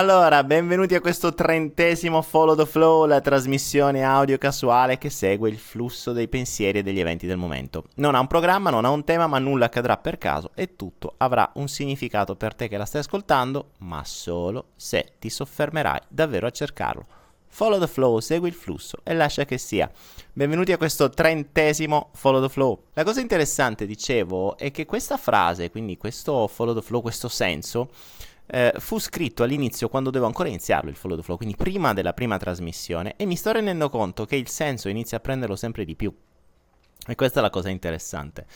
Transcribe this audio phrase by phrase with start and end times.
[0.00, 5.58] Allora, benvenuti a questo trentesimo Follow the Flow, la trasmissione audio casuale che segue il
[5.58, 7.84] flusso dei pensieri e degli eventi del momento.
[7.96, 11.16] Non ha un programma, non ha un tema, ma nulla accadrà per caso e tutto
[11.18, 16.46] avrà un significato per te che la stai ascoltando, ma solo se ti soffermerai davvero
[16.46, 17.06] a cercarlo.
[17.52, 19.90] Follow the flow, segui il flusso e lascia che sia.
[20.32, 22.84] Benvenuti a questo trentesimo Follow the Flow.
[22.94, 27.90] La cosa interessante, dicevo, è che questa frase, quindi questo Follow the Flow, questo senso,
[28.50, 32.12] eh, fu scritto all'inizio quando dovevo ancora iniziarlo il follow the flow, quindi prima della
[32.12, 35.94] prima trasmissione, e mi sto rendendo conto che il senso inizia a prenderlo sempre di
[35.94, 36.14] più.
[37.06, 38.46] E questa è la cosa interessante.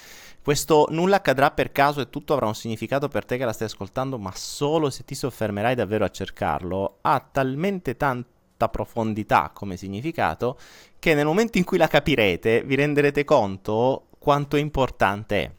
[0.42, 3.68] Questo nulla accadrà per caso e tutto avrà un significato per te che la stai
[3.68, 10.58] ascoltando, ma solo se ti soffermerai davvero a cercarlo, ha talmente tanta profondità come significato
[10.98, 15.50] che nel momento in cui la capirete vi renderete conto quanto importante è.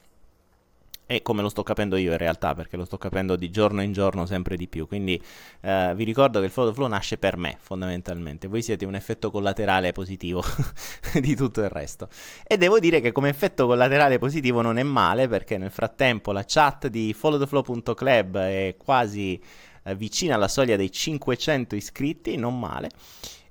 [1.08, 3.94] E come lo sto capendo io in realtà, perché lo sto capendo di giorno in
[3.94, 4.88] giorno sempre di più.
[4.88, 5.22] Quindi
[5.62, 8.48] eh, vi ricordo che il Flow Flow nasce per me, fondamentalmente.
[8.48, 10.44] Voi siete un effetto collaterale positivo
[11.22, 12.10] di tutto il resto.
[12.48, 16.44] E devo dire che come effetto collaterale positivo non è male, perché nel frattempo la
[16.46, 19.40] chat di followtheflow.club è quasi
[19.84, 22.90] eh, vicina alla soglia dei 500 iscritti, non male.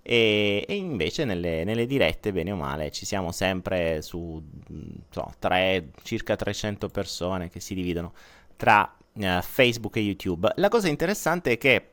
[0.06, 4.42] E, e invece nelle, nelle, dirette, bene o male, ci siamo sempre su
[5.08, 8.12] so, tre, circa 300 persone che si dividono
[8.54, 10.52] tra uh, Facebook e YouTube.
[10.56, 11.90] La cosa interessante è che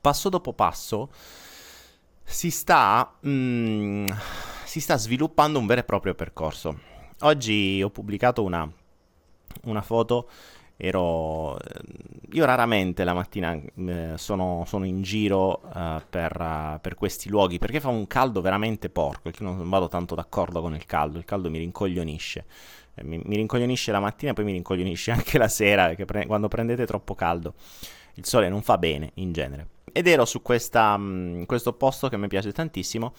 [0.00, 1.08] passo dopo passo
[2.24, 4.10] si sta, mm,
[4.64, 6.80] si sta sviluppando un vero e proprio percorso.
[7.20, 8.68] Oggi ho pubblicato una,
[9.64, 10.28] una foto
[10.80, 11.58] ero
[12.32, 17.58] io raramente la mattina eh, sono, sono, in giro uh, per, uh, per, questi luoghi
[17.58, 21.24] perché fa un caldo veramente porco e non vado tanto d'accordo con il caldo il
[21.24, 22.44] caldo mi rincoglionisce.
[22.94, 26.48] Eh, mi, mi, rincoglionisce la mattina e poi mi rincoglionisce anche la sera pre- quando
[26.48, 27.54] prendete troppo caldo
[28.14, 29.68] il sole non fa bene in genere.
[29.92, 33.12] Ed ero su questa, mh, mm, questo posto che mi piace tantissimo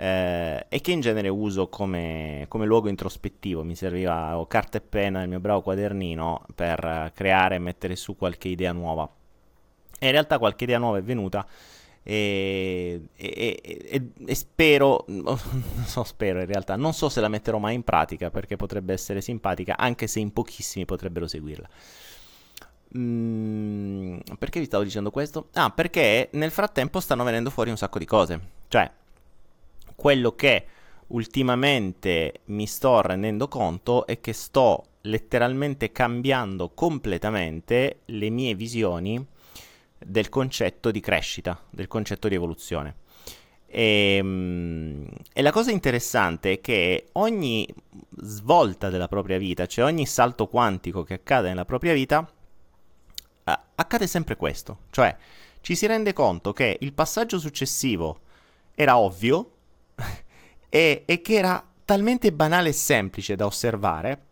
[0.00, 3.64] eh, e che in genere uso come, come, luogo introspettivo.
[3.64, 8.46] Mi serviva carta e penna nel mio bravo quadernino per creare e mettere su qualche
[8.46, 9.10] idea nuova.
[9.98, 11.44] E in realtà qualche idea nuova è venuta
[12.04, 15.36] e, e, e, e spero, non
[15.84, 19.20] so, spero in realtà, non so se la metterò mai in pratica perché potrebbe essere
[19.20, 21.68] simpatica, anche se in pochissimi potrebbero seguirla.
[22.96, 25.48] Mm, perché vi stavo dicendo questo?
[25.54, 28.40] Ah, perché nel frattempo stanno venendo fuori un sacco di cose.
[28.68, 28.90] Cioè,
[29.98, 30.64] quello che
[31.08, 39.26] ultimamente mi sto rendendo conto è che sto letteralmente cambiando completamente le mie visioni
[39.98, 42.94] del concetto di crescita, del concetto di evoluzione.
[43.66, 47.66] E, ehm, e, la cosa interessante è che ogni
[48.18, 52.24] svolta della propria vita, cioè ogni salto quantico che accade nella propria vita,
[53.74, 55.16] accade sempre questo, cioè
[55.60, 58.20] ci si rende conto che il passaggio successivo
[58.76, 59.54] era ovvio,
[60.68, 64.22] e, e che era talmente banale e semplice da osservare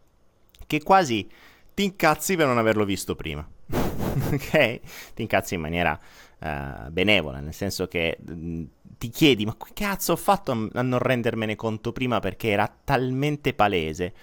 [0.66, 1.28] che quasi
[1.74, 3.46] ti incazzi per non averlo visto prima.
[4.32, 4.80] ok?
[5.14, 5.98] Ti incazzi in maniera
[6.38, 8.64] uh, benevola, nel senso che mh, mm,
[8.98, 13.54] ti chiedi ma che cazzo ho fatto a, non rendermene conto prima perché era talmente
[13.54, 14.14] palese.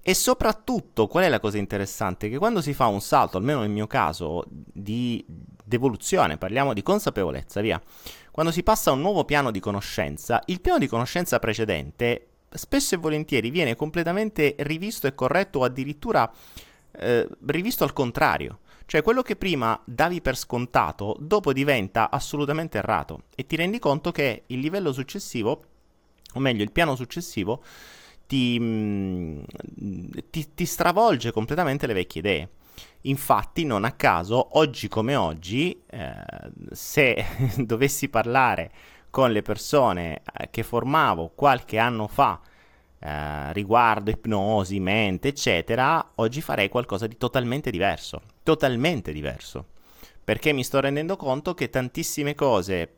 [0.00, 2.30] E soprattutto, qual è la cosa interessante?
[2.30, 5.22] Che quando si fa un salto, almeno nel mio caso, di
[5.62, 7.78] devoluzione, parliamo di consapevolezza, via.
[8.38, 12.94] Quando si passa a un nuovo piano di conoscenza, il piano di conoscenza precedente spesso
[12.94, 16.32] e volentieri viene completamente rivisto e corretto o addirittura
[16.92, 18.60] eh, rivisto al contrario.
[18.86, 24.12] Cioè quello che prima davi per scontato, dopo diventa assolutamente errato e ti rendi conto
[24.12, 25.64] che il livello successivo,
[26.34, 27.64] o meglio il piano successivo,
[28.28, 29.40] ti, mm,
[30.30, 32.48] ti, ti stravolge completamente le vecchie idee.
[33.02, 36.14] Infatti, non a caso, oggi come oggi, eh,
[36.72, 37.24] se
[37.58, 38.70] dovessi parlare
[39.10, 42.40] con le persone eh, che formavo qualche anno fa
[43.00, 48.22] eh, riguardo ipnosi, mente, eccetera, oggi farei qualcosa di totalmente diverso.
[48.42, 49.66] Totalmente diverso.
[50.24, 52.92] Perché mi sto rendendo conto che tantissime cose,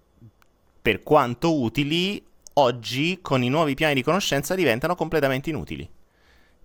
[0.81, 2.25] per quanto utili,
[2.55, 5.89] oggi con i nuovi piani di conoscenza diventano completamente inutili.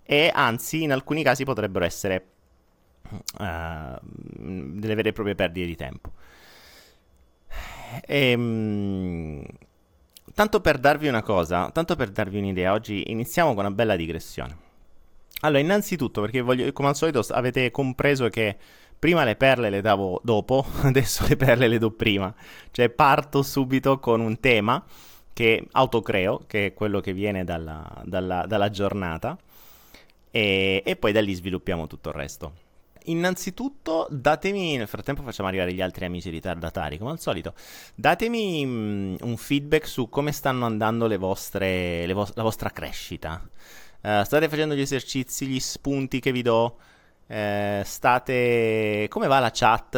[0.03, 2.25] E anzi, in alcuni casi potrebbero essere
[3.09, 6.11] uh, delle vere e proprie perdite di tempo.
[8.05, 9.45] E, um,
[10.33, 14.63] tanto per darvi una cosa, tanto per darvi un'idea, oggi iniziamo con una bella digressione.
[15.41, 18.57] Allora, innanzitutto, perché voglio, come al solito avete compreso che
[18.97, 22.33] prima le perle le davo dopo, adesso le perle le do prima.
[22.71, 24.83] Cioè parto subito con un tema
[25.33, 29.37] che autocreo, che è quello che viene dalla, dalla, dalla giornata,
[30.31, 32.53] e, e poi da lì sviluppiamo tutto il resto.
[33.05, 37.53] Innanzitutto datemi, nel frattempo facciamo arrivare gli altri amici ritardatari, come al solito,
[37.95, 43.41] datemi mh, un feedback su come stanno andando le vostre, le vo- la vostra crescita.
[44.01, 46.77] Uh, state facendo gli esercizi, gli spunti che vi do?
[47.27, 49.07] Eh, state.
[49.09, 49.95] Come va la chat?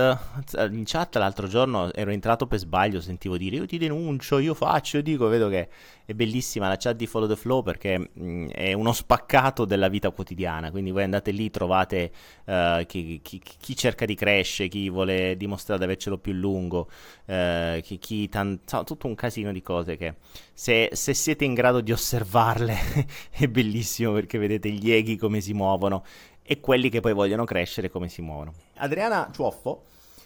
[0.72, 4.98] In chat l'altro giorno ero entrato per sbaglio, sentivo dire io ti denuncio, io faccio,
[4.98, 5.68] io dico, vedo che
[6.06, 9.90] è bellissima la chat di Follow the Flow perché mh, mm, è uno spaccato della
[9.90, 10.72] vita quotidiana.
[10.72, 12.12] Quindi voi andate lì, trovate
[12.46, 16.90] uh, chi, chi, chi, cerca di crescere, chi vuole dimostrare di avercelo più lungo,
[17.26, 20.16] uh, chi, chi tan- tutto un casino di cose che
[20.54, 22.78] se, se siete in grado di osservarle
[23.32, 26.04] è bellissimo perché vedete gli eghi come si muovono
[26.48, 28.54] e quelli che poi vogliono crescere come si muovono.
[28.78, 29.84] Adriana Ciuoffo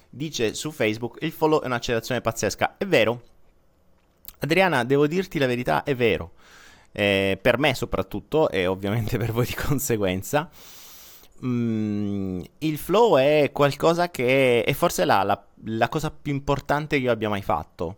[0.08, 2.78] dice su Facebook il follow è un'accelerazione pazzesca.
[2.78, 3.24] È vero.
[4.40, 6.34] Adriana, devo dirti la verità, è vero.
[6.92, 10.48] Eh, per me soprattutto e ovviamente per voi di conseguenza.
[11.44, 17.04] Mm, il flow è qualcosa che è forse la, la, la cosa più importante che
[17.04, 17.98] io abbia mai fatto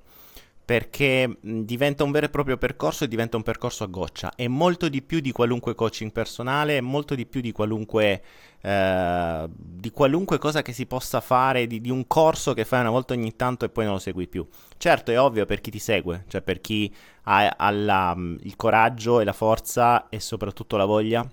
[0.66, 4.34] perché diventa un vero e proprio percorso e diventa un percorso a goccia.
[4.34, 8.24] È molto di più di qualunque coaching personale, è molto di più di qualunque,
[8.62, 12.92] eh, di qualunque cosa che si possa fare, di, di, un corso che fai una
[12.92, 14.48] volta ogni tanto e poi non lo segui più.
[14.78, 16.94] Certo, è ovvio per chi ti segue, cioè per chi
[17.24, 21.30] ha, ha la, il coraggio e la forza e soprattutto la voglia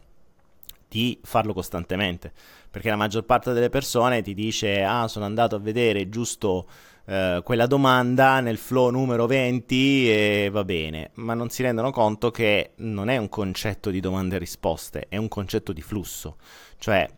[0.89, 2.33] di farlo costantemente.
[2.69, 6.67] Perché la maggior parte delle persone ti dice, ah, sono andato a vedere giusto
[7.11, 12.31] eh, quella domanda nel flow numero 20 e va bene, ma non si rendono conto
[12.31, 16.37] che non è un concetto di domande e risposte, è un concetto di flusso,
[16.79, 17.09] cioè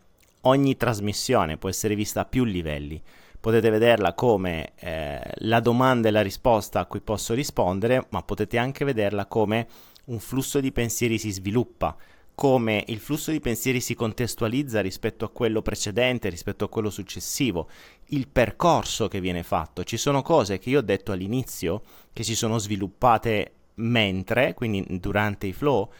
[0.42, 3.02] ogni trasmissione può essere vista a più livelli.
[3.38, 8.56] Potete vederla come eh, la domanda e la risposta a cui posso rispondere, ma potete
[8.56, 9.66] anche vederla come
[10.06, 11.94] un flusso di pensieri si sviluppa
[12.34, 17.68] come il flusso di pensieri si contestualizza rispetto a quello precedente, rispetto a quello successivo,
[18.06, 19.84] il percorso che viene fatto.
[19.84, 21.82] Ci sono cose che io ho detto all'inizio
[22.12, 25.90] che si sono sviluppate mentre, quindi durante i flow,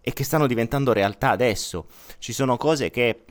[0.00, 1.86] e che stanno diventando realtà adesso.
[2.18, 3.24] Ci sono cose che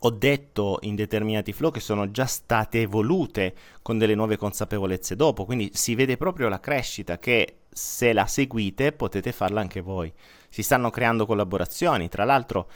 [0.00, 5.44] ho detto in determinati flow che sono già state evolute con delle nuove consapevolezze dopo,
[5.44, 10.12] quindi si vede proprio la crescita che se la seguite potete farla anche voi.
[10.52, 12.68] Si stanno creando collaborazioni, tra l'altro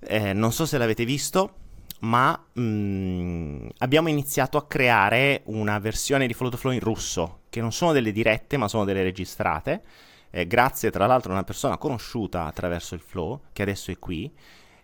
[0.00, 1.56] eh, non so se l'avete visto,
[2.00, 7.40] ma mh, mm, abbiamo iniziato a creare una versione di Follow the Flow in russo,
[7.50, 9.82] che non sono delle dirette ma sono delle registrate,
[10.30, 14.32] eh, grazie tra l'altro a una persona conosciuta attraverso il Flow, che adesso è qui,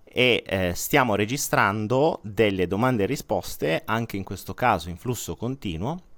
[0.04, 6.10] e eh, stiamo registrando delle domande e risposte, anche in questo caso in flusso continuo,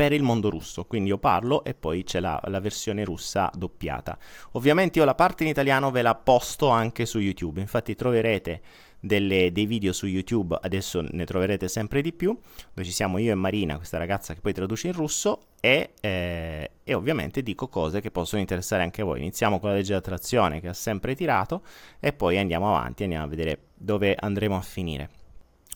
[0.00, 0.86] per il mondo russo.
[0.86, 4.16] Quindi io parlo e poi c'è la, la, versione russa doppiata.
[4.52, 8.62] Ovviamente io la parte in italiano ve la posto anche su YouTube, infatti troverete
[8.98, 12.34] delle, dei video su YouTube, adesso ne troverete sempre di più,
[12.72, 16.70] dove ci siamo io e Marina, questa ragazza che poi traduce in russo, e, eh,
[16.82, 19.18] e ovviamente dico cose che possono interessare anche voi.
[19.18, 21.60] Iniziamo con la legge dell'attrazione che ha sempre tirato
[22.00, 25.10] e poi andiamo avanti, andiamo a vedere dove andremo a finire.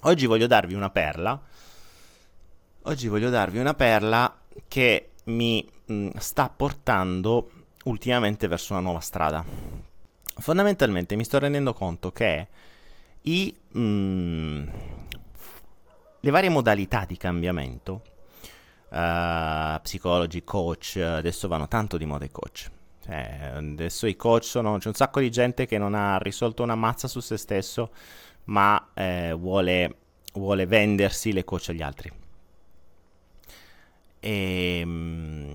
[0.06, 1.40] Oggi voglio darvi una perla.
[2.86, 7.50] Oggi voglio darvi una perla che mi mh, mm, sta portando
[7.84, 9.42] ultimamente verso una nuova strada.
[10.36, 12.46] Fondamentalmente mi sto rendendo conto che
[13.22, 14.66] i, mm,
[16.20, 18.02] le varie modalità di cambiamento,
[18.90, 22.70] uh, psicologi, coach, adesso vanno tanto di moda i coach.
[23.02, 26.74] Cioè, adesso i coach sono, c'è un sacco di gente che non ha risolto una
[26.74, 27.92] mazza su se stesso,
[28.44, 29.96] ma eh, vuole,
[30.34, 32.22] vuole vendersi le coach agli altri.
[34.24, 35.50] E, mm,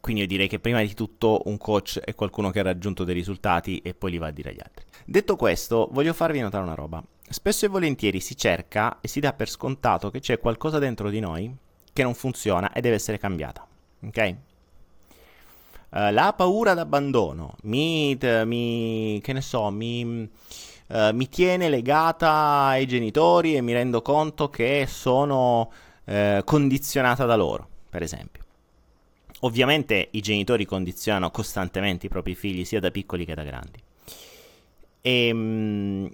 [0.00, 3.14] quindi io direi che prima di tutto un coach è qualcuno che ha raggiunto dei
[3.14, 4.86] risultati e poi li va a dire agli altri.
[5.04, 7.04] Detto questo, voglio farvi notare una roba.
[7.28, 11.20] Spesso e volentieri si cerca e si dà per scontato che c'è qualcosa dentro di
[11.20, 11.54] noi
[11.92, 13.66] che non funziona e deve essere cambiata.
[14.06, 14.36] Ok?
[15.90, 18.16] Uh, la paura d'abbandono mi,
[18.46, 22.30] mi, che ne so, mi, uh, mi, tiene legata
[22.64, 25.70] ai genitori e mi rendo conto che sono
[26.12, 28.42] uh, condizionata da loro, per esempio.
[29.40, 33.82] Ovviamente i genitori condizionano costantemente i propri figli sia da piccoli che da grandi.
[35.00, 36.10] E, ehm,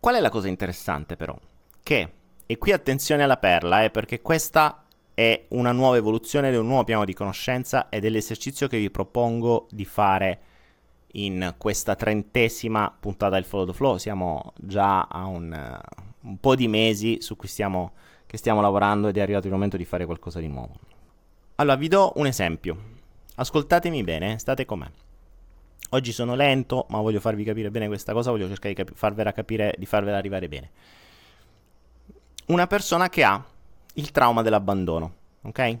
[0.00, 1.38] qual è la cosa interessante però?
[1.82, 2.12] Che,
[2.46, 6.84] e qui attenzione alla perla, eh, perché questa è una nuova evoluzione, è un nuovo
[6.84, 10.40] piano di conoscenza ed è l'esercizio che vi propongo di fare
[11.12, 13.96] in questa trentesima puntata del Follow the Flow.
[13.96, 15.80] Siamo già a un,
[16.20, 17.92] un po' di mesi su cui stiamo,
[18.28, 20.74] che stiamo lavorando ed è arrivato il momento di fare qualcosa di nuovo.
[21.56, 22.76] Allora, vi do un esempio.
[23.36, 24.92] Ascoltatemi bene, state con me.
[25.90, 29.32] Oggi sono lento, ma voglio farvi capire bene questa cosa, voglio cercare di, capi- farvela
[29.32, 30.70] capire, di farvela arrivare bene.
[32.48, 33.42] Una persona che ha
[33.94, 35.78] il trauma dell'abbandono, ok?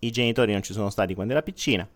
[0.00, 1.88] I genitori non ci sono stati quando era piccina,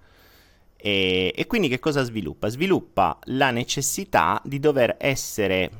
[0.76, 2.48] e, e, quindi che cosa sviluppa?
[2.48, 5.70] Sviluppa la necessità di dover essere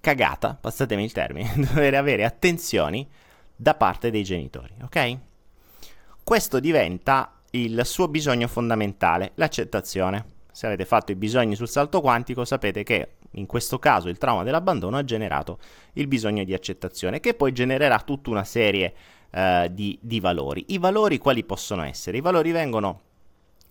[0.00, 3.06] cagata, passatemi il termine, dover avere attenzioni
[3.54, 5.18] da parte dei genitori, ok?
[6.24, 10.38] Questo diventa il suo bisogno fondamentale, l'accettazione.
[10.52, 14.42] Se avete fatto i bisogni sul salto quantico sapete che in questo caso il trauma
[14.42, 15.58] dell'abbandono ha generato
[15.94, 18.94] il bisogno di accettazione, che poi genererà tutta una serie
[19.30, 20.64] uh, di, di valori.
[20.68, 22.16] I valori quali possono essere?
[22.16, 23.00] I valori vengono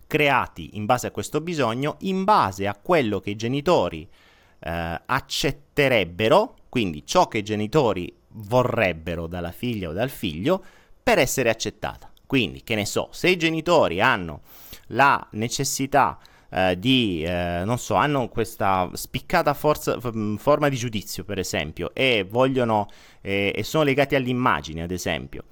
[0.06, 4.29] creati in base a questo bisogno, in base a quello che i genitori eh,
[4.60, 10.62] accetterebbero, quindi ciò che i genitori vorrebbero dalla figlia o dal figlio,
[11.02, 12.10] per essere accettata.
[12.26, 14.42] Quindi, che ne so, se i genitori hanno
[14.88, 16.18] la necessità
[16.50, 21.92] eh, di, eh, non so, hanno questa spiccata forza, f- forma di giudizio, per esempio,
[21.94, 22.88] e vogliono,
[23.20, 25.44] eh, e sono legati all'immagine, ad esempio,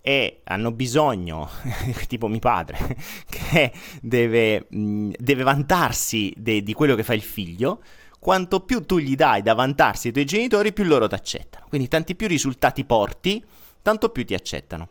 [0.00, 1.48] e hanno bisogno,
[2.08, 2.78] tipo mio padre,
[3.28, 7.82] che deve, mh, deve vantarsi de- di quello che fa il figlio,
[8.20, 11.66] quanto più tu gli dai da vantarsi ai tuoi genitori, più loro ti accettano.
[11.68, 13.42] Quindi tanti più risultati porti,
[13.82, 14.88] tanto più ti accettano.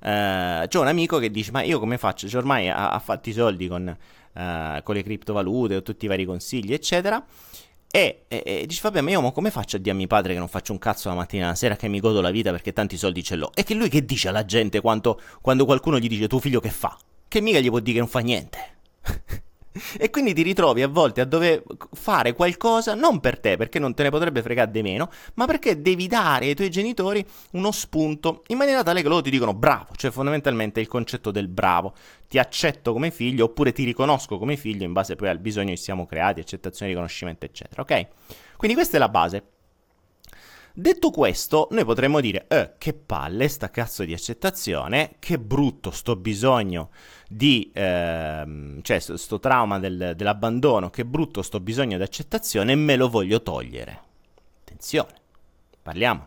[0.00, 2.26] Uh, c'ho un amico che dice: Ma io come faccio?
[2.26, 6.08] Cioè, ormai ha, ha fatto i soldi con, uh, con le criptovalute o tutti i
[6.08, 7.22] vari consigli, eccetera.
[7.92, 10.38] E, e, e dici, vabbè, ma io come faccio a dire a mio padre che
[10.38, 12.72] non faccio un cazzo la mattina e la sera, che mi godo la vita perché
[12.72, 13.50] tanti soldi ce l'ho?
[13.52, 16.70] E che lui che dice alla gente quando, quando qualcuno gli dice tuo figlio che
[16.70, 16.96] fa?
[17.28, 18.58] Che mica gli può dire che non fa niente.
[19.98, 21.62] e quindi ti ritrovi a volte a dover
[21.92, 25.80] fare qualcosa non per te, perché non te ne potrebbe fregare di meno, ma perché
[25.80, 29.88] devi dare ai tuoi genitori uno spunto in maniera tale che loro ti dicono bravo,
[29.96, 31.94] cioè fondamentalmente il concetto del bravo.
[32.28, 35.76] Ti accetto come figlio oppure ti riconosco come figlio in base poi al bisogno che
[35.76, 38.06] siamo creati, accettazione, riconoscimento, eccetera, ok?
[38.56, 39.44] Quindi questa è la base.
[40.80, 46.16] Detto questo, noi potremmo dire, eh, che palle sta cazzo di accettazione, che brutto sto
[46.16, 46.88] bisogno
[47.28, 53.10] di, ehm, cioè sto, trauma del, dell'abbandono, che brutto sto bisogno di accettazione me lo
[53.10, 54.00] voglio togliere.
[54.62, 55.12] Attenzione,
[55.82, 56.24] parliamo.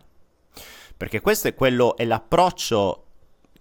[0.96, 3.06] Perché questo è quello, è l'approccio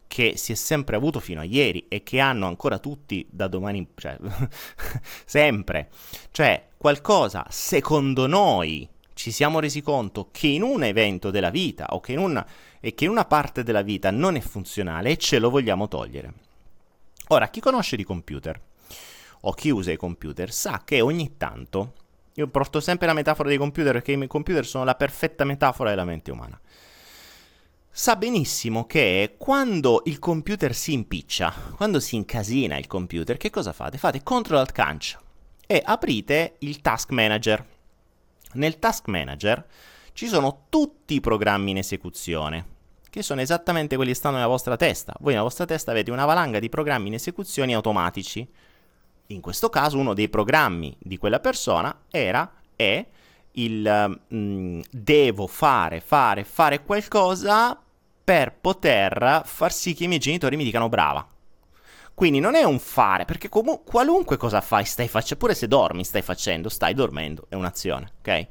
[0.06, 3.88] che si è sempre avuto fino a ieri e che hanno ancora tutti da domani,
[3.94, 4.18] cioè,
[5.24, 5.88] sempre.
[6.30, 8.86] Cioè, qualcosa secondo noi
[9.22, 12.44] ci siamo resi conto che in un evento della vita o che in una,
[12.80, 16.32] che in una parte della vita non è funzionale e ce lo vogliamo togliere.
[17.28, 18.60] Ora, chi conosce di computer
[19.42, 21.92] o chi usa i computer sa che ogni tanto,
[22.34, 26.04] io porto sempre la metafora dei computer perché i computer sono la perfetta metafora della
[26.04, 26.60] mente umana.
[27.92, 33.72] Sa benissimo che quando il computer si impiccia, quando si incasina il computer, che cosa
[33.72, 33.98] fate?
[33.98, 35.16] Fate Ctrl Alt Canc
[35.64, 37.71] e aprite il Task Manager
[38.54, 39.64] nel Task Manager
[40.12, 42.66] ci sono tutti i programmi in esecuzione,
[43.10, 45.14] che sono esattamente quelli che stanno nella vostra testa.
[45.20, 48.46] Voi nella vostra testa avete una valanga di programmi in esecuzione automatici.
[49.28, 53.06] In questo caso uno dei programmi di quella persona era, è,
[53.52, 57.80] il mm, devo fare, fare, fare qualcosa
[58.24, 61.26] per poter far sì che i miei genitori mi dicano brava.
[62.14, 66.04] Quindi non è un fare, perché comunque qualunque cosa fai, stai facendo, pure se dormi,
[66.04, 68.46] stai facendo, stai dormendo, è un'azione, ok?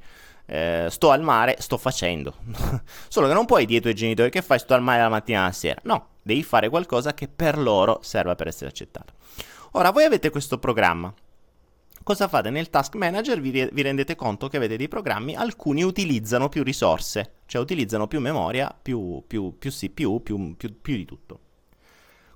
[0.46, 2.36] Eh, sto al mare, sto facendo.
[3.08, 5.40] Solo che non puoi dire ai tuoi genitori che fai, sto al mare la mattina
[5.40, 5.80] e la sera.
[5.84, 9.14] No, devi fare qualcosa che per loro serva per essere accettato.
[9.74, 11.14] Ora, voi avete questo programma.
[12.04, 12.50] Cosa fate?
[12.50, 16.64] Nel task manager vi, re- vi rendete conto che avete dei programmi, alcuni utilizzano più
[16.64, 21.40] risorse, cioè utilizzano più memoria, più, più, più CPU, più, più di tutto.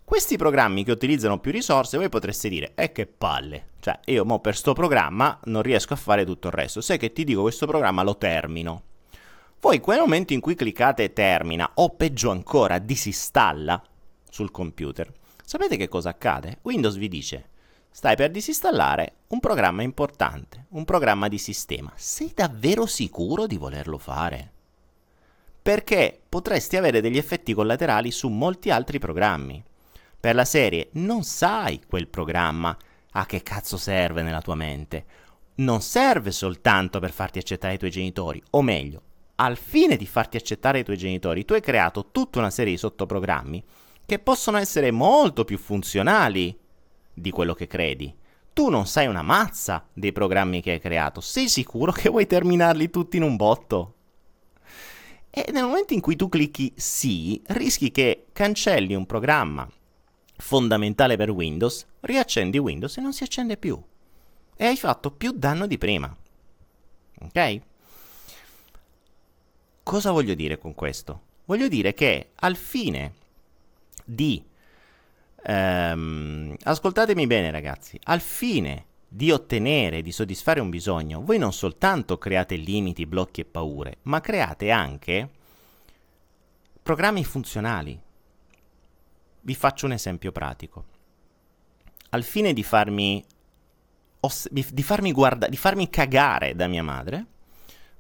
[0.06, 4.40] Questi programmi che utilizzano più risorse, voi potreste dire, eh che palle, cioè io mo
[4.40, 7.66] per sto programma non riesco a fare tutto il resto, sai che ti dico questo
[7.66, 8.84] programma lo termino.
[9.60, 13.82] Voi quel momento in cui cliccate termina o peggio ancora disinstalla
[14.30, 15.12] sul computer,
[15.44, 16.60] sapete che cosa accade?
[16.62, 17.50] Windows vi dice,
[17.90, 23.98] stai per disinstallare un programma importante, un programma di sistema, sei davvero sicuro di volerlo
[23.98, 24.52] fare?
[25.64, 29.64] Perché potresti avere degli effetti collaterali su molti altri programmi
[30.25, 32.75] per la serie non sai quel programma
[33.12, 35.05] a che cazzo serve nella tua mente.
[35.58, 39.01] Non serve soltanto per farti accettare i tuoi genitori, o meglio,
[39.36, 42.79] al fine di farti accettare i tuoi genitori, tu hai creato tutta una serie di
[42.79, 43.63] sottoprogrammi
[44.03, 46.58] che possono essere molto più funzionali
[47.13, 48.12] di quello che credi.
[48.51, 52.89] Tu non sai una mazza dei programmi che hai creato, sei sicuro che vuoi terminarli
[52.89, 53.94] tutti in un botto?
[55.29, 59.70] E nel momento in cui tu clicchi sì, rischi che cancelli un programma
[60.38, 63.82] fondamentale per Windows, riaccendi Windows e non si accende più.
[64.58, 66.15] e hai fatto più danno di prima.
[67.22, 67.62] Ok?
[69.84, 71.22] Cosa voglio dire con questo?
[71.46, 73.13] Voglio dire che al fine
[74.04, 74.44] di...
[75.44, 82.18] Ehm, ascoltatemi bene ragazzi, al fine di ottenere, di soddisfare un bisogno, voi non soltanto
[82.18, 85.30] create limiti, blocchi e paure, ma create anche
[86.82, 88.00] programmi funzionali.
[89.46, 90.86] Vi faccio un esempio pratico.
[92.10, 93.24] Al fine di farmi,
[94.22, 97.25] oss- di farmi, guarda- di farmi cagare da mia madre,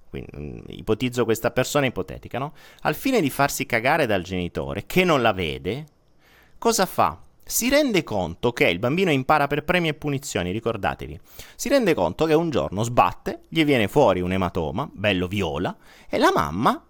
[0.09, 2.53] quindi, mm, ipotizzo questa persona ipotetica, no?
[2.81, 5.85] Al fine di farsi cagare dal genitore che non la vede,
[6.57, 7.21] cosa fa?
[7.43, 11.19] Si rende conto che il bambino impara per premi e punizioni, ricordatevi.
[11.55, 15.77] Si rende conto che un giorno sbatte, gli viene fuori un ematoma, bello viola,
[16.09, 16.83] e la mamma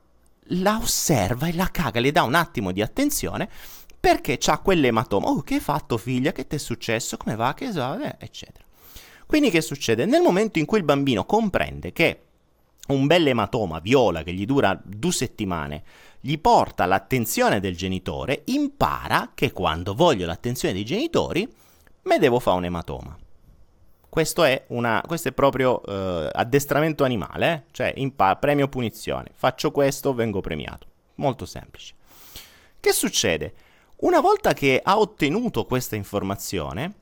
[0.49, 3.49] la osserva e la caga, le dà un attimo di attenzione
[4.05, 5.29] perché c'ha quell'ematoma.
[5.29, 6.31] Oh, che hai fatto figlia?
[6.31, 7.17] Che ti è successo?
[7.17, 7.55] Come va?
[7.55, 7.97] Che so?
[7.97, 8.63] Eh, eccetera.
[9.25, 10.05] Quindi che succede?
[10.05, 12.21] Nel momento in cui il bambino comprende che
[12.89, 15.83] un bel ematoma viola che gli dura due settimane
[16.19, 21.51] gli porta l'attenzione del genitore, impara che quando voglio l'attenzione dei genitori
[22.03, 23.17] me devo fare un ematoma.
[24.07, 27.63] Questo è, una, questo è proprio uh, addestramento animale, eh?
[27.71, 29.31] cioè impara, premio punizione.
[29.33, 30.85] Faccio questo, vengo premiato.
[31.15, 31.95] Molto semplice.
[32.79, 33.53] Che succede?
[33.97, 36.95] Una volta che ha ottenuto questa informazione,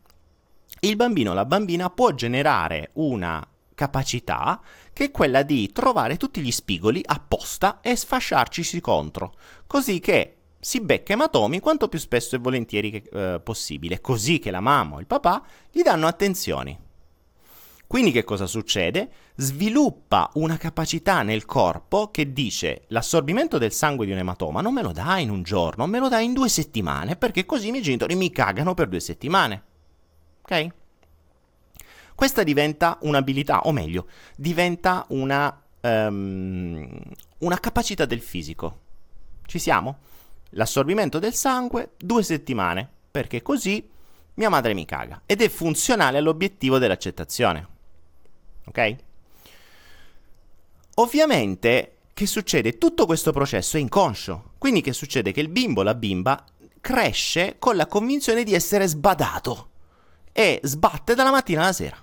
[0.81, 4.61] il bambino o la bambina può generare una capacità
[4.93, 9.33] che è quella di trovare tutti gli spigoli apposta e sfasciarcisi contro,
[9.65, 14.51] così che si becca ematomi quanto più spesso e volentieri che, eh, possibile, così che
[14.51, 16.77] la mamma o il papà gli danno attenzioni.
[17.93, 19.07] Quindi che cosa succede?
[19.35, 24.81] Sviluppa una capacità nel corpo che dice l'assorbimento del sangue di un ematoma non me
[24.81, 27.83] lo dà in un giorno, me lo dà in due settimane, perché così i miei
[27.83, 29.63] genitori mi cagano per due settimane.
[30.41, 30.67] Ok?
[32.15, 36.99] Questa diventa un'abilità, o meglio, diventa una, um,
[37.37, 38.79] una capacità del fisico.
[39.45, 39.99] Ci siamo?
[40.49, 43.87] L'assorbimento del sangue, due settimane, perché così
[44.33, 45.21] mia madre mi caga.
[45.27, 47.72] Ed è funzionale all'obiettivo dell'accettazione.
[48.65, 48.95] Ok?
[50.95, 52.77] Ovviamente, che succede?
[52.77, 54.51] Tutto questo processo è inconscio.
[54.57, 55.31] Quindi che succede?
[55.31, 56.43] Che il bimbo, la bimba,
[56.79, 59.69] cresce con la convinzione di essere sbadato
[60.31, 61.97] e sbatte dalla mattina alla sera.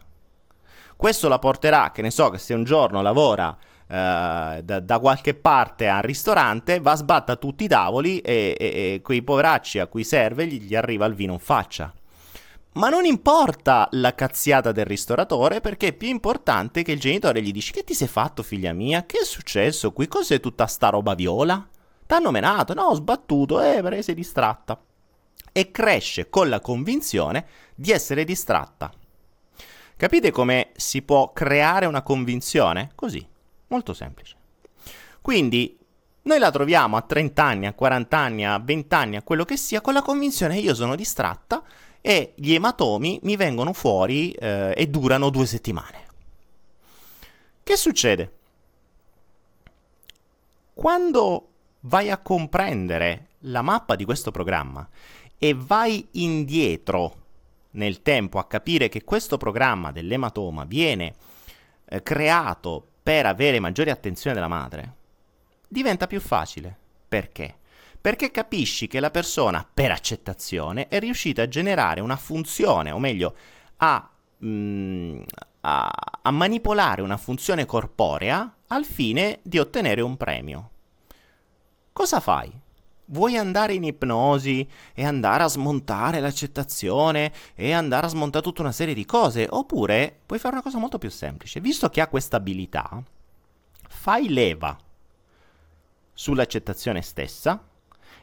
[0.97, 3.57] Questo la porterà, che ne so, che se un giorno lavora
[3.91, 8.65] Uh, da, da, qualche parte al ristorante, va a sbatta tutti i tavoli e, e,
[8.67, 11.93] e, quei poveracci a cui serve gli, gli, arriva il vino in faccia.
[12.73, 17.51] Ma non importa la cazziata del ristoratore perché è più importante che il genitore gli
[17.51, 19.05] dice che ti sei fatto figlia mia?
[19.07, 20.07] Che è successo qui?
[20.07, 21.69] Cos'è tutta sta roba viola?
[22.07, 22.73] T'hanno menato?
[22.73, 24.81] No, ho sbattuto, eh, perché sei distratta.
[25.51, 28.93] E cresce con la convinzione di essere distratta.
[29.97, 32.93] Capite come si può creare una convinzione?
[32.95, 33.27] Così,
[33.67, 34.37] molto semplice.
[35.21, 35.77] Quindi
[36.23, 39.57] noi la troviamo a 30 anni, a 40 anni, a 20 anni, a quello che
[39.57, 41.63] sia, con la convinzione che io sono distratta
[42.01, 46.07] e gli ematomi mi vengono fuori eh, e durano due settimane.
[47.63, 48.33] Che succede?
[50.75, 51.49] Quando
[51.81, 54.89] vai a comprendere la mappa di questo programma
[55.39, 57.17] e vai indietro
[57.73, 61.15] nel tempo a capire che questo programma dell'ematoma viene
[61.85, 64.95] eh, creato per avere maggiore attenzione della madre,
[65.69, 66.77] diventa più facile.
[67.09, 67.60] Perché?
[68.01, 73.35] Perché capisci che la persona, per accettazione, è riuscita a generare una funzione, o meglio,
[73.77, 74.11] a,
[74.43, 75.21] mm,
[75.61, 75.91] a,
[76.23, 80.71] a manipolare una funzione corporea al fine di ottenere un premio.
[81.93, 82.51] Cosa fai?
[83.11, 88.73] vuoi andare in ipnosi e andare a smontare l'accettazione e andare a smontare tutta una
[88.73, 91.61] serie di cose, oppure puoi fare una cosa molto più semplice.
[91.61, 93.03] Visto che ha questa abilità,
[93.89, 94.77] fai leva
[96.13, 97.70] sull'accettazione stessa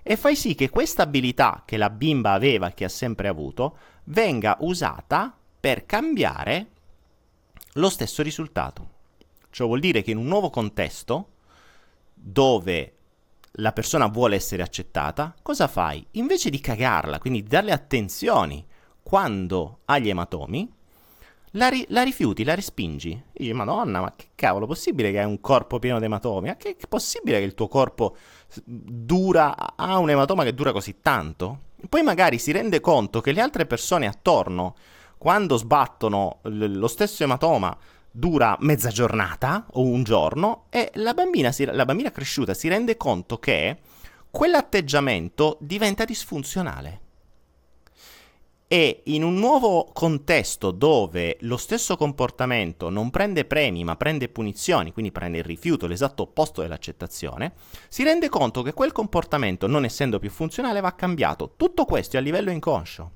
[0.08, 4.56] e fai sì che questa abilità che la bimba aveva, che ha sempre avuto, venga
[4.62, 6.68] usata per cambiare
[7.74, 8.92] lo stesso risultato.
[9.50, 11.32] Ciò vuol dire che in un nuovo contesto,
[12.14, 12.94] dove
[13.60, 16.06] la persona vuole essere accettata, cosa fai?
[16.12, 18.66] Invece di cagarla, quindi di darle attenzioni
[19.04, 20.74] quando ha gli ematomi,
[21.52, 23.12] la, ri- la rifiuti, la respingi.
[23.12, 26.48] E dici, madonna, ma che cavolo, possibile che hai un corpo pieno di ematomi?
[26.48, 28.16] Ma che è possibile che il tuo corpo
[28.64, 31.62] dura, ha un ematoma che dura così tanto?
[31.90, 34.76] Poi magari si rende conto che le altre persone attorno,
[35.18, 37.76] quando sbattono l- lo stesso ematoma,
[38.12, 42.98] dura mezza giornata o un giorno e la bambina, si, la bambina cresciuta si rende
[42.98, 43.78] conto che
[44.32, 47.02] quell'atteggiamento diventa disfunzionale.
[48.70, 54.92] E in un nuovo contesto dove lo stesso comportamento non prende premi ma prende punizioni,
[54.92, 57.54] quindi prende il rifiuto, l'esatto opposto dell'accettazione,
[57.88, 61.54] si rende conto che quel comportamento, non essendo più funzionale, va cambiato.
[61.56, 63.12] Tutto questo è a livello inconscio.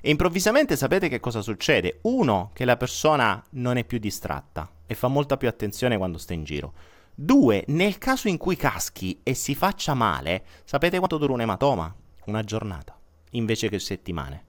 [0.00, 1.98] E improvvisamente sapete che cosa succede?
[2.02, 6.34] Uno, che la persona non è più distratta e fa molta più attenzione quando sta
[6.34, 6.72] in giro.
[7.16, 11.92] Due, nel caso in cui caschi e si faccia male, sapete quanto dura un ematoma?
[12.26, 12.96] Una giornata,
[13.30, 14.46] invece che settimane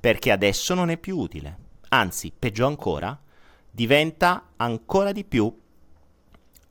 [0.00, 1.68] perché adesso non è più utile.
[1.90, 3.18] Anzi, peggio ancora,
[3.70, 5.54] diventa ancora di più,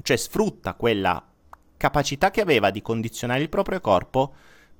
[0.01, 1.23] cioè sfrutta quella
[1.77, 4.33] capacità che aveva di condizionare il proprio corpo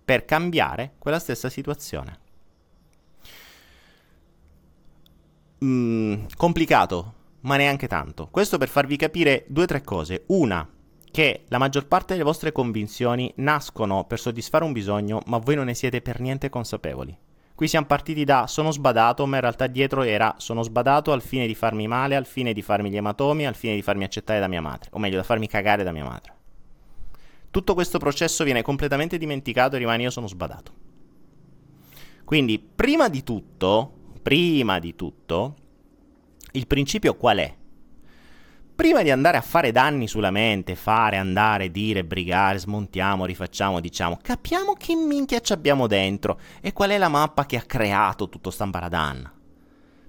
[0.03, 2.19] per cambiare quella stessa situazione.
[5.63, 8.27] Mm, complicato, ma neanche tanto.
[8.31, 10.23] Questo per farvi capire due o tre cose.
[10.27, 10.67] Una,
[11.11, 15.65] che la maggior parte delle vostre convinzioni nascono per soddisfare un bisogno, ma voi non
[15.65, 17.17] ne siete per niente consapevoli.
[17.59, 21.45] Qui siamo partiti da sono sbadato, ma in realtà dietro era sono sbadato al fine
[21.45, 24.47] di farmi male, al fine di farmi gli ematomi, al fine di farmi accettare da
[24.47, 26.33] mia madre, o meglio, da farmi cagare da mia madre.
[27.51, 30.71] Tutto questo processo viene completamente dimenticato e rimane io sono sbadato.
[32.23, 33.91] Quindi, prima di tutto,
[34.21, 35.55] prima di tutto,
[36.53, 37.58] il principio qual è?
[38.79, 44.17] Prima di andare a fare danni sulla mente, fare, andare, dire, brigare, smontiamo, rifacciamo, diciamo,
[44.21, 48.49] capiamo che minchia ci abbiamo dentro e qual è la mappa che ha creato tutto
[48.49, 49.29] Stambaradan.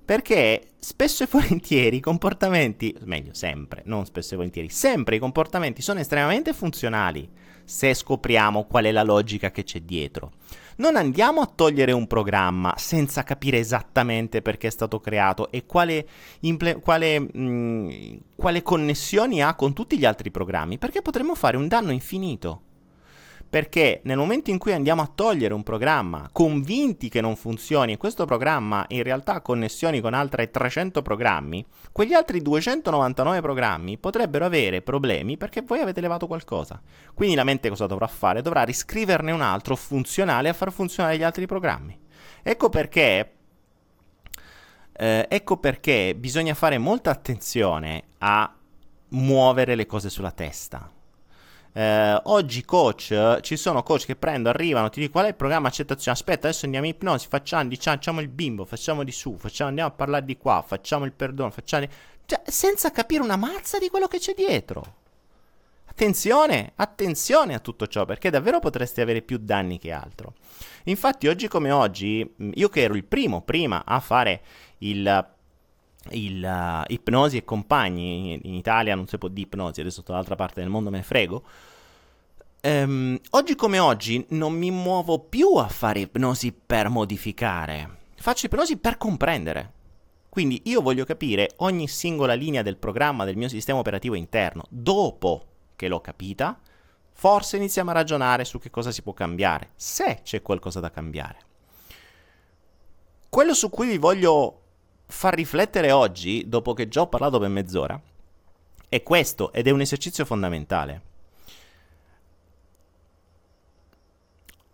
[0.05, 5.83] Perché spesso e volentieri i comportamenti, meglio sempre, non spesso e volentieri, sempre i comportamenti
[5.83, 7.29] sono estremamente funzionali
[7.65, 10.35] se scopriamo qual è la logica che c'è dietro
[10.81, 16.07] non andiamo a togliere un programma senza capire esattamente perché è stato creato e quale,
[16.41, 17.91] imple- quale, mh, mm,
[18.35, 22.63] quale connessioni ha con tutti gli altri programmi, perché potremmo fare un danno infinito
[23.51, 27.97] perché nel momento in cui andiamo a togliere un programma convinti che non funzioni e
[27.97, 34.45] questo programma in realtà ha connessioni con altri 300 programmi, quegli altri 299 programmi potrebbero
[34.45, 36.81] avere problemi perché voi avete levato qualcosa.
[37.13, 38.41] Quindi la mente cosa dovrà fare?
[38.41, 41.99] Dovrà riscriverne un altro funzionale a far funzionare gli altri programmi.
[42.45, 43.33] Ecco perché
[44.93, 48.55] eh, ecco perché bisogna fare molta attenzione a
[49.09, 50.89] muovere le cose sulla testa
[51.73, 55.69] eh, oggi coach, ci sono coach che prendono, arrivano, ti dicono qual è il programma
[55.69, 59.69] accettazione, aspetta adesso andiamo in ipnosi, facciamo, diciamo, facciamo il bimbo, facciamo di su, facciamo,
[59.69, 61.87] andiamo a parlare di qua, facciamo il perdono, facciamo...
[62.27, 64.99] Cioè, senza capire una mazza di quello che c'è dietro.
[65.87, 70.35] Attenzione, attenzione a tutto ciò, perché davvero potresti avere più danni che altro.
[70.85, 74.43] Infatti, oggi come oggi, io che ero il primo prima a fare
[74.79, 75.29] il
[76.11, 78.33] il, uh, ipnosi e compagni.
[78.33, 81.03] In, in, Italia non si può di ipnosi adesso dall'altra parte del mondo me ne
[81.03, 81.43] frego.
[82.63, 87.99] Um, oggi come oggi non mi muovo più a fare ipnosi per modificare.
[88.17, 89.73] Faccio ipnosi per comprendere.
[90.29, 94.65] Quindi io voglio capire ogni singola linea del programma del mio sistema operativo interno.
[94.69, 96.59] Dopo che l'ho capita
[97.13, 101.39] forse iniziamo a ragionare su che cosa si può cambiare se c'è qualcosa da cambiare.
[103.29, 104.61] Quello su cui vi voglio
[105.11, 108.01] far riflettere oggi, dopo che già ho parlato per mezz'ora,
[108.89, 111.03] è questo ed è un esercizio fondamentale.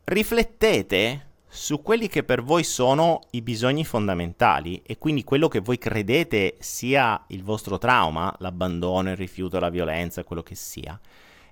[0.05, 5.79] Riflettete su quelli che per voi sono i bisogni fondamentali e quindi quello che voi
[5.79, 10.99] credete sia il vostro trauma, l'abbandono, il rifiuto, la violenza, quello che sia,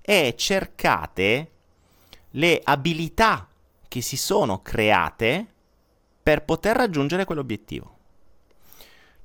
[0.01, 1.51] e cercate
[2.33, 3.49] le abilità
[3.89, 5.47] che si sono create
[6.23, 7.94] per poter raggiungere quell'obiettivo.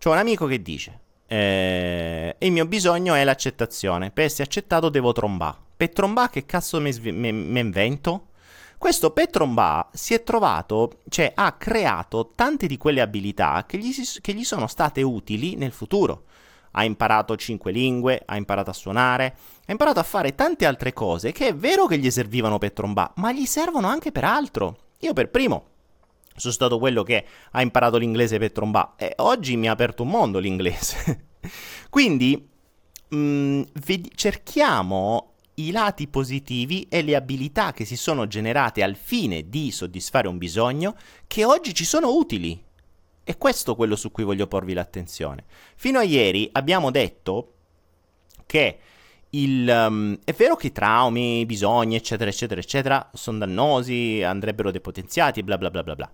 [0.01, 4.12] C'ho un amico che dice: eh, Il mio bisogno è l'accettazione.
[4.12, 5.57] Per essere accettato devo trombare.
[5.75, 6.89] Per trombare, che cazzo mi,
[7.59, 8.27] invento?
[8.77, 14.21] Questo Petromba si è trovato, cioè ha creato tante di quelle abilità che gli, si,
[14.21, 16.23] che gli, sono state utili nel futuro.
[16.71, 19.35] Ha imparato cinque lingue, ha imparato a suonare,
[19.65, 23.12] ha imparato a fare tante altre cose che è vero che gli servivano per trombà,
[23.17, 24.77] ma gli servono anche per altro.
[24.99, 25.77] Io per primo
[26.39, 30.10] sono stato quello che ha imparato l'inglese per trombà e oggi mi ha aperto un
[30.10, 31.28] mondo l'inglese.
[31.89, 32.47] Quindi
[33.10, 38.95] mh, mm, ved- cerchiamo i lati positivi e le abilità che si sono generate al
[38.95, 40.95] fine di soddisfare un bisogno
[41.28, 42.63] che oggi ci sono utili.
[43.23, 45.43] E questo è quello su cui voglio porvi l'attenzione.
[45.75, 47.54] Fino a ieri abbiamo detto
[48.45, 48.80] che
[49.31, 55.57] il, um, è vero che traumi, bisogni, eccetera, eccetera, eccetera, sono dannosi, andrebbero depotenziati, bla
[55.57, 56.11] bla bla bla bla.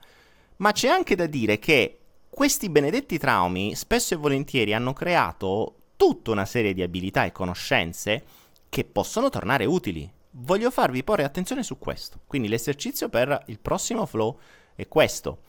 [0.57, 1.99] Ma c'è anche da dire che
[2.29, 8.23] questi benedetti traumi spesso e volentieri hanno creato tutta una serie di abilità e conoscenze
[8.69, 10.11] che possono tornare utili.
[10.31, 12.19] Voglio farvi porre attenzione su questo.
[12.27, 14.37] Quindi l'esercizio per il prossimo flow
[14.75, 15.39] è questo.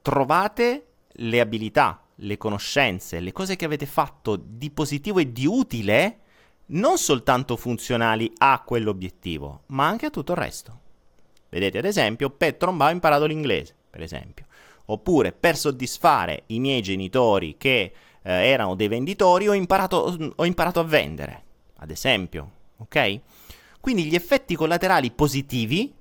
[0.00, 6.18] trovate le abilità, le conoscenze, le cose che avete fatto di positivo e di utile,
[6.66, 10.80] non soltanto funzionali a quell'obiettivo, ma anche a tutto il resto.
[11.48, 14.46] Vedete, ad esempio, per trombare ho imparato l'inglese, per esempio.
[14.86, 20.80] Oppure per soddisfare i miei genitori che eh, erano dei venditori ho imparato, ho imparato
[20.80, 21.42] a vendere,
[21.76, 22.50] ad esempio.
[22.78, 23.20] Ok?
[23.80, 25.94] Quindi gli effetti collaterali positivi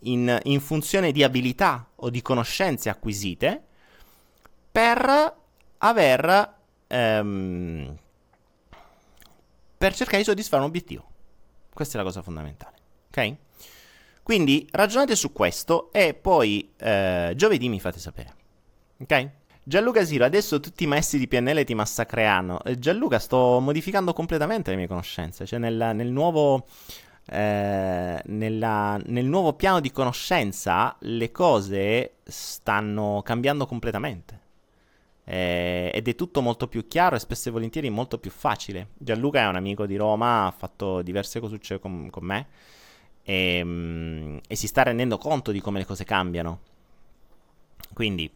[0.00, 3.62] in, in funzione di abilità o di conoscenze acquisite
[4.70, 5.40] per
[5.84, 6.54] aver
[6.86, 7.96] ehm,
[9.78, 11.06] per cercare di soddisfare un obiettivo.
[11.72, 12.76] Questa è la cosa fondamentale.
[13.08, 13.36] Ok?
[14.22, 18.34] Quindi ragionate su questo e poi eh, giovedì mi fate sapere.
[18.98, 19.30] Ok?
[19.64, 22.62] Gianluca Siro, adesso tutti i maestri di PNL ti massacreranno.
[22.62, 25.46] Eh, Gianluca, sto modificando completamente le mie conoscenze.
[25.46, 26.66] Cioè, nel, nel, nuovo,
[27.26, 34.41] eh, nella, nel nuovo piano di conoscenza le cose stanno cambiando completamente.
[35.24, 38.88] Eh, ed è tutto molto più chiaro e spesso e volentieri molto più facile.
[38.98, 42.46] Gianluca è un amico di Roma, ha fatto diverse cose con, con me
[43.22, 46.60] e, mm, e si sta rendendo conto di come le cose cambiano.
[47.92, 48.30] Quindi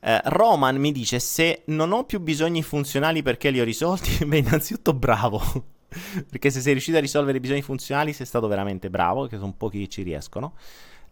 [0.00, 4.38] eh, Roman mi dice se non ho più bisogni funzionali perché li ho risolti, beh
[4.38, 5.42] innanzitutto bravo,
[6.28, 9.54] perché se sei riuscito a risolvere i bisogni funzionali sei stato veramente bravo, che sono
[9.56, 10.54] pochi che ci riescono.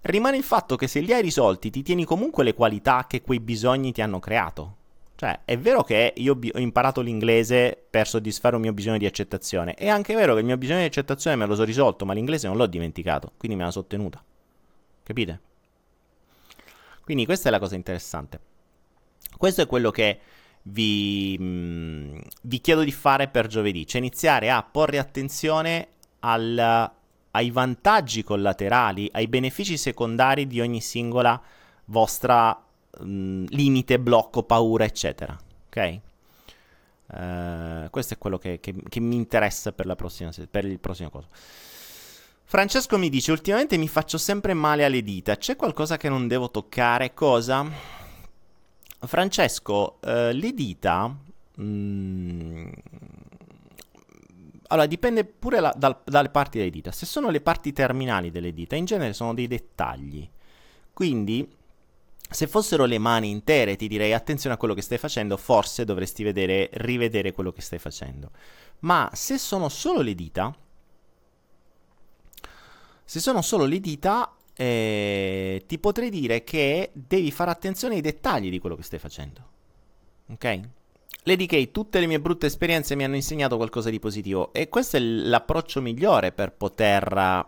[0.00, 3.40] Rimane il fatto che se li hai risolti ti tieni comunque le qualità che quei
[3.40, 4.76] bisogni ti hanno creato.
[5.18, 9.74] Cioè, è vero che io ho imparato l'inglese per soddisfare un mio bisogno di accettazione.
[9.74, 12.46] È anche vero che il mio bisogno di accettazione me lo so risolto, ma l'inglese
[12.46, 14.22] non l'ho dimenticato, quindi me la so tenuta.
[15.02, 15.40] Capite?
[17.02, 18.38] Quindi questa è la cosa interessante.
[19.36, 20.20] Questo è quello che
[20.62, 25.88] vi, mh, mm, vi chiedo di fare per giovedì, cioè iniziare a porre attenzione
[26.20, 26.92] al,
[27.32, 31.42] ai vantaggi collaterali, ai benefici secondari di ogni singola
[31.86, 32.67] vostra
[32.98, 35.36] mh, mm, limite, blocco, paura, eccetera.
[35.66, 36.00] Ok?
[37.10, 41.28] Uh, questo è quello che, che, che mi interessa per, prossima, per il prossimo coso.
[42.44, 45.36] Francesco mi dice: Ultimamente mi faccio sempre male alle dita.
[45.36, 47.14] C'è qualcosa che non devo toccare?
[47.14, 47.66] Cosa?
[49.00, 51.14] Francesco, eh, le dita...
[51.56, 52.68] Mh, mm,
[54.68, 56.92] allora, dipende pure la, dal, dalle parti delle dita.
[56.92, 60.28] Se sono le parti terminali delle dita, in genere sono dei dettagli.
[60.92, 61.48] Quindi,
[62.30, 66.22] se fossero le mani intere, ti direi attenzione a quello che stai facendo, forse dovresti
[66.22, 68.30] vedere, rivedere quello che stai facendo.
[68.80, 70.54] Ma se sono solo le dita,
[73.04, 78.50] se sono solo le dita, eh, ti potrei dire che devi fare attenzione ai dettagli
[78.50, 79.46] di quello che stai facendo.
[80.26, 80.60] Ok?
[81.22, 84.96] Lady K, tutte le mie brutte esperienze mi hanno insegnato qualcosa di positivo e questo
[84.96, 87.46] è l'approccio migliore per poter,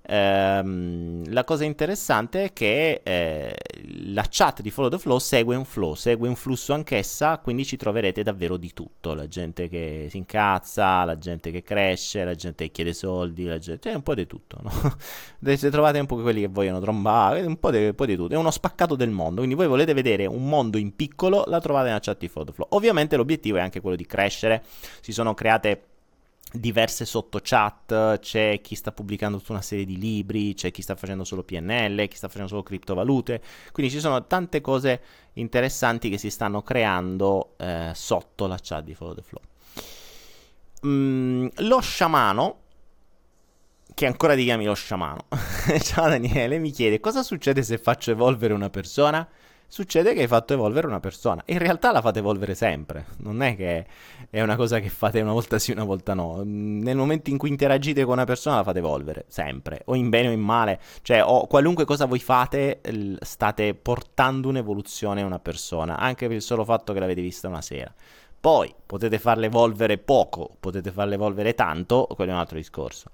[0.08, 3.56] Um, la cosa interessante è che eh,
[4.12, 7.76] la chat di Follow the Flow segue un flow, segue un flusso anch'essa, quindi ci
[7.76, 12.66] troverete davvero di tutto, la gente che si incazza, la gente che cresce, la gente
[12.66, 14.96] che chiede soldi, la gente, cioè un po' di tutto, no?
[15.56, 18.34] Se trovate un po' quelli che vogliono trombare, un po' di, un po' di tutto,
[18.34, 21.86] è uno spaccato del mondo, quindi voi volete vedere un mondo in piccolo, la trovate
[21.88, 22.68] nella chat di Follow the Flow.
[22.70, 24.62] Ovviamente l'obiettivo è anche quello di crescere,
[25.00, 25.82] si sono create
[26.52, 30.94] diverse sotto chat, c'è chi sta pubblicando tutta una serie di libri, c'è chi sta
[30.94, 35.00] facendo solo PNL, chi sta facendo solo criptovalute, quindi ci sono tante cose
[35.34, 39.42] interessanti che si stanno creando eh, sotto la chat di Follow the Flow.
[40.86, 42.60] Mm, lo sciamano,
[43.92, 45.26] che ancora ti chiami lo sciamano,
[45.80, 49.28] ciao Daniele, mi chiede cosa succede se faccio evolvere una persona?
[49.68, 51.42] Succede che hai fatto evolvere una persona.
[51.46, 53.86] In realtà la fate evolvere sempre, non è che
[54.30, 56.42] è una cosa che fate una volta sì, una volta no.
[56.44, 60.28] Nel momento in cui interagite con una persona la fate evolvere, sempre, o in bene
[60.28, 62.80] o in male, cioè o qualunque cosa voi fate
[63.20, 67.62] state portando un'evoluzione a una persona, anche per il solo fatto che l'avete vista una
[67.62, 67.92] sera.
[68.38, 73.10] Poi potete farla evolvere poco, potete farla evolvere tanto, quello è un altro discorso.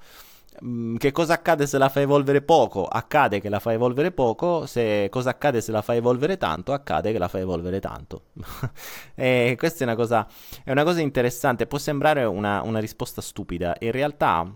[0.64, 2.86] Mm, che cosa accade se la fa evolvere poco?
[2.86, 6.72] Accade che la fa evolvere poco, se cosa accade se la fa evolvere tanto?
[6.72, 8.26] Accade che la fa evolvere tanto.
[9.14, 10.28] e questa è una, cosa,
[10.62, 14.48] è una cosa interessante, può sembrare una, una risposta stupida, in realtà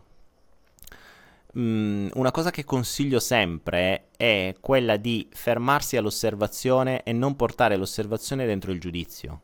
[1.54, 8.46] um, una cosa che consiglio sempre è quella di fermarsi all'osservazione e non portare l'osservazione
[8.46, 9.40] dentro il giudizio,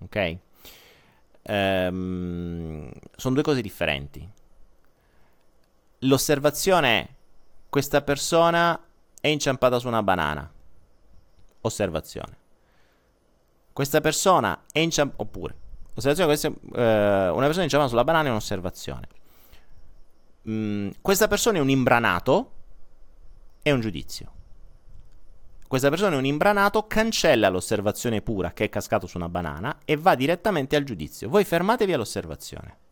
[0.00, 0.36] ok?
[1.46, 4.26] Um, sono due cose differenti
[6.04, 7.08] l'osservazione è
[7.68, 8.80] questa persona
[9.20, 10.50] è inciampata su una banana.
[11.62, 12.38] Osservazione.
[13.72, 15.22] Questa persona è inciampata...
[15.22, 15.56] Oppure,
[15.94, 19.08] osservazione, questa, eh, una persona inciampata sulla banana è un'osservazione.
[20.48, 22.50] Mm, questa persona è un imbranato,
[23.62, 24.32] è un giudizio.
[25.66, 29.96] Questa persona è un imbranato, cancella l'osservazione pura che è cascato su una banana e
[29.96, 31.28] va direttamente al giudizio.
[31.28, 32.82] Voi fermatevi all'osservazione.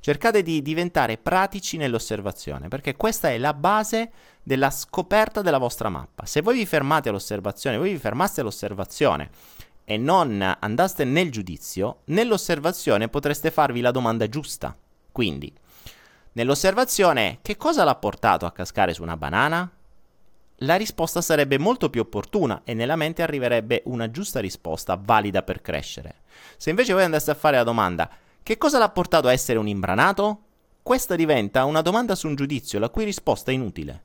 [0.00, 4.10] Cercate di diventare pratici nell'osservazione, perché questa è la base
[4.42, 6.24] della scoperta della vostra mappa.
[6.24, 9.30] Se voi vi fermate all'osservazione, voi vi fermaste all'osservazione
[9.84, 14.76] e non andaste nel giudizio, nell'osservazione potreste farvi la domanda giusta.
[15.10, 15.52] Quindi,
[16.32, 19.70] nell'osservazione, che cosa l'ha portato a cascare su una banana?
[20.62, 25.60] La risposta sarebbe molto più opportuna e nella mente arriverebbe una giusta risposta valida per
[25.60, 26.16] crescere.
[26.56, 28.10] Se invece voi andaste a fare la domanda
[28.48, 30.44] che cosa l'ha portato a essere un imbranato?
[30.82, 34.04] Questa diventa una domanda su un giudizio, la cui risposta è inutile.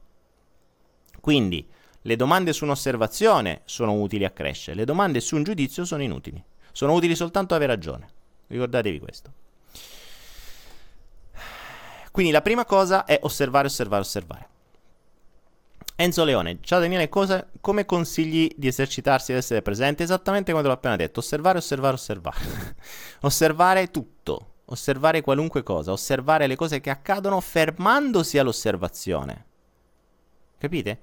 [1.22, 1.66] Quindi,
[2.02, 6.44] le domande su un'osservazione sono utili a crescere, le domande su un giudizio sono inutili.
[6.74, 8.10] Sono utili soltanto a avere ragione.
[8.48, 9.32] Ricordatevi questo.
[12.12, 14.48] Quindi la prima cosa è osservare, osservare, osservare.
[15.96, 20.02] Enzo Leone, ciao Daniele, cosa, come consigli di esercitarsi ed essere presente?
[20.02, 22.76] Esattamente come te l'ho appena detto, osservare, osservare, osservare.
[23.22, 29.46] osservare tutto, osservare qualunque cosa, osservare le cose che accadono fermandosi all'osservazione.
[30.58, 31.00] Capite?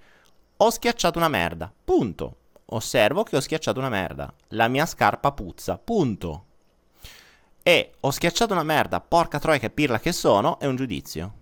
[0.56, 2.36] Ho schiacciato una merda, punto.
[2.72, 4.32] Osservo che ho schiacciato una merda.
[4.48, 6.46] La mia scarpa puzza, punto.
[7.62, 11.34] E ho schiacciato una merda, porca troia che pirla che sono, è un giudizio.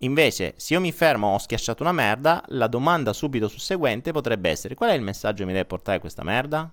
[0.00, 4.74] Invece, se io mi fermo ho schiacciato una merda, la domanda subito susseguente potrebbe essere:
[4.74, 6.70] qual è il messaggio che mi deve portare questa merda?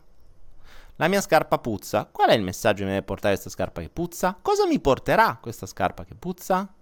[0.98, 2.10] La mia scarpa puzza.
[2.12, 4.38] Qual è il messaggio che mi deve portare questa scarpa che puzza?
[4.42, 6.74] Cosa mi porterà questa scarpa che puzza?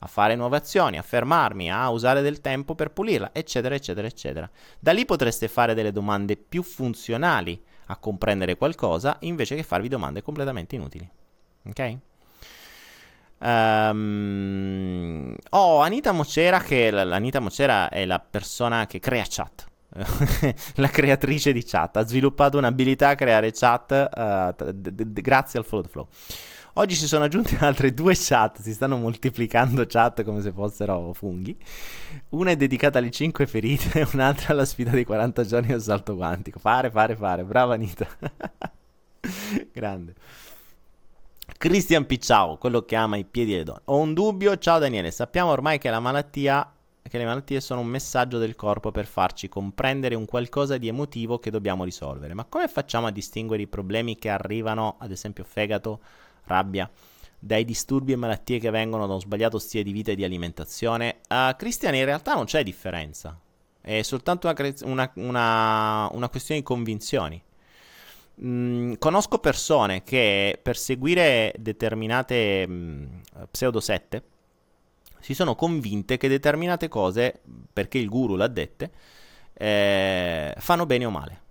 [0.00, 4.50] A fare nuove azioni, a fermarmi, a usare del tempo per pulirla, eccetera, eccetera, eccetera.
[4.78, 10.20] Da lì potreste fare delle domande più funzionali a comprendere qualcosa invece che farvi domande
[10.20, 11.08] completamente inutili.
[11.66, 11.98] Ok?
[13.44, 19.66] Um, oh, Anita Mocera, che l'Anita Mocera è la persona che crea chat.
[20.76, 25.64] la creatrice di chat ha sviluppato un'abilità a creare chat uh, d- d- grazie al
[25.64, 26.08] follow the flow.
[26.76, 31.56] Oggi si sono aggiunte altre due chat, si stanno moltiplicando chat come se fossero funghi.
[32.30, 36.58] Una è dedicata alle 5 ferite un'altra alla sfida dei 40 giorni al salto quantico.
[36.58, 37.44] Fare, fare, fare.
[37.44, 38.06] Brava Anita.
[39.70, 40.14] Grande.
[41.58, 43.82] Christian Picciao, quello che ama i piedi delle donne.
[43.86, 46.68] Ho un dubbio, ciao Daniele, sappiamo ormai che la malattia
[47.08, 51.38] che le malattie sono un messaggio del corpo per farci comprendere un qualcosa di emotivo
[51.38, 52.34] che dobbiamo risolvere.
[52.34, 56.00] Ma come facciamo a distinguere i problemi che arrivano, ad esempio fegato,
[56.44, 56.90] rabbia,
[57.38, 61.20] dai disturbi e malattie che vengono da un sbagliato stile di vita e di alimentazione?
[61.28, 63.38] Uh, Cristian, in realtà non c'è differenza.
[63.80, 67.42] È soltanto una, una, una, una questione di convinzioni.
[68.36, 72.68] Conosco persone che per seguire determinate
[73.50, 74.22] pseudosette
[75.20, 77.40] si sono convinte che determinate cose,
[77.72, 78.90] perché il guru l'ha dette,
[79.54, 81.42] eh, fanno bene o male.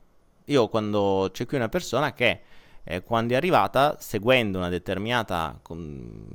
[0.46, 2.42] Io quando c'è qui una persona che
[2.84, 6.28] eh, quando è arrivata, seguendo una determinata com-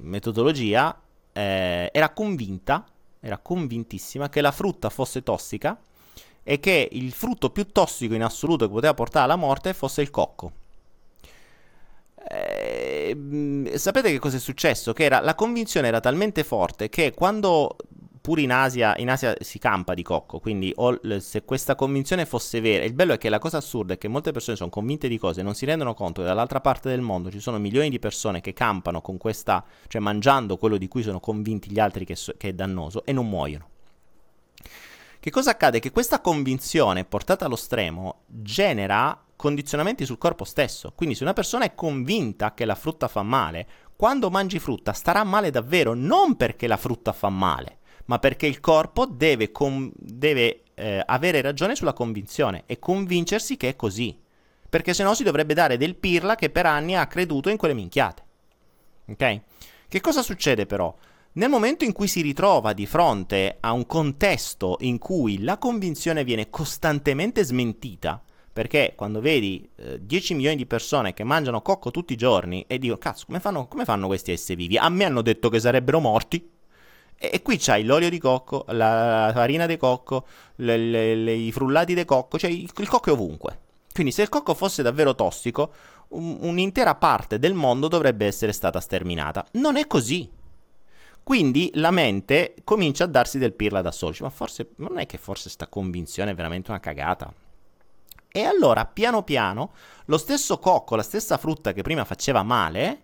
[0.00, 1.00] metodologia,
[1.32, 2.84] eh, era convinta,
[3.20, 5.80] era convintissima che la frutta fosse tossica
[6.42, 10.10] e che il frutto più tossico in assoluto che poteva portare alla morte fosse il
[10.10, 10.52] cocco.
[12.28, 14.92] Eh, sapete che cosa è successo?
[14.92, 17.76] Che era, la convinzione era talmente forte che quando
[18.22, 20.72] pure in Asia, in Asia si campa di cocco, quindi
[21.18, 24.30] se questa convinzione fosse vera, il bello è che la cosa assurda è che molte
[24.30, 27.30] persone sono convinte di cose e non si rendono conto che dall'altra parte del mondo
[27.32, 31.18] ci sono milioni di persone che campano con questa, cioè mangiando quello di cui sono
[31.18, 33.71] convinti gli altri che, che è dannoso e non muoiono.
[35.22, 35.78] Che cosa accade?
[35.78, 40.94] Che questa convinzione portata allo stremo genera condizionamenti sul corpo stesso.
[40.96, 45.22] Quindi se una persona è convinta che la frutta fa male, quando mangi frutta starà
[45.22, 50.64] male davvero, non perché la frutta fa male, ma perché il corpo deve, com- deve
[50.74, 54.20] eh, avere ragione sulla convinzione e convincersi che è così.
[54.68, 57.74] Perché se no si dovrebbe dare del pirla che per anni ha creduto in quelle
[57.74, 58.24] minchiate.
[59.06, 59.40] Ok?
[59.86, 60.92] Che cosa succede però?
[61.34, 66.24] Nel momento in cui si ritrova di fronte a un contesto in cui la convinzione
[66.24, 68.22] viene costantemente smentita,
[68.52, 72.78] perché quando vedi eh, 10 milioni di persone che mangiano cocco tutti i giorni e
[72.78, 74.76] dico, cazzo, come fanno, come fanno questi a essere vivi?
[74.76, 76.50] A me hanno detto che sarebbero morti.
[77.16, 80.26] E, e qui c'hai l'olio di cocco, la, la farina di cocco,
[80.56, 83.60] le, le, le, i frullati di cocco, cioè il, il, cocco è ovunque.
[83.90, 85.72] Quindi se il cocco fosse davvero tossico,
[86.08, 89.46] un, un'intera parte del mondo dovrebbe essere stata sterminata.
[89.52, 90.40] Non è così.
[91.22, 94.14] Quindi la mente comincia a darsi del pirla da solo.
[94.20, 97.32] Ma forse non è che forse sta convinzione è veramente una cagata.
[98.34, 99.72] E allora, piano piano,
[100.06, 103.02] lo stesso cocco, la stessa frutta che prima faceva male,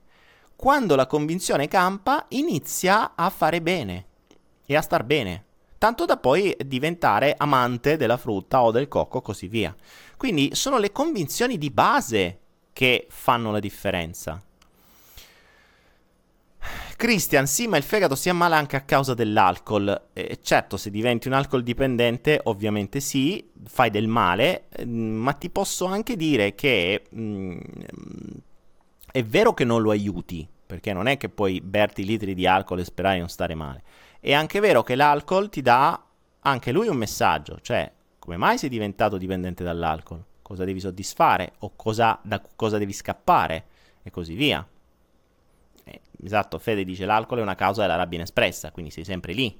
[0.57, 4.07] quando la convinzione campa, inizia a fare bene
[4.67, 5.45] e a star bene.
[5.79, 9.75] Tanto da poi diventare amante della frutta o del cocco, così via.
[10.17, 12.41] Quindi sono le convinzioni di base
[12.73, 14.43] che fanno la differenza.
[16.99, 20.09] Christian, sì, ma il fegato si ammala anche a causa dell'alcol.
[20.13, 25.49] Eh, certo, se diventi un alcol dipendente, ovviamente sì, fai del male, mm, ma ti
[25.49, 27.59] posso anche dire che mh, mm,
[29.13, 32.81] è vero che non lo aiuti, perché non è che puoi berti litri di alcol
[32.81, 33.85] e sperare di non stare male.
[34.19, 36.05] È anche vero che l'alcol ti dà
[36.41, 37.89] anche lui un messaggio, cioè
[38.19, 40.25] come mai sei diventato dipendente dall'alcol?
[40.43, 43.67] Cosa devi soddisfare o cosa, da cosa devi scappare
[44.03, 44.67] e così via.
[46.23, 49.59] Esatto, Fede dice l'alcol è una causa della rabbia inespressa, quindi sei sempre lì.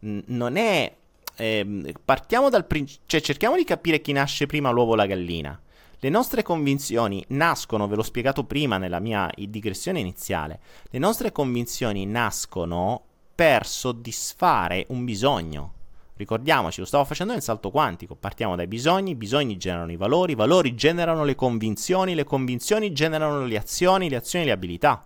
[0.00, 0.96] Non è...
[1.36, 3.04] Eh, partiamo dal principio...
[3.06, 5.60] Cioè cerchiamo di capire chi nasce prima l'uovo o la gallina.
[6.02, 12.06] Le nostre convinzioni nascono, ve l'ho spiegato prima nella mia digressione iniziale, le nostre convinzioni
[12.06, 13.04] nascono
[13.34, 15.74] per soddisfare un bisogno.
[16.16, 20.32] Ricordiamoci, lo stavo facendo nel salto quantico, partiamo dai bisogni, i bisogni generano i valori,
[20.32, 25.04] i valori generano le convinzioni, le convinzioni generano le azioni, le azioni le abilità.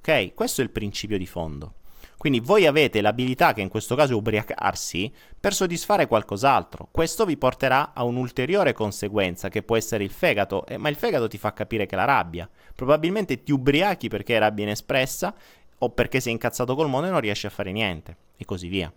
[0.00, 0.34] Ok?
[0.34, 1.74] Questo è il principio di fondo.
[2.20, 6.88] Quindi voi avete l'abilità, che in questo caso è ubriacarsi, per soddisfare qualcos'altro.
[6.90, 11.28] Questo vi porterà a un'ulteriore conseguenza, che può essere il fegato, eh, ma il fegato
[11.28, 12.46] ti fa capire che la rabbia.
[12.74, 15.34] Probabilmente ti ubriachi perché è rabbia inespressa
[15.78, 18.92] o perché sei incazzato col mondo e non riesci a fare niente, e così via.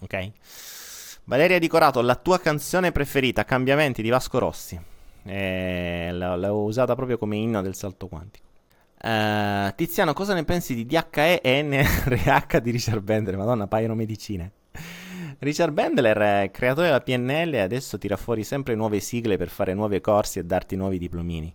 [0.00, 0.30] Ok?
[1.24, 4.80] Valeria Di Corato, la tua canzone preferita, Cambiamenti di Vasco Rossi.
[5.24, 8.47] Eh, l'ho usata proprio come inno del salto quantico.
[9.00, 13.36] Uh, Tiziano, cosa ne pensi di DHE e NRH di Richard Bendler?
[13.36, 14.52] Madonna, paiono medicine.
[15.40, 20.40] Richard Bendler, creatore della PNL, adesso tira fuori sempre nuove sigle per fare nuovi corsi
[20.40, 21.54] e darti nuovi diplomini.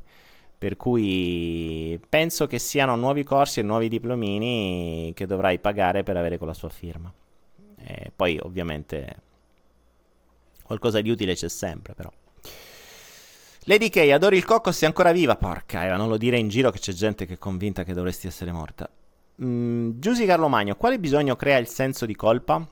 [0.58, 6.38] Per cui penso che siano nuovi corsi e nuovi diplomini che dovrai pagare per avere
[6.38, 7.14] con la sua firma.
[7.76, 9.16] E poi, ovviamente,
[10.64, 12.10] qualcosa di utile c'è sempre, però.
[13.66, 15.38] Lady K, adori il cocco, sei ancora viva?
[15.38, 18.28] Porca Eva, non lo dire in giro che c'è gente che è convinta che dovresti
[18.28, 18.90] essere morta.
[19.42, 22.68] Mm, Giusy Carlo Magno, quale bisogno crea il senso di colpa?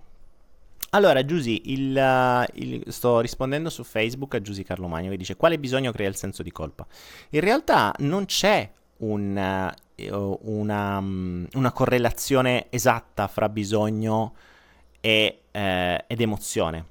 [0.90, 5.38] Allora, Giusy, il, uh, il, sto rispondendo su Facebook a Giusy Carlo Magno che dice
[5.38, 6.86] quale bisogno crea il senso di colpa?
[7.30, 9.74] In realtà non c'è un,
[10.04, 14.36] uh, una, um, una, correlazione esatta fra bisogno
[15.00, 16.86] e, uh, ed emozione.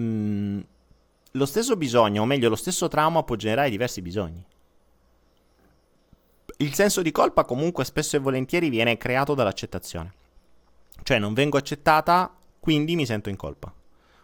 [0.00, 0.60] Mm,
[1.32, 4.44] lo stesso bisogno, o meglio lo stesso trauma può generare diversi bisogni.
[6.58, 10.12] Il senso di colpa comunque spesso e volentieri viene creato dall'accettazione.
[11.02, 13.72] Cioè non vengo accettata, quindi mi sento in colpa.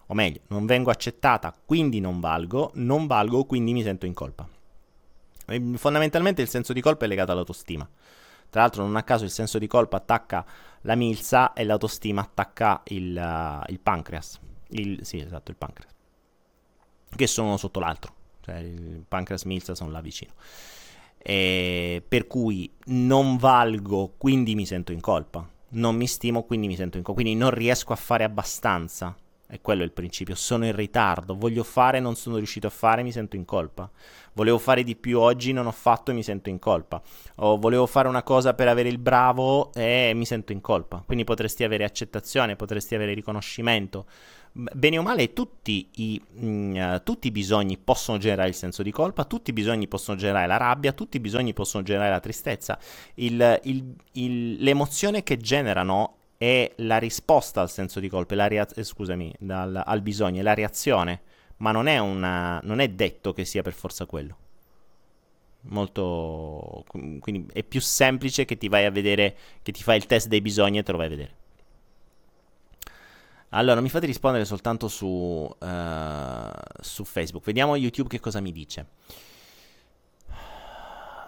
[0.09, 4.47] O meglio, non vengo accettata, quindi non valgo, non valgo, quindi mi sento in colpa.
[5.47, 7.89] E fondamentalmente il senso di colpa è legato all'autostima.
[8.51, 10.45] Tra l'altro, non a caso il senso di colpa attacca
[10.83, 14.39] la milza e l'autostima attacca il, uh, il pancreas.
[14.69, 15.96] Il, sì, esatto, il pancreas.
[17.15, 18.15] Che sono sotto l'altro.
[18.41, 20.33] Cioè, il pancreas e milza sono là vicino.
[21.19, 25.49] E per cui non valgo, quindi mi sento in colpa.
[25.69, 27.21] Non mi stimo, quindi mi sento in colpa.
[27.21, 29.17] Quindi non riesco a fare abbastanza
[29.49, 30.35] è quello il principio.
[30.35, 33.89] Sono in ritardo, voglio fare, non sono riuscito a fare, mi sento in colpa.
[34.33, 37.01] Volevo fare di più oggi, non ho fatto e mi sento in colpa.
[37.37, 41.03] O volevo fare una cosa per avere il bravo e mi sento in colpa.
[41.07, 44.07] Quindi potresti avere accettazione, potresti avere riconoscimento.
[44.59, 48.91] Bene o male, tutti i, mh, mm, tutti i bisogni possono generare il senso di
[48.91, 52.79] colpa, tutti i bisogni possono generare la rabbia, tutti i bisogni possono generare la tristezza.
[53.17, 58.83] Il, il, il, l'emozione che generano è la risposta al senso di colpa, rea- eh,
[58.83, 61.21] scusami, dal, al bisogno, è la reazione,
[61.59, 64.37] ma non è, una, non è detto che sia per forza quello.
[65.69, 66.83] Molto.
[66.89, 70.41] Quindi è più semplice che ti vai a vedere, che ti fai il test dei
[70.41, 71.35] bisogni e te lo vai a vedere.
[73.51, 77.45] Allora, mi fate rispondere soltanto su, uh, su Facebook.
[77.45, 78.87] Vediamo YouTube che cosa mi dice.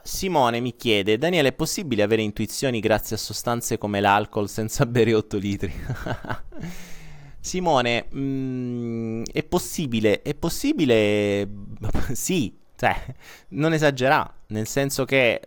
[0.02, 5.14] Simone mi chiede, Daniele, è possibile avere intuizioni grazie a sostanze come l'alcol senza bere
[5.14, 5.72] 8 litri?
[7.40, 11.48] Simone, mh, mm, è possibile, è possibile,
[12.12, 13.14] sì, cioè,
[13.48, 15.42] non esagera, nel senso che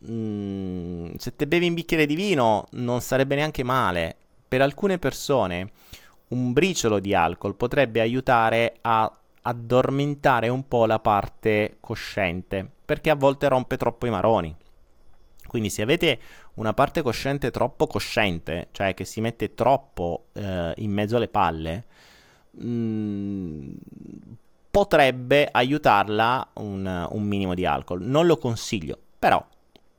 [0.00, 4.16] mh, mm, se te bevi un bicchiere di vino non sarebbe neanche male.
[4.46, 5.70] Per alcune persone
[6.32, 9.10] un briciolo di alcol potrebbe aiutare a
[9.42, 14.54] addormentare un po' la parte cosciente, perché a volte rompe troppo i maroni.
[15.46, 16.18] Quindi se avete
[16.54, 21.84] una parte cosciente troppo cosciente, cioè che si mette troppo eh, in mezzo alle palle,
[22.52, 23.70] mh, mm,
[24.70, 28.00] potrebbe aiutarla un, un, minimo di alcol.
[28.02, 29.44] Non lo consiglio, però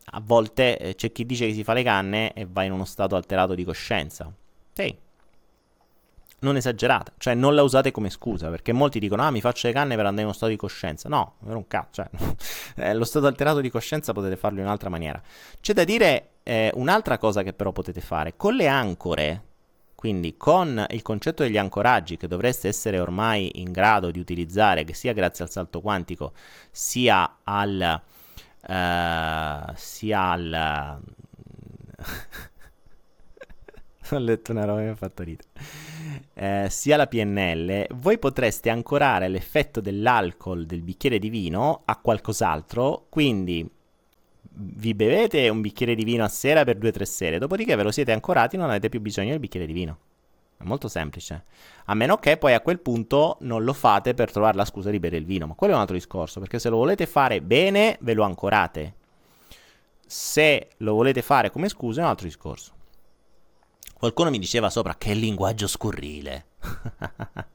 [0.06, 2.86] a volte eh, c'è chi dice che si fa le canne e va in uno
[2.86, 4.32] stato alterato di coscienza.
[4.74, 4.98] Sì,
[6.44, 9.74] non esagerate, cioè non la usate come scusa, perché molti dicono ah mi faccio le
[9.74, 12.10] canne per andare in uno stato di coscienza, no, è un cazzo, cioè,
[12.90, 15.22] eh, lo stato alterato di coscienza potete farlo in un'altra maniera.
[15.60, 19.44] C'è da dire eh, un'altra cosa che però potete fare, con le ancore,
[19.96, 24.94] quindi con il concetto degli ancoraggi che dovreste essere ormai in grado di utilizzare, che
[24.94, 26.34] sia grazie al salto quantico,
[26.72, 28.02] sia al...
[28.66, 31.02] Uh, sia al...
[34.12, 35.48] Ho letto una roba che mi ha fatto ridere
[36.34, 43.06] eh, sia la PNL, voi potreste ancorare l'effetto dell'alcol del bicchiere di vino a qualcos'altro,
[43.10, 43.68] quindi
[44.56, 47.84] vi bevete un bicchiere di vino a sera per due o tre sere, dopodiché ve
[47.84, 49.98] lo siete ancorati e non avete più bisogno del bicchiere di vino.
[50.58, 51.46] È molto semplice.
[51.86, 55.00] A meno che poi a quel punto non lo fate per trovare la scusa di
[55.00, 55.48] bere il vino.
[55.48, 58.94] Ma quello è un altro discorso, perché se lo volete fare bene, ve lo ancorate.
[60.06, 62.73] Se lo volete fare come scusa è un altro discorso.
[63.94, 66.46] Qualcuno mi diceva sopra che linguaggio scurrile.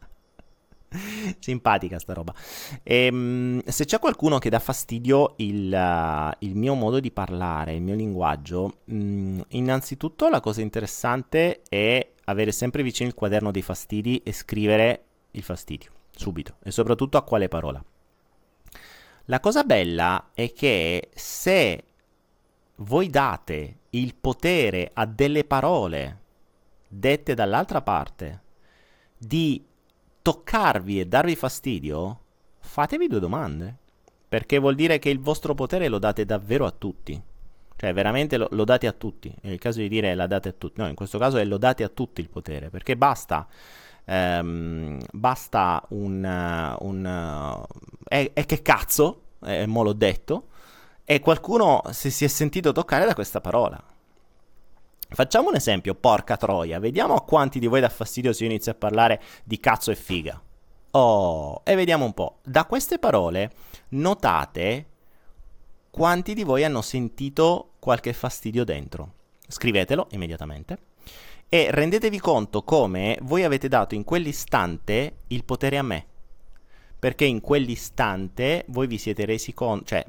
[1.39, 2.35] Simpatica sta roba.
[2.83, 7.75] E, ehm, se c'è qualcuno che dà fastidio il, uh, il, mio modo di parlare,
[7.75, 13.63] il mio linguaggio, mm, innanzitutto la cosa interessante è avere sempre vicino il quaderno dei
[13.63, 17.83] fastidi e scrivere il fastidio, subito, e soprattutto a quale parola.
[19.27, 21.85] La cosa bella è che se
[22.77, 26.21] voi date il potere a delle parole
[26.89, 28.43] dette dall'altra parte
[29.17, 29.65] di
[30.23, 32.21] toccarvi e darvi fastidio,
[32.61, 33.77] fatevi due domande.
[34.29, 37.19] Perché vuol dire che il vostro potere lo date davvero a tutti.
[37.75, 39.35] Cioè, veramente lo, lo date a tutti.
[39.41, 40.81] È il caso di dire la date a tutti.
[40.81, 42.69] No, in questo caso è lo date a tutti il potere.
[42.69, 43.47] Perché basta.
[44.05, 46.77] Ehm, basta un.
[46.81, 47.65] un
[48.07, 49.23] e eh, che cazzo?
[49.45, 50.49] Eh, mo l'ho detto.
[51.11, 53.83] E qualcuno si, si è sentito toccare da questa parola.
[55.09, 58.73] Facciamo un esempio, porca troia, vediamo a quanti di voi dà fastidio se io inizio
[58.73, 60.39] a parlare di cazzo e figa.
[60.91, 62.41] Oh, e vediamo un po'.
[62.45, 63.53] Da queste parole
[63.89, 64.87] notate
[65.89, 69.13] quanti di voi hanno sentito qualche fastidio dentro.
[69.49, 70.79] Scrivetelo immediatamente
[71.49, 76.07] e rendetevi conto come voi avete dato in quell'istante il potere a me.
[76.99, 80.05] Perché in quell'istante voi vi siete resi conto, cioè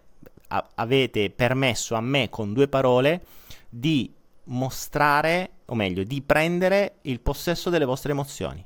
[0.50, 3.24] a- avete permesso a me con due parole
[3.70, 4.14] di
[4.45, 8.66] mostrare, o meglio, di prendere il possesso delle vostre emozioni.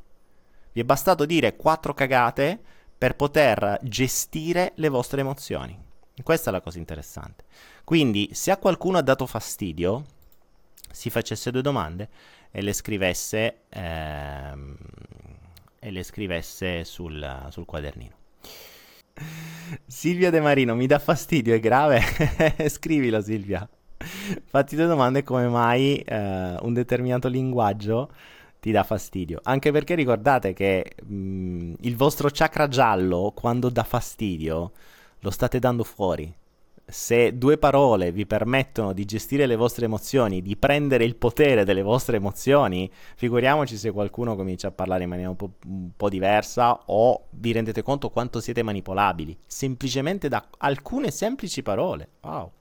[0.72, 2.60] Vi è bastato dire quattro cagate
[2.98, 5.78] per poter gestire le vostre emozioni.
[6.24, 7.44] Questa è la cosa interessante.
[7.84, 10.06] Quindi, se a qualcuno ha dato fastidio,
[10.92, 12.10] si facesse due domande
[12.52, 14.78] e le scrivesse, ehm,
[15.80, 18.16] e le scrivesse sul, sul quadernino.
[19.86, 22.02] Silvia De Marino, mi dà fastidio, è grave?
[22.68, 23.68] Scrivilo Silvia.
[24.46, 28.12] Fatti due domande come mai eh, un determinato linguaggio
[28.60, 29.40] ti dà fastidio.
[29.44, 34.72] Anche perché ricordate che mh, mm, il vostro chakra giallo, quando dà fastidio,
[35.20, 36.34] lo state dando fuori.
[36.86, 41.82] Se due parole vi permettono di gestire le vostre emozioni, di prendere il potere delle
[41.82, 46.78] vostre emozioni, figuriamoci se qualcuno comincia a parlare in maniera un po', un po diversa
[46.88, 52.10] o vi rendete conto quanto siete manipolabili, semplicemente da alcune semplici parole.
[52.22, 52.52] Wow.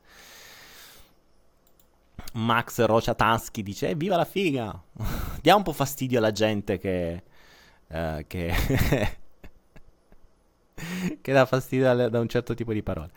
[2.34, 4.80] Max Rociatansky dice: eh, Viva la figa!
[5.42, 7.22] Dia un po' fastidio alla gente che.
[7.88, 8.54] Uh, che,
[11.20, 13.10] che dà fastidio da un certo tipo di parole.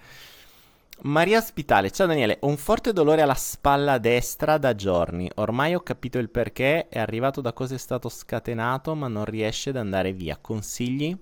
[1.01, 5.29] Maria Spitale, ciao Daniele, ho un forte dolore alla spalla destra da giorni.
[5.35, 9.69] Ormai ho capito il perché, è arrivato da cosa è stato scatenato, ma non riesce
[9.69, 10.37] ad andare via.
[10.39, 11.15] Consigli?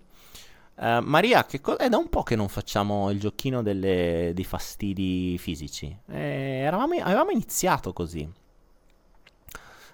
[0.76, 5.38] Uh, Maria, co- è da un po' che non facciamo il giochino delle, dei fastidi
[5.40, 5.96] fisici.
[6.08, 8.30] Eh, eravamo, avevamo iniziato così.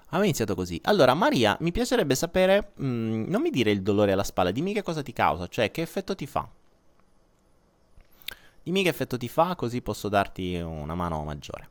[0.07, 0.80] Avevamo iniziato così.
[0.84, 4.73] Allora, Maria, mi piacerebbe sapere, mh, mm, non mi dire il dolore alla spalla, dimmi
[4.73, 6.47] che cosa ti causa, cioè che effetto ti fa.
[8.70, 11.70] Dimmi che effetto ti fa, così posso darti una mano maggiore.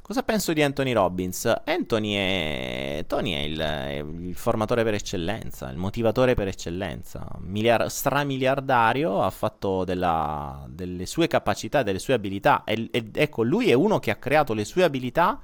[0.00, 1.52] Cosa penso di Anthony Robbins?
[1.64, 9.22] Anthony è, Tony è il, il formatore per eccellenza, il motivatore per eccellenza, Miliar- stramiliardario,
[9.22, 13.98] ha fatto della, delle sue capacità, delle sue abilità e, e, ecco, lui è uno
[13.98, 15.40] che ha creato le sue abilità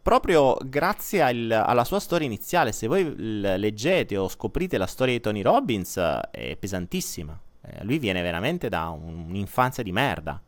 [0.00, 2.72] proprio grazie al, alla sua storia iniziale.
[2.72, 5.98] Se voi leggete o scoprite la storia di Tony Robbins
[6.30, 7.38] è pesantissima.
[7.66, 10.40] Eh, lui viene veramente da un, un'infanzia di merda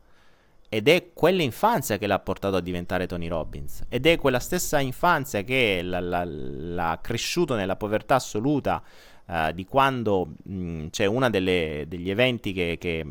[0.69, 3.83] ed è quell'infanzia che l'ha portato a diventare Tony Robbins.
[3.87, 8.83] Ed è quella stessa infanzia che l'ha, l'ha, l'ha cresciuto nella povertà assoluta
[9.25, 13.05] uh, di quando mh, c'è uno degli eventi che, che,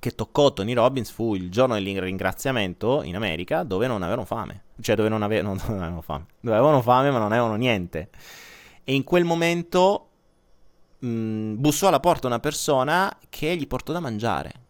[0.00, 4.62] che, toccò Tony Robbins fu il giorno del ringraziamento in America dove non avevano fame.
[4.80, 6.26] Cioè dove non, ave- non avevano fame.
[6.40, 8.08] Dove avevano fame ma non avevano niente.
[8.82, 10.08] E in quel momento
[11.04, 14.62] mh, bussò alla porta una persona che gli portò da mangiare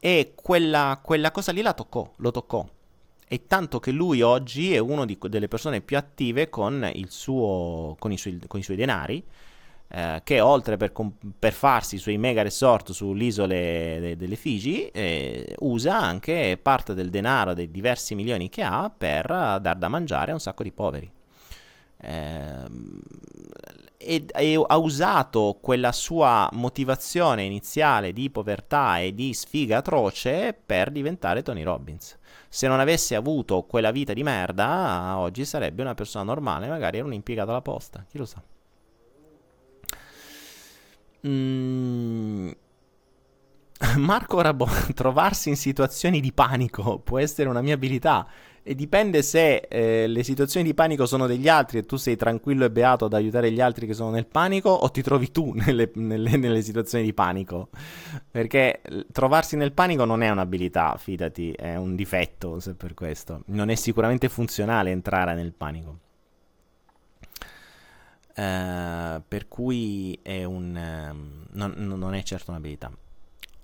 [0.00, 2.66] e quella, quella cosa lì la toccò, lo toccò.
[3.30, 8.16] E tanto che lui oggi è una delle persone più attive con, suo, con, i,
[8.16, 9.22] suoi, con i, suoi, denari,
[9.88, 10.92] eh, che oltre per,
[11.38, 16.94] per, farsi i suoi mega resort sulle isole de, delle Figi, eh, usa anche parte
[16.94, 20.72] del denaro dei diversi milioni che ha per dar da mangiare a un sacco di
[20.72, 21.10] poveri.
[22.00, 22.64] Eh,
[23.98, 30.90] e, e, ha usato quella sua motivazione iniziale di povertà e di sfiga atroce per
[30.90, 32.16] diventare Tony Robbins.
[32.48, 37.06] Se non avesse avuto quella vita di merda, oggi sarebbe una persona normale, magari era
[37.06, 38.42] un impiegato alla posta, chi lo sa.
[41.26, 42.50] Mm.
[43.96, 48.26] Marco Rabon, trovarsi in situazioni di panico può essere una mia abilità.
[48.68, 52.66] E dipende se eh, le situazioni di panico sono degli altri e tu sei tranquillo
[52.66, 55.90] e beato ad aiutare gli altri che sono nel panico o ti trovi tu nelle,
[55.94, 57.70] nelle, nelle situazioni di panico.
[58.30, 63.40] Perché trovarsi nel panico non è un'abilità, fidati, è un difetto se per questo.
[63.46, 65.98] Non è sicuramente funzionale entrare nel panico.
[68.36, 72.92] Uh, per cui è un, um, non, non è certo un'abilità.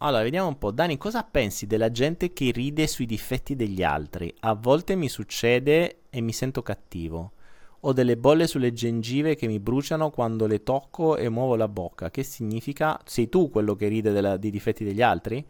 [0.04, 0.70] Allora, vediamo un po'.
[0.70, 4.32] Dani, cosa pensi della gente che ride sui difetti degli altri?
[4.40, 7.32] A volte mi succede e mi sento cattivo.
[7.80, 12.10] Ho delle bolle sulle gengive che mi bruciano quando le tocco e muovo la bocca.
[12.10, 13.00] Che significa?
[13.06, 15.42] Sei tu quello che ride della, dei difetti degli altri?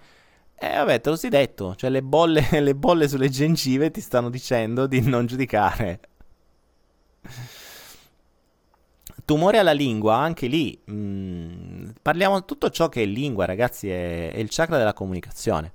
[0.55, 1.75] Eh, vabbè, te lo sei detto.
[1.75, 6.01] Cioè, le bolle, le bolle sulle gengive ti stanno dicendo di non giudicare.
[9.25, 13.89] Tumore alla lingua, anche lì mh, mm, parliamo di tutto ciò che è lingua, ragazzi,
[13.89, 15.73] è, è, il chakra della comunicazione.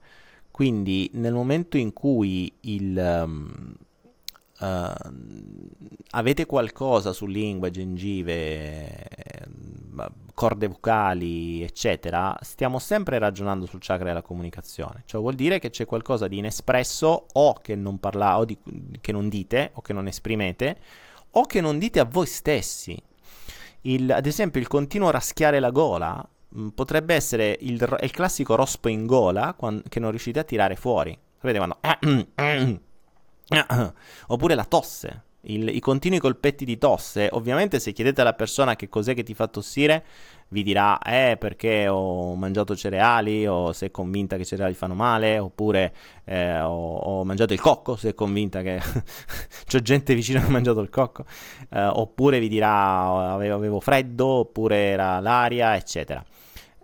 [0.52, 3.74] Quindi nel momento in cui il, um,
[4.60, 4.94] uh,
[6.12, 9.08] avete qualcosa su lingua, gengive,
[10.34, 15.04] corde vocali, eccetera, stiamo sempre ragionando sul chakra della comunicazione.
[15.06, 18.58] Ciò vuol dire che c'è qualcosa di inespresso o che non, parla, o di,
[19.02, 20.78] che non dite o che non esprimete
[21.32, 23.02] o che non dite a voi stessi
[23.82, 28.56] il, ad esempio il continuo raschiare la gola mh, mm, potrebbe essere il, il, classico
[28.56, 31.18] rospo in gola quando, che non riuscite a tirare fuori.
[31.40, 31.78] Sapete quando...
[34.28, 35.24] Oppure la tosse.
[35.50, 37.30] Il, I continui colpetti di tosse.
[37.32, 40.04] Ovviamente se chiedete alla persona che cos'è che ti fa tossire,
[40.50, 44.96] vi dirà eh perché ho mangiato cereali o se è convinta che i cereali fanno
[44.96, 45.94] male oppure
[46.26, 48.82] eh, ho, ho, mangiato il cocco se è convinta che
[49.66, 51.26] c'è gente vicino che ha mangiato il cocco
[51.70, 56.24] eh, oppure vi dirà avevo, avevo freddo oppure era l'aria eccetera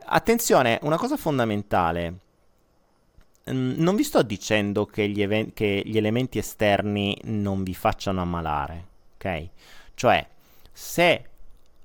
[0.05, 2.25] attenzione una cosa fondamentale
[3.52, 8.22] mm, non vi sto dicendo che gli, even- che gli elementi esterni non vi facciano
[8.22, 8.86] ammalare,
[9.16, 9.50] ok?
[9.93, 10.28] Cioè,
[10.72, 11.30] se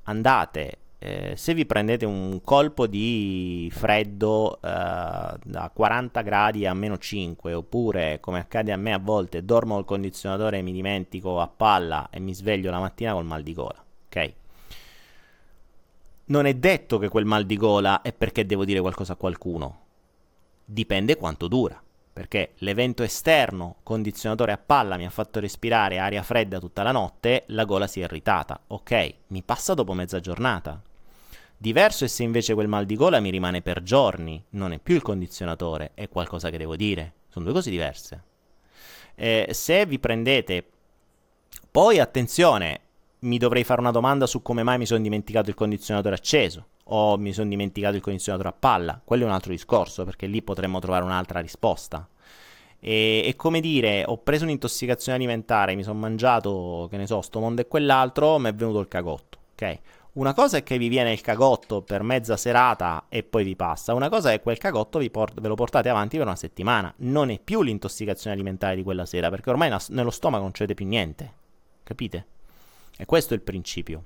[0.04, 6.98] andate eh, se vi prendete un colpo di freddo eh, da 40 gradi a meno
[6.98, 11.48] 5 oppure come accade a me a volte dormo col condizionatore e mi dimentico a
[11.48, 14.32] palla e mi sveglio la mattina col mal di gola ok
[16.26, 19.78] non è detto che quel mal di gola è perché devo dire qualcosa a qualcuno
[20.72, 26.58] dipende quanto dura perché l'evento esterno, condizionatore a palla, mi ha fatto respirare aria fredda
[26.58, 28.60] tutta la notte, la gola si è irritata.
[28.66, 30.82] Ok, mi passa dopo mezza giornata.
[31.56, 34.96] Diverso è se invece quel mal di gola mi rimane per giorni, non è più
[34.96, 37.14] il condizionatore, è qualcosa che devo dire.
[37.28, 38.22] Sono due cose diverse.
[39.14, 40.64] Eh, se vi prendete...
[41.70, 42.80] Poi attenzione,
[43.20, 47.16] mi dovrei fare una domanda su come mai mi sono dimenticato il condizionatore acceso o
[47.18, 49.00] mi sono dimenticato il condizionatore a palla.
[49.02, 52.06] Quello è un altro discorso, perché lì potremmo trovare un'altra risposta.
[52.80, 57.40] E, e, come dire, ho preso un'intossicazione alimentare, mi sono mangiato, che ne so, sto
[57.40, 59.78] mondo e quell'altro, mi è venuto il cagotto, ok?
[60.12, 63.94] Una cosa è che vi viene il cagotto per mezza serata e poi vi passa,
[63.94, 66.92] una cosa è che quel cagotto port- ve lo portate avanti per una settimana.
[66.98, 70.66] Non è più l'intossicazione alimentare di quella sera, perché ormai nas- nello stomaco non c'è
[70.74, 71.32] più niente.
[71.84, 72.26] Capite?
[73.00, 74.04] E questo è il principio.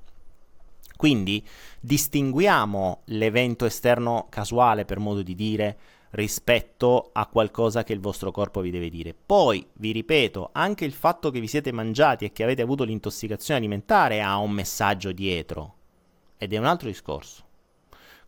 [0.97, 1.45] Quindi
[1.81, 5.77] distinguiamo l'evento esterno casuale, per modo di dire,
[6.11, 9.13] rispetto a qualcosa che il vostro corpo vi deve dire.
[9.13, 13.59] Poi, vi ripeto, anche il fatto che vi siete mangiati e che avete avuto l'intossicazione
[13.59, 15.75] alimentare ha un messaggio dietro
[16.39, 17.43] ed è un altro discorso.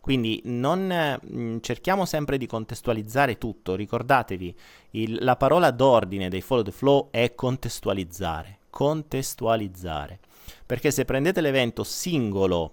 [0.01, 4.57] Quindi non, mm, cerchiamo sempre di contestualizzare tutto, ricordatevi,
[4.91, 10.19] il, la parola d'ordine dei follow the flow è contestualizzare, contestualizzare,
[10.67, 12.73] perché se prendete l'evento singolo,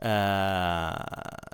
[0.00, 0.90] eh,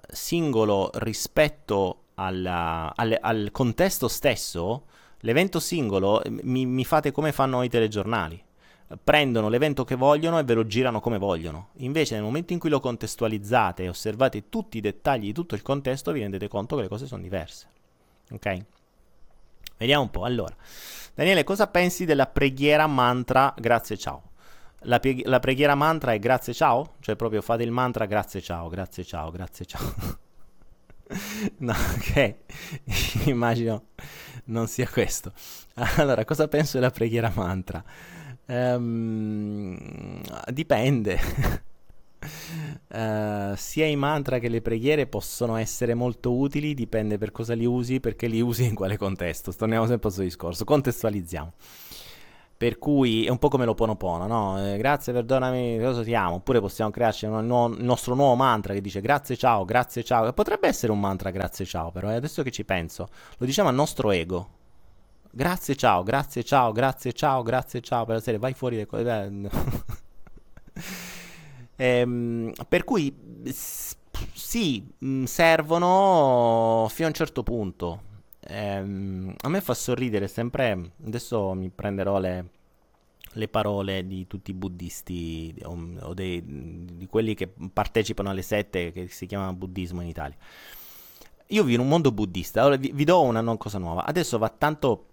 [0.09, 4.87] singolo rispetto alla, al, al, contesto stesso,
[5.21, 8.43] l'evento singolo mi, mi fate come fanno i telegiornali
[9.03, 11.69] prendono l'evento che vogliono e ve lo girano come vogliono.
[11.79, 15.63] Invece, nel momento in cui lo contestualizzate e osservate tutti i dettagli di tutto il
[15.63, 17.67] contesto, vi rendete conto che le cose sono diverse.
[18.31, 18.65] Ok?
[19.79, 20.25] Vediamo un po'.
[20.25, 20.55] Allora,
[21.15, 24.33] Daniele, cosa pensi della preghiera mantra grazie ciao?
[24.85, 26.95] La, pie- la preghiera mantra è grazie ciao?
[27.01, 29.95] Cioè proprio fate il mantra grazie ciao, grazie ciao, grazie ciao.
[31.59, 32.35] no, ok.
[33.29, 33.87] Immagino
[34.47, 35.33] non sia questo.
[35.97, 37.83] Allora, cosa penso della preghiera mantra?
[38.47, 40.21] Um,
[40.53, 41.19] dipende.
[42.89, 47.65] uh, sia i mantra che le preghiere possono essere molto utili, dipende per cosa li
[47.65, 49.53] usi, perché li usi in quale contesto.
[49.55, 51.53] Torniamo sempre al suo discorso, contestualizziamo.
[52.65, 54.73] Per cui è un po' come lo ponopono, no?
[54.73, 56.37] Eh, grazie, perdonami, cosa ti amo?
[56.37, 60.33] Oppure possiamo crearci un nuovo, il nostro nuovo mantra che dice grazie, ciao, grazie, ciao.
[60.33, 63.75] Potrebbe essere un mantra grazie, ciao, però eh, adesso che ci penso, lo diciamo al
[63.75, 64.49] nostro ego
[65.31, 69.05] Grazie, ciao, grazie, ciao, grazie, ciao, grazie, ciao per la serie, vai fuori le cose.
[71.77, 73.15] ehm, per cui
[74.33, 78.01] sì, mm, servono fino a un certo punto.
[78.41, 82.54] Ehm, a me fa sorridere sempre, adesso mi prenderò le,
[83.35, 88.93] le parole di tutti i buddisti o, o dei, di quelli che partecipano alle sette
[88.93, 90.37] che si chiama buddismo in Italia.
[91.49, 94.05] Io vivo in un mondo buddista, ora vi, vi do una non cosa nuova.
[94.05, 95.07] Adesso va tanto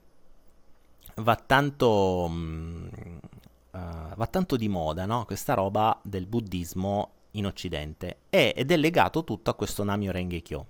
[1.15, 2.59] va tanto, uh,
[3.71, 5.25] va tanto di moda, no?
[5.25, 10.41] Questa roba del buddismo in Occidente e, ed è legato tutto a questo Namyo Renge
[10.41, 10.65] Kyo.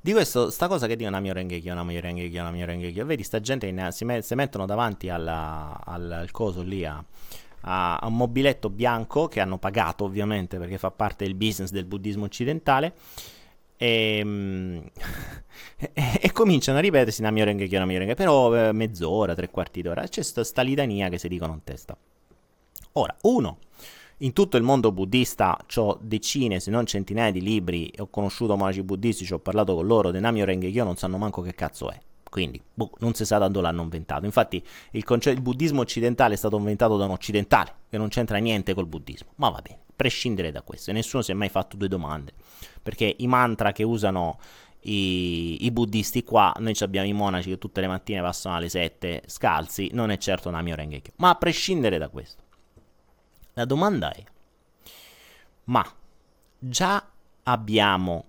[0.00, 3.04] Di questo, sta cosa che dico Namyo Renge Kyo, Namyo Renge Kyo, Namyo Renge Kyo,
[3.04, 7.02] vedi sta gente che si, met, si, mettono davanti alla, al, al, coso lì a,
[7.62, 12.24] a, un mobiletto bianco che hanno pagato ovviamente perché fa parte del business del buddismo
[12.24, 12.94] occidentale.
[13.76, 14.88] Ehm,
[15.76, 15.92] e,
[16.22, 20.22] e, cominciano a ripetersi renghe, una mia renghe, però eh, mezz'ora, tre quarti d'ora, c'è
[20.22, 21.96] sta, sta litania che si dicono in testa.
[22.92, 23.58] Ora, uno,
[24.18, 28.82] in tutto il mondo buddista ho decine, se non centinaia di libri, ho conosciuto monaci
[28.82, 32.00] buddisti, ho parlato con loro, De Namio Rengekyo non sanno manco che cazzo è.
[32.28, 34.26] Quindi, boh, non si sa da dove l'hanno inventato.
[34.26, 34.62] Infatti,
[34.92, 38.74] il, conce- il buddismo occidentale è stato inventato da un occidentale, che non c'entra niente
[38.74, 39.30] col buddismo.
[39.36, 40.92] Ma va bene, prescindere da questo.
[40.92, 42.34] Nessuno si è mai fatto due domande
[42.82, 44.38] perché i mantra che usano
[44.82, 49.22] i, i, buddisti qua, noi abbiamo i monaci che tutte le mattine passano alle 7
[49.26, 51.12] scalzi, non è certo Namio Rengekyo.
[51.16, 52.44] Ma a prescindere da questo,
[53.58, 54.24] la domanda è,
[55.64, 55.84] ma
[56.60, 57.04] già
[57.42, 58.24] abbiamo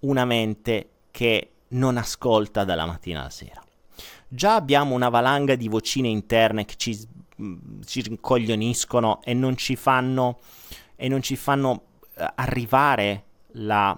[0.00, 3.62] una mente che non ascolta dalla mattina alla sera.
[4.26, 6.98] Già abbiamo una valanga di vocine interne che ci,
[7.84, 10.40] ci rincoglioniscono e non ci fanno,
[10.96, 11.82] non ci fanno
[12.16, 13.96] eh, arrivare la,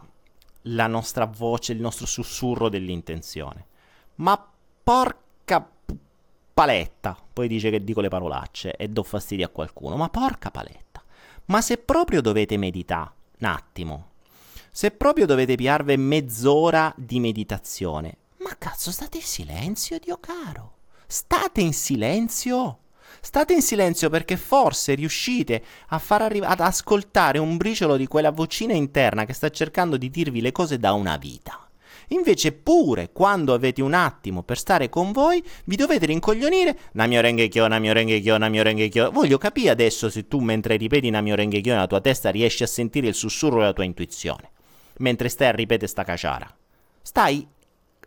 [0.61, 3.66] la nostra voce, il nostro sussurro dell'intenzione.
[4.16, 4.47] Ma
[4.83, 5.24] porca
[6.57, 11.05] paletta, poi dice che dico le parolacce e do fastidio a qualcuno, ma porca paletta.
[11.49, 14.13] Ma se proprio dovete meditare, un attimo,
[14.71, 20.77] se proprio dovete piarvi mezz'ora di meditazione, ma cazzo state in silenzio, Dio caro.
[21.07, 22.79] State in silenzio.
[23.21, 28.31] State in silenzio perché forse riuscite a far arrivare ad ascoltare un briciolo di quella
[28.31, 31.66] vocina interna che sta cercando di dirvi le cose da una vita.
[32.09, 37.67] Invece pure quando avete un attimo per stare con voi, vi dovete rincoglionire Namio Rengekyo,
[37.67, 39.11] Namio Rengekyo, Namio Rengekyo.
[39.11, 43.09] Voglio capire adesso se tu mentre ripeti Namio Rengekyo nella tua testa riesci a sentire
[43.09, 44.51] il sussurro della tua intuizione.
[44.99, 46.55] Mentre stai a ripetere sta caciara.
[47.03, 47.47] Stai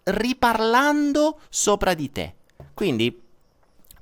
[0.04, 2.34] riparlando sopra di te.
[2.74, 3.28] Quindi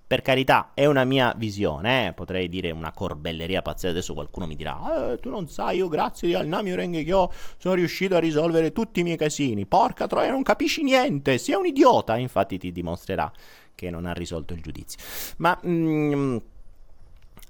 [0.07, 2.13] per carità, è una mia visione, eh?
[2.13, 3.89] potrei dire una corbelleria pazzesca.
[3.89, 8.15] Adesso qualcuno mi dirà: eh, Tu non sai, io grazie al Nami Rengekyo sono riuscito
[8.15, 9.65] a risolvere tutti i miei casini.
[9.65, 12.15] Porca troia, non capisci niente, sei un idiota.
[12.15, 13.29] Infatti, ti dimostrerà
[13.75, 14.97] che non ha risolto il giudizio.
[15.37, 15.59] Ma.
[15.67, 16.37] Mm,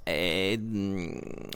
[0.10, 0.58] eh,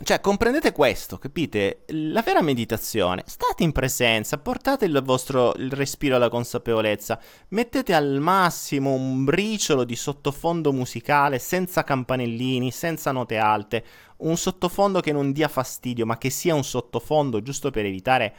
[0.03, 1.85] cioè, comprendete questo, capite?
[1.87, 7.17] La vera meditazione, state in presenza, portate il vostro il respiro alla consapevolezza,
[7.49, 13.85] mettete al massimo un briciolo di sottofondo musicale senza campanellini, senza note alte,
[14.17, 18.35] un sottofondo che non dia fastidio, ma che sia un sottofondo giusto per evitare,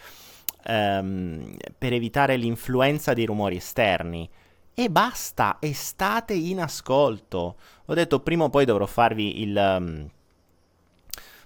[0.66, 4.28] ehm, per evitare l'influenza dei rumori esterni.
[4.74, 7.56] E basta, e state in ascolto.
[7.84, 9.54] Ho detto prima o poi dovrò farvi il...
[9.54, 10.10] Um,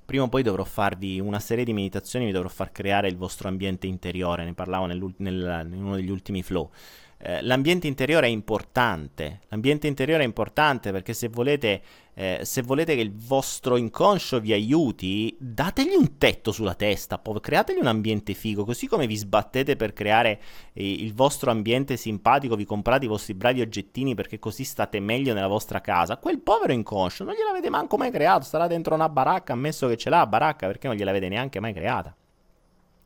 [0.05, 3.49] prima o poi dovrò farvi una serie di meditazioni, vi dovrò far creare il vostro
[3.49, 6.70] ambiente interiore, ne parlavo nel, in uno degli ultimi flow.
[7.19, 11.81] Eh, l'ambiente interiore è importante, l'ambiente interiore è importante perché se volete,
[12.12, 17.41] eh, se volete che il vostro inconscio vi aiuti, dategli un tetto sulla testa, po-
[17.41, 20.41] creategli un ambiente figo, così come vi sbattete per creare
[20.75, 25.33] eh, il vostro ambiente simpatico, vi comprate i vostri bravi oggettini perché così state meglio
[25.33, 29.55] nella vostra casa, quel povero inconscio non gliel'avete manco mai creato, starà dentro una baracca,
[29.55, 32.14] ammesso che ce l'ha baracca, perché non gliel'avete neanche mai creata.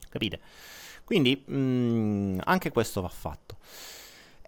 [0.08, 0.40] Capite?
[1.04, 3.58] Quindi mh, mm, anche questo va fatto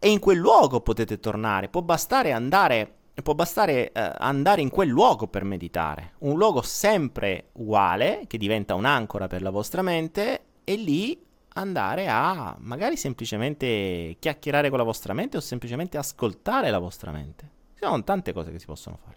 [0.04, 1.68] e in quel luogo potete tornare.
[1.68, 2.92] Può bastare andare,
[3.22, 6.14] può bastare, eh, andare in quel luogo per meditare.
[6.20, 11.24] Un luogo sempre uguale, che diventa un'ancora per la vostra mente, e lì
[11.54, 17.50] andare a magari semplicemente chiacchierare con la vostra mente o semplicemente ascoltare la vostra mente.
[17.74, 19.16] Ci sono tante cose che si possono fare.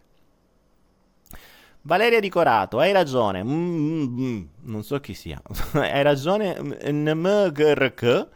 [1.82, 3.44] Valeria Di Corato, hai ragione.
[3.44, 4.44] Mm, mm, mm.
[4.66, 5.42] Non so chi sia.
[5.74, 6.56] hai ragione.
[6.60, 8.30] NMGRK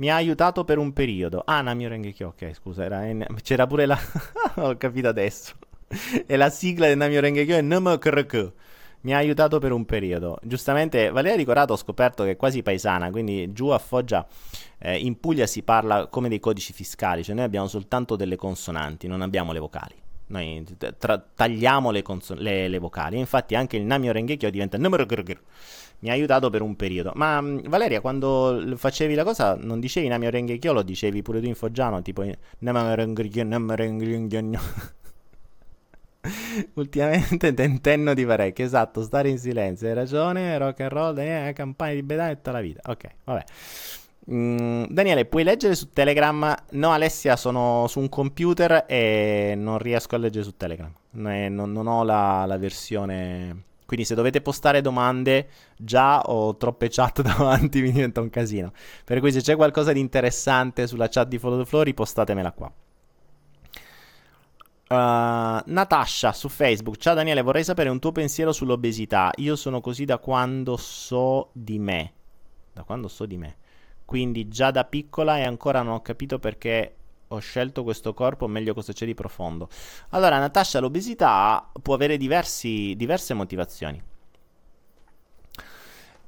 [0.00, 1.42] mi ha aiutato per un periodo.
[1.44, 3.24] Ah, Namio Rengekyo, ok, scusa, era in...
[3.42, 3.98] c'era pure la...
[4.56, 5.52] Ho capito adesso.
[6.26, 8.52] e la sigla del Namio Rengekyo è NMKRK.
[9.02, 10.38] Mi ha aiutato per un periodo.
[10.42, 14.26] Giustamente, Valeria Ricorato ho scoperto che è quasi paesana, quindi giù a Foggia,
[14.78, 19.06] eh, in Puglia si parla come dei codici fiscali, cioè noi abbiamo soltanto delle consonanti,
[19.06, 19.94] non abbiamo le vocali.
[20.26, 20.64] Noi
[20.98, 23.18] tra- tagliamo le, conso- le, le, vocali.
[23.18, 25.40] Infatti anche il Namio Rengekyo diventa NMKRK
[26.00, 27.12] mi ha aiutato per un periodo.
[27.14, 31.46] Ma mm, Valeria, quando facevi la cosa, non dicevi Namio Rengekyo, lo dicevi pure tu
[31.46, 32.24] in foggiano, tipo
[32.58, 34.60] Namio Rengekyo, Namio Rengekyo.
[36.74, 41.94] Ultimamente tentenno di parecchio, esatto, stare in silenzio, hai ragione, rock and roll, eh, campagna
[41.94, 42.90] di bedà tutta la vita.
[42.90, 43.44] Ok, vabbè.
[44.30, 46.54] Mm, Daniele, puoi leggere su Telegram?
[46.72, 50.92] No, Alessia, sono su un computer e non riesco a leggere su Telegram.
[51.12, 56.86] Non, non, non ho la, la versione quindi se dovete postare domande, già ho troppe
[56.88, 58.72] chat davanti, mi diventa un casino.
[59.04, 62.72] Per cui se c'è qualcosa di interessante sulla chat di Follow the Flow, ripostatemela qua.
[64.90, 66.98] Uh, Natasha su Facebook.
[66.98, 69.32] Ciao Daniele, vorrei sapere un tuo pensiero sull'obesità.
[69.38, 72.12] Io sono così da quando so di me.
[72.72, 73.56] Da quando so di me.
[74.04, 76.94] Quindi già da piccola e ancora non ho capito perché
[77.32, 79.68] ho scelto questo corpo, meglio cosa c'è di profondo.
[80.10, 84.02] Allora, Natascia, l'obesità può avere diversi, diverse motivazioni.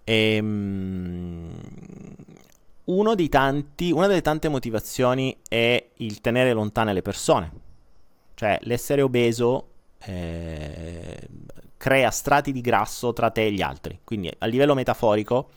[0.05, 1.57] Ehm,
[3.29, 7.53] tanti, una delle tante motivazioni è il tenere lontane le persone.
[8.35, 9.69] Cioè, l'essere obeso
[10.05, 11.29] eh,
[11.77, 14.01] crea strati di grasso tra te e gli altri.
[14.05, 15.51] Quindi, a livello metaforico,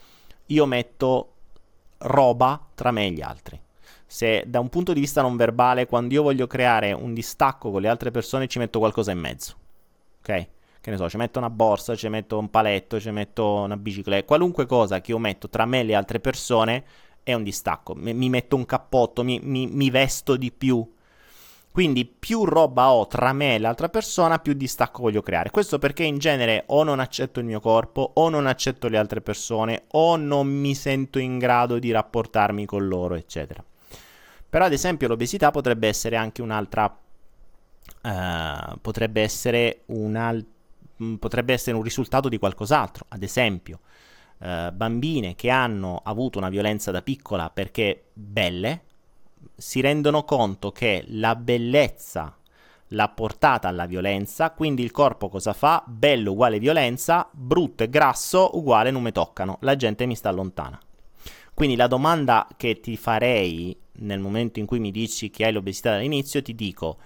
[0.46, 1.34] io metto
[1.98, 3.60] roba tra me e gli altri
[4.06, 7.80] se da un punto di vista non verbale, quando io voglio creare un distacco con
[7.80, 9.54] le altre persone, ci metto qualcosa in mezzo.
[10.20, 10.48] Ok?
[10.80, 14.24] Che ne so, ci metto una borsa, ci metto un paletto, ci metto una bicicletta,
[14.24, 16.84] qualunque cosa che io metto tra me e le altre persone
[17.24, 17.94] è un distacco.
[17.96, 20.88] Mi, mi metto un cappotto, mi, mi, mi vesto di più.
[21.72, 25.50] Quindi più roba ho tra me e l'altra persona, più distacco voglio creare.
[25.50, 29.20] Questo perché in genere o non accetto il mio corpo, o non accetto le altre
[29.20, 33.62] persone, o non mi sento in grado di rapportarmi con loro, eccetera.
[34.56, 36.84] Però ad esempio l'obesità potrebbe essere anche un'altra...
[38.02, 40.44] Uh, potrebbe, essere un
[41.18, 43.04] potrebbe essere un risultato di qualcos'altro.
[43.08, 43.80] Ad esempio,
[44.38, 48.84] uh, bambine che hanno avuto una violenza da piccola perché belle,
[49.54, 52.34] si rendono conto che la bellezza
[52.86, 55.84] l'ha portata alla violenza, quindi il corpo cosa fa?
[55.86, 60.80] Bello uguale violenza, brutto e grasso uguale non mi toccano, la gente mi sta lontana.
[61.52, 65.92] Quindi la domanda che ti farei nel momento in cui mi dici che hai l'obesità
[65.92, 66.98] dall'inizio, ti dico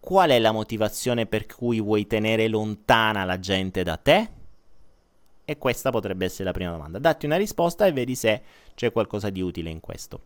[0.00, 4.28] qual è la motivazione per cui vuoi tenere lontana la gente da te?
[5.44, 6.98] E questa potrebbe essere la prima domanda.
[6.98, 8.42] Datti una risposta e vedi se
[8.74, 10.20] c'è qualcosa di utile in questo.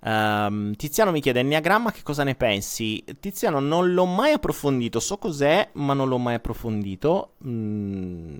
[0.00, 3.02] Um, Tiziano mi chiede Enneagramma che cosa ne pensi?
[3.18, 7.34] Tiziano non l'ho mai approfondito, so cos'è, ma non l'ho mai approfondito.
[7.46, 8.36] Mm,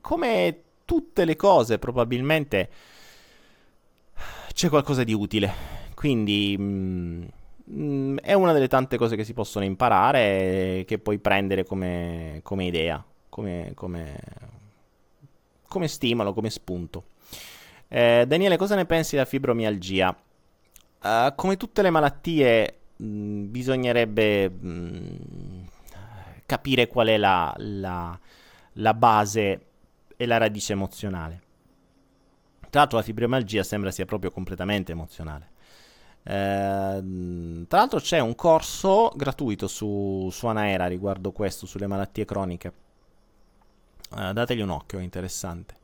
[0.00, 2.70] come tutte le cose, probabilmente
[4.54, 5.52] c'è qualcosa di utile.
[5.94, 10.20] Quindi mm, è una delle tante cose che si possono imparare
[10.80, 14.20] e che puoi prendere come, come idea, come, come,
[15.68, 17.04] come, stimolo, come spunto.
[17.88, 20.16] Eh, Daniele, cosa ne pensi della fibromialgia?
[21.02, 25.62] Uh, come tutte le malattie, mh, mm, bisognerebbe mh, mm,
[26.46, 28.18] capire qual è la, la,
[28.74, 29.66] la, base
[30.16, 31.42] e la radice emozionale.
[32.74, 35.50] Tra l'altro, la fibromialgia sembra sia proprio completamente emozionale.
[36.24, 42.72] Uh, tra l'altro, c'è un corso gratuito su, su Anaera riguardo questo, sulle malattie croniche.
[44.10, 45.76] Uh, dategli un occhio, è interessante.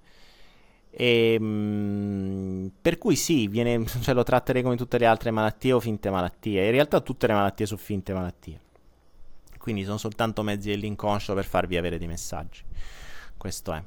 [0.91, 5.73] E, ehm, mh, per cui sì, viene, cioè lo tratterei come tutte le altre malattie
[5.73, 6.65] o finte malattie.
[6.65, 8.61] In realtà tutte le malattie sono finte malattie.
[9.59, 12.65] Quindi sono soltanto mezzi dell'inconscio per farvi avere dei messaggi.
[13.37, 13.81] Questo è.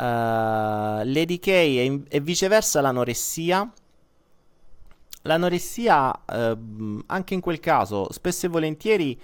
[0.00, 3.70] Uh, Lady K e, e viceversa l'anoressia.
[5.24, 9.20] L'anoressia, uh, anche in quel caso, spesso e volentieri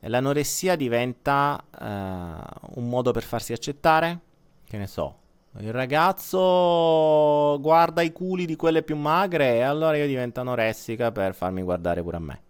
[0.00, 4.20] l'anoressia diventa uh, un modo per farsi accettare.
[4.68, 5.16] Che ne so,
[5.60, 11.34] il ragazzo guarda i culi di quelle più magre e allora io divento anoressica per
[11.34, 12.42] farmi guardare pure a me.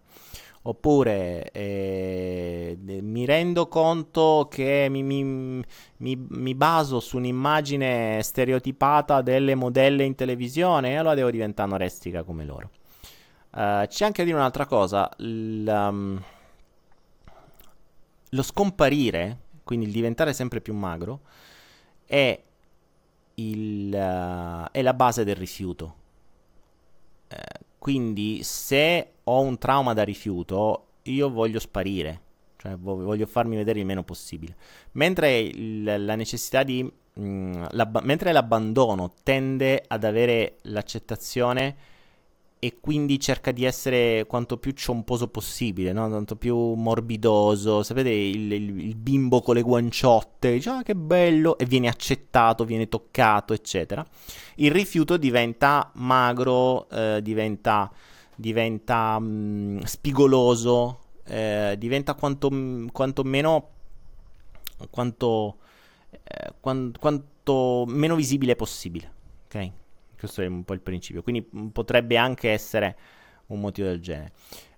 [0.69, 9.55] Oppure eh, mi rendo conto che mi, mi, mi, mi, baso su un'immagine stereotipata delle
[9.55, 12.71] modelle in televisione e allora devo diventare anorestica come loro.
[13.51, 16.23] Uh, c'è anche a dire un'altra cosa, um,
[18.29, 21.21] lo scomparire, quindi il diventare sempre più magro,
[22.05, 22.39] è
[23.37, 25.95] il, uh, è la base del rifiuto.
[27.29, 32.21] Eh, quindi se ho un trauma da rifiuto, io voglio sparire,
[32.57, 34.57] cioè voglio farmi vedere il meno possibile.
[34.93, 36.83] Mentre il, la necessità di...
[36.83, 37.65] Mh, mm,
[38.03, 41.77] mentre l'abbandono tende ad avere l'accettazione
[42.61, 46.09] e quindi cerca di essere quanto più ciomposo possibile, no?
[46.09, 47.83] quanto più morbidoso.
[47.83, 52.65] Sapete il, il, il, bimbo con le guanciotte, dice ah che bello, e viene accettato,
[52.65, 54.05] viene toccato, eccetera.
[54.57, 57.91] Il rifiuto diventa magro, eh, diventa,
[58.35, 62.51] diventa mh, mm, spigoloso, eh, diventa quanto,
[62.93, 63.71] quanto meno...
[64.91, 65.57] Quanto,
[66.13, 69.13] eh, quanto, quanto meno visibile possibile.
[69.47, 69.73] Ok?
[70.19, 71.23] Questo è un po' il principio.
[71.23, 72.97] Quindi mm, potrebbe anche essere
[73.47, 74.33] un motivo del genere.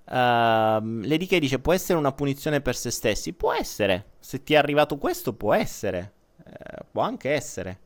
[0.05, 3.33] Uh, Lady K dice: Può essere una punizione per se stessi?
[3.33, 4.11] Può essere.
[4.19, 6.13] Se ti è arrivato questo, può essere.
[6.39, 7.81] Uh, può anche essere.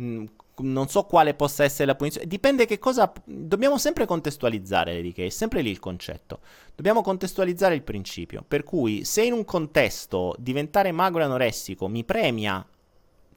[0.00, 0.24] Mm,
[0.58, 2.26] non so quale possa essere la punizione.
[2.26, 3.10] Dipende che cosa.
[3.24, 5.20] Dobbiamo sempre contestualizzare, Lady K.
[5.20, 6.40] È sempre lì il concetto.
[6.74, 8.44] Dobbiamo contestualizzare il principio.
[8.46, 12.64] Per cui, se in un contesto diventare magro e anoressico mi premia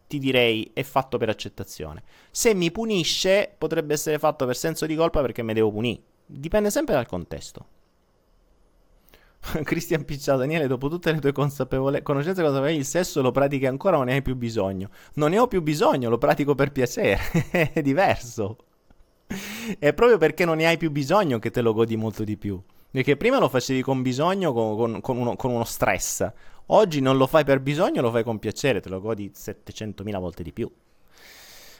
[0.08, 2.04] ti direi è fatto per accettazione.
[2.32, 6.02] Se mi punisce, potrebbe essere fatto per senso di colpa perché mi devo punire.
[6.26, 7.68] Dipende sempre dal contesto.
[9.64, 13.98] Cristian Picciato, Daniele, dopo tutte le tue consapevole- conoscenze consapevoli, il sesso lo pratichi ancora
[13.98, 14.90] o ne hai più bisogno?
[15.14, 17.20] Non ne ho più bisogno, lo pratico per piacere.
[17.74, 18.58] è diverso.
[19.80, 22.62] È proprio perché non ne hai più bisogno che te lo godi molto di più.
[22.96, 26.32] Perché prima lo facevi con bisogno, con, con, con, uno, con uno stress.
[26.68, 30.44] Oggi non lo fai per bisogno, lo fai con piacere, te lo godi 700.000 volte
[30.44, 30.72] di più.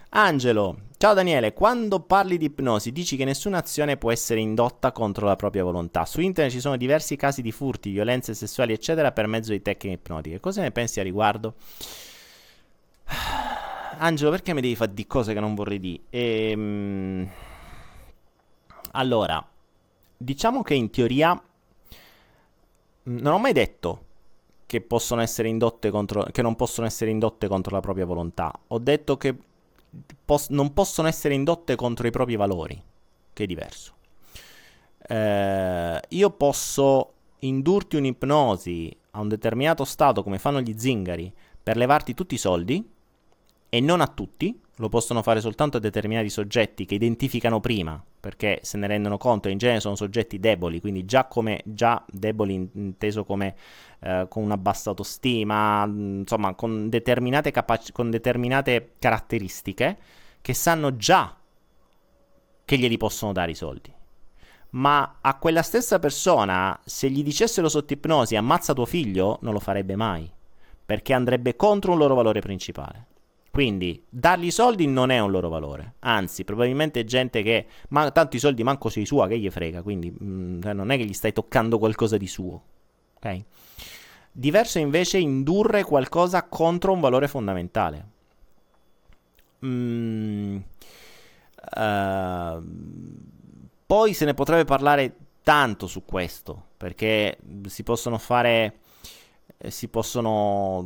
[0.10, 5.26] Angelo, ciao Daniele, quando parli di ipnosi dici che nessuna azione può essere indotta contro
[5.26, 6.04] la propria volontà.
[6.04, 9.96] Su internet ci sono diversi casi di furti, violenze sessuali, eccetera, per mezzo di tecniche
[9.96, 10.42] ipnotiche.
[10.42, 11.54] Cosa ne pensi a riguardo?
[14.00, 16.02] Angelo, perché mi devi fare di cose che non vorrei dire?
[16.10, 17.30] Ehm...
[18.92, 19.46] Allora,
[20.18, 24.04] diciamo che in teoria mm, non ho mai detto
[24.66, 28.52] che, possono essere indotte contro, che non possono essere indotte contro la propria volontà.
[28.68, 29.36] Ho detto che
[30.26, 32.82] pos- non possono essere indotte contro i propri valori,
[33.32, 33.94] che è diverso.
[35.08, 42.14] Eh, io posso indurti un'ipnosi a un determinato stato come fanno gli zingari per levarti
[42.14, 42.88] tutti i soldi
[43.70, 48.60] e non a tutti, lo possono fare soltanto a determinati soggetti che identificano prima, perché
[48.62, 53.24] se ne rendono conto, in genere sono soggetti deboli, quindi già, come, già deboli inteso
[53.24, 53.56] come
[54.00, 59.98] eh, con una bassa autostima, insomma con determinate, capaci- con determinate caratteristiche
[60.42, 61.36] che sanno già
[62.66, 63.94] che glieli possono dare i soldi.
[64.72, 69.60] Ma a quella stessa persona, se gli dicessero sotto ipnosi ammazza tuo figlio, non lo
[69.60, 70.30] farebbe mai,
[70.86, 73.08] perché andrebbe contro un loro valore principale.
[73.56, 78.36] Quindi dargli i soldi non è un loro valore, anzi probabilmente gente che, ma tanto
[78.36, 81.06] i soldi manco sei sua, che gli frega, quindi mh, mm, cioè, non è che
[81.06, 82.62] gli stai toccando qualcosa di suo,
[83.14, 83.44] ok?
[84.34, 88.08] Diverso invece indurre qualcosa contro un valore fondamentale.
[89.66, 90.58] Mm,
[91.78, 92.64] uh,
[93.86, 97.38] poi se ne potrebbe parlare tanto su questo, perché
[97.68, 98.80] si possono fare
[99.68, 100.86] si possono,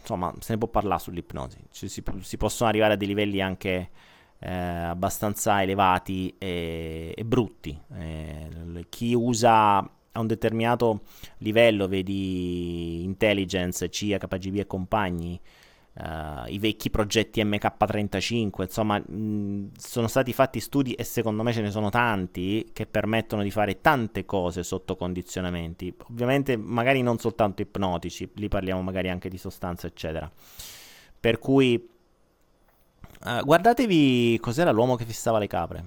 [0.00, 3.90] insomma, se ne può parlare sull'ipnosi, cioè, si, si, possono arrivare a dei livelli anche
[4.38, 7.78] eh, abbastanza elevati e, e brutti.
[7.98, 11.02] Eh, chi usa a un determinato
[11.38, 15.40] livello, vedi intelligence, CIA, KGB e compagni,
[15.94, 21.60] Uh, i vecchi progetti MK35, insomma, mh, sono stati fatti studi e secondo me ce
[21.60, 25.94] ne sono tanti che permettono di fare tante cose sotto condizionamenti.
[26.10, 30.30] Ovviamente, magari non soltanto ipnotici, lì parliamo magari anche di sostanze, eccetera.
[31.20, 31.88] Per cui,
[33.24, 35.84] uh, guardatevi cos'era l'uomo che fissava le capre.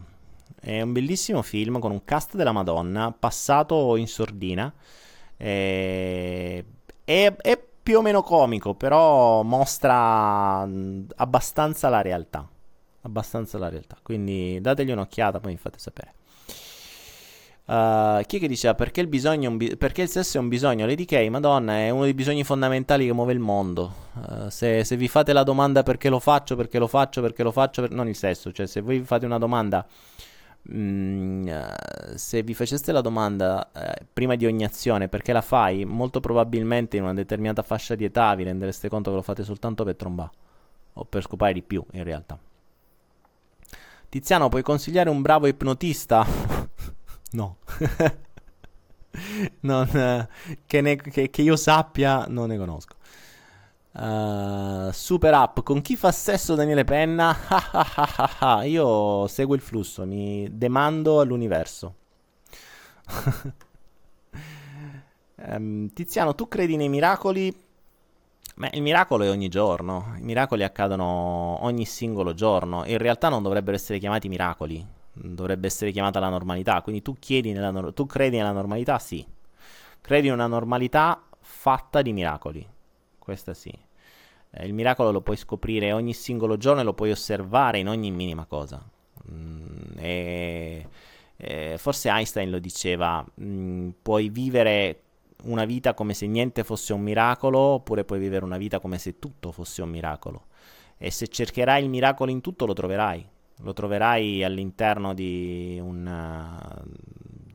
[0.59, 4.71] È un bellissimo film con un cast della Madonna, passato in sordina.
[5.35, 6.65] E...
[7.03, 10.67] È, è più o meno comico, però mostra
[11.17, 12.49] abbastanza la realtà.
[13.01, 13.95] Abbastanza la realtà.
[14.01, 16.13] Quindi dategli un'occhiata, poi mi fate sapere.
[17.65, 20.87] Uh, chi è che diceva perché il, bi- perché il, sesso è un bisogno?
[20.87, 23.93] Lady K, madonna, è uno dei bisogni fondamentali che muove il mondo.
[24.13, 27.51] Uh, se, se, vi fate la domanda perché lo faccio, perché lo faccio, perché lo
[27.51, 27.91] faccio, per...
[27.91, 29.85] non il sesso, cioè se voi vi fate una domanda
[30.73, 31.73] Mm, eh,
[32.15, 36.97] se vi faceste la domanda eh, prima di ogni azione perché la fai, molto probabilmente
[36.97, 40.31] in una determinata fascia di età vi rendereste conto che lo fate soltanto per trombare
[40.93, 42.39] o per scopare di più in realtà.
[44.09, 46.25] Tiziano, puoi consigliare un bravo ipnotista?
[47.31, 47.57] no.
[49.61, 50.27] non, eh,
[50.65, 52.94] che, ne, che, che io sappia, non ne conosco.
[53.97, 57.33] Uh, super app con chi fa sesso Daniele Penna?
[58.65, 61.95] Io seguo il flusso, mi demando all'universo.
[65.35, 67.53] um, Tiziano, tu credi nei miracoli?
[68.57, 72.85] Beh, il miracolo è ogni giorno, i miracoli accadono ogni singolo giorno.
[72.85, 76.81] In realtà non dovrebbero essere chiamati miracoli, dovrebbe essere chiamata la normalità.
[76.81, 78.97] Quindi tu, nella, tu credi nella normalità?
[78.99, 79.25] Sì.
[80.01, 82.65] Credi in una normalità fatta di miracoli.
[83.19, 83.73] Questa sì.
[84.57, 88.11] Eh, il miracolo lo puoi scoprire ogni singolo giorno e lo puoi osservare in ogni
[88.11, 88.83] minima cosa.
[89.31, 90.87] Mm, e,
[91.35, 95.01] e forse Einstein lo diceva, mm, puoi vivere
[95.43, 99.19] una vita come se niente fosse un miracolo, oppure puoi vivere una vita come se
[99.19, 100.45] tutto fosse un miracolo.
[100.97, 103.27] E se cercherai il miracolo in tutto lo troverai.
[103.59, 106.83] Lo troverai all'interno di un,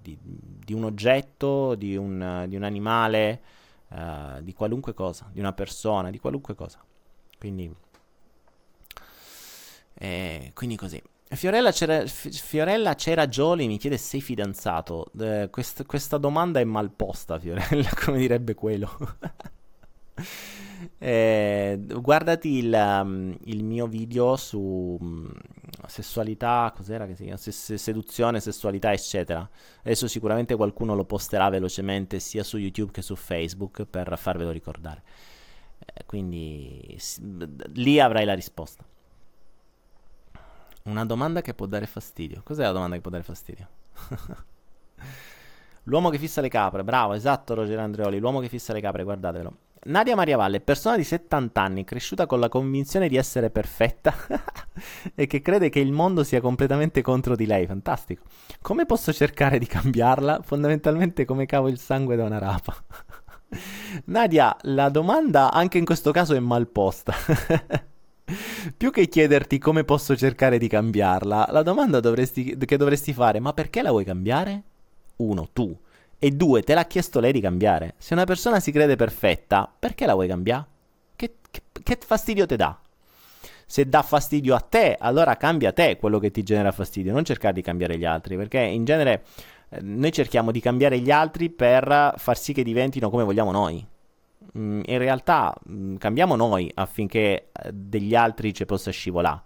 [0.00, 3.42] di, di un oggetto, di un, di un animale,
[3.88, 6.82] uh, di qualunque cosa, di una persona, di qualunque cosa.
[7.40, 7.74] Quindi,
[9.94, 11.02] eh, quindi così.
[11.32, 15.10] Fiorella c'era, Fiorella c'era Gioli mi chiede sei fidanzato.
[15.18, 18.90] Eh, quest, questa domanda è mal posta, Fiorella, come direbbe quello.
[20.98, 25.32] eh, guardati il, um, il, mio video su um,
[25.86, 27.38] sessualità, cos'era che si chiama?
[27.38, 29.48] Se, seduzione, sessualità, eccetera.
[29.82, 35.02] Adesso sicuramente qualcuno lo posterà velocemente sia su YouTube che su Facebook per farvelo ricordare.
[35.84, 36.98] Eh, quindi
[37.74, 38.84] lì avrai la risposta.
[40.84, 42.42] Una domanda che può dare fastidio.
[42.42, 43.68] Cos'è la domanda che può dare fastidio?
[45.84, 49.56] L'uomo che fissa le capre, bravo, esatto Roger Andreoli, l'uomo che fissa le capre, guardatelo.
[49.82, 54.14] Nadia Maria Valle, persona di 70 anni, cresciuta con la convinzione di essere perfetta
[55.14, 58.24] e che crede che il mondo sia completamente contro di lei, fantastico.
[58.60, 60.42] Come posso cercare di cambiarla?
[60.42, 62.76] Fondamentalmente come cavo il sangue da una rapa.
[64.06, 67.14] Nadia, la domanda anche in questo caso è mal posta.
[68.76, 73.52] Più che chiederti come posso cercare di cambiarla, la domanda dovresti, che dovresti fare, ma
[73.52, 74.62] perché la vuoi cambiare?
[75.20, 75.76] uno, tu,
[76.18, 77.94] e due, te l'ha chiesto lei di cambiare.
[77.98, 80.66] Se una persona si crede perfetta, perché la vuoi cambiare?
[81.16, 82.78] Che, che, che fastidio ti dà?
[83.66, 87.54] Se dà fastidio a te, allora cambia te quello che ti genera fastidio, non cercare
[87.54, 89.22] di cambiare gli altri, perché in genere
[89.80, 93.86] noi cerchiamo di cambiare gli altri per far sì che diventino come vogliamo noi.
[94.58, 99.42] Mm, in realtà mm, cambiamo noi affinché eh, degli altri ci possa scivolare.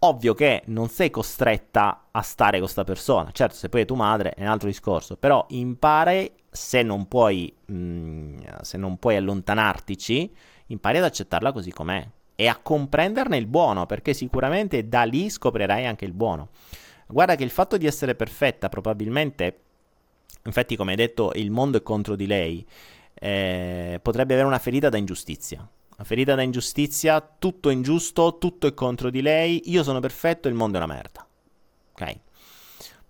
[0.00, 3.30] Ovvio che non sei costretta a stare con questa persona.
[3.30, 5.16] Certo, se poi è tua madre è un altro discorso.
[5.16, 10.34] Però impari, se non puoi, mm, se non puoi allontanartici,
[10.66, 15.86] impari ad accettarla così com'è e a comprenderne il buono, perché sicuramente da lì scoprirai
[15.86, 16.48] anche il buono.
[17.06, 19.60] Guarda che il fatto di essere perfetta probabilmente,
[20.44, 22.66] infatti come hai detto, il mondo è contro di lei,
[23.14, 25.58] eh, potrebbe avere una ferita da ingiustizia.
[25.58, 30.48] Una ferita da ingiustizia, tutto è ingiusto, tutto è contro di lei, io sono perfetto,
[30.48, 31.26] il mondo è una merda.
[31.92, 32.16] Ok?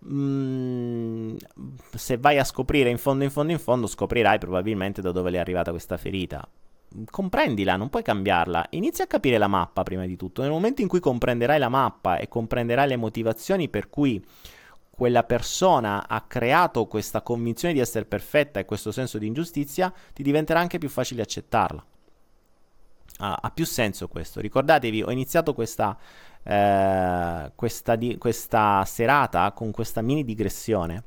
[0.05, 1.37] Mm,
[1.95, 5.37] se vai a scoprire in fondo, in fondo, in fondo, scoprirai probabilmente da dove le
[5.39, 6.47] è arrivata questa ferita.
[7.11, 8.67] Comprendila, non puoi cambiarla.
[8.71, 10.43] Inizia a capire la mappa prima di tutto.
[10.43, 14.25] Nel momento in cui comprenderai la mappa e comprenderai le motivazioni per cui
[14.91, 20.23] quella persona ha creato questa convinzione di essere perfetta e questo senso di ingiustizia, ti
[20.23, 21.85] diventerà anche più facile accettarla.
[23.19, 24.41] Ha più senso questo.
[24.41, 25.97] Ricordatevi, ho iniziato questa,
[26.43, 31.05] eh, questa, di, questa serata con questa mini digressione.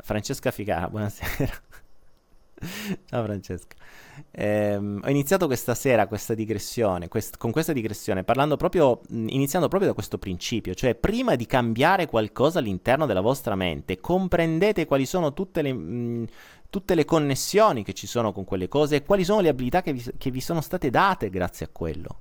[0.00, 1.62] Francesca Figara, buonasera.
[3.06, 3.76] Ciao Francesca.
[4.30, 9.90] Eh, ho iniziato questa sera questa digressione, quest- con questa digressione, parlando proprio, iniziando proprio
[9.90, 15.32] da questo principio, cioè prima di cambiare qualcosa all'interno della vostra mente, comprendete quali sono
[15.32, 16.26] tutte le, mh,
[16.70, 19.92] tutte le connessioni che ci sono con quelle cose e quali sono le abilità che
[19.92, 22.20] vi, che vi sono state date grazie a quello.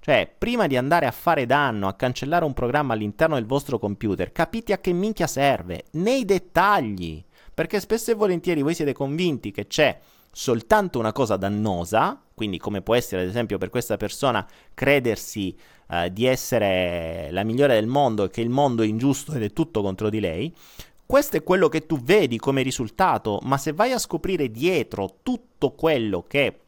[0.00, 4.32] Cioè, prima di andare a fare danno, a cancellare un programma all'interno del vostro computer,
[4.32, 7.24] capite a che minchia serve, nei dettagli.
[7.54, 9.98] Perché spesso e volentieri voi siete convinti che c'è
[10.30, 14.44] soltanto una cosa dannosa, quindi come può essere ad esempio per questa persona
[14.74, 15.56] credersi
[15.88, 19.52] uh, di essere la migliore del mondo e che il mondo è ingiusto ed è
[19.52, 20.52] tutto contro di lei,
[21.06, 25.72] questo è quello che tu vedi come risultato, ma se vai a scoprire dietro tutto
[25.72, 26.63] quello che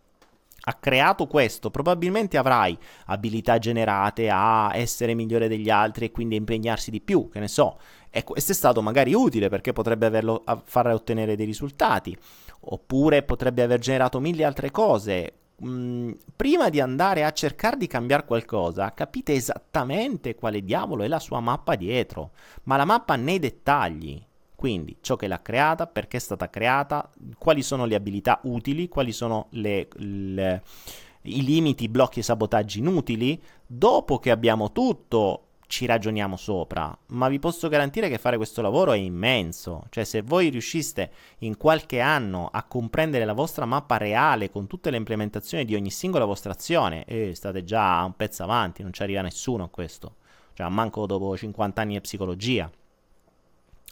[0.69, 2.77] ha creato questo, probabilmente avrai
[3.07, 7.47] abilità generate a essere migliore degli altri e quindi a impegnarsi di più, che ne
[7.47, 7.79] so.
[8.11, 12.17] E questo è stato magari utile perché potrebbe averlo, far ottenere dei risultati,
[12.63, 15.35] oppure potrebbe aver generato mille altre cose.
[15.65, 21.21] Mm, prima di andare a cercare di cambiare qualcosa, capite esattamente quale diavolo è la
[21.21, 22.33] sua mappa dietro,
[22.65, 24.21] ma la mappa nei dettagli.
[24.57, 27.09] Quindi ciò che l'ha creata, perché è stata creata,
[27.39, 30.63] quali sono le abilità utili, quali sono le, le,
[31.23, 33.41] i limiti, i blocchi e sabotaggi inutili.
[33.67, 38.93] Dopo che abbiamo tutto, ci ragioniamo sopra, ma vi posso garantire che fare questo lavoro
[38.93, 39.85] è immenso.
[39.91, 44.91] Cioè, se voi riusciste in qualche anno a comprendere la vostra mappa reale con tutte
[44.91, 49.03] le implementazioni di ogni singola vostra azione, eh, state già un pezzo avanti, non ci
[49.03, 50.17] arriva nessuno a questo.
[50.55, 52.71] Cioè, manco dopo 50 anni di psicologia.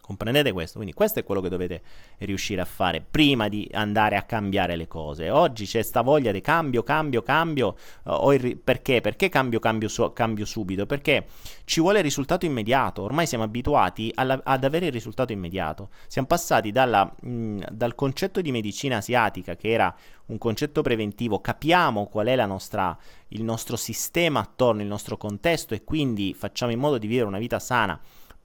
[0.05, 0.75] Comprendete questo?
[0.75, 1.81] Quindi questo è quello che dovete
[2.19, 5.31] riuscire a fare prima di andare a cambiare le cose.
[5.31, 7.75] Oggi c'è sta voglia di cambio, cambio, cambio.
[8.03, 9.01] Uh, ri- perché?
[9.01, 10.85] Perché cambio, cambio, su- cambio subito?
[10.85, 11.25] Perché
[11.65, 13.01] ci vuole il risultato immediato.
[13.01, 15.89] Ormai siamo abituati alla- ad avere il risultato immediato.
[16.07, 22.09] Siamo passati dalla, mh, dal concetto di medicina asiatica, che era un concetto preventivo, capiamo
[22.09, 22.95] qual è nostra,
[23.29, 27.39] il nostro sistema attorno, il nostro contesto e quindi facciamo in modo di vivere una
[27.39, 27.99] vita sana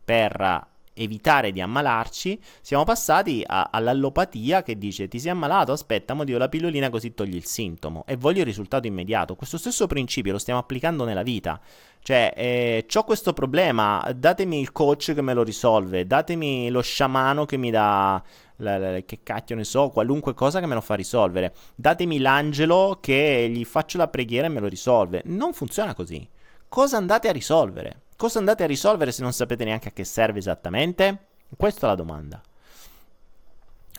[0.06, 6.24] per evitare di ammalarci, siamo passati a, all'allopatia che dice ti sei ammalato, aspetta, mo
[6.24, 9.36] dio la pillolina così togli il sintomo e voglio il risultato immediato.
[9.36, 11.60] Questo stesso principio lo stiamo applicando nella vita.
[12.02, 17.46] Cioè, eh, ho questo problema, datemi il coach che me lo risolve, datemi lo sciamano
[17.46, 18.22] che mi dà,
[18.58, 21.54] la, la, che cacchio ne so, qualunque cosa che me lo fa risolvere.
[21.76, 25.22] Datemi l'angelo che gli faccio la preghiera e me lo risolve.
[25.26, 26.28] Non funziona così.
[26.68, 28.02] Cosa andate a risolvere?
[28.20, 31.28] Cosa andate a risolvere se non sapete neanche a che serve esattamente?
[31.56, 32.42] Questa è la domanda.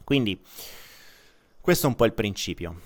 [0.05, 0.38] Quindi,
[1.59, 2.80] questo è un po' il principio.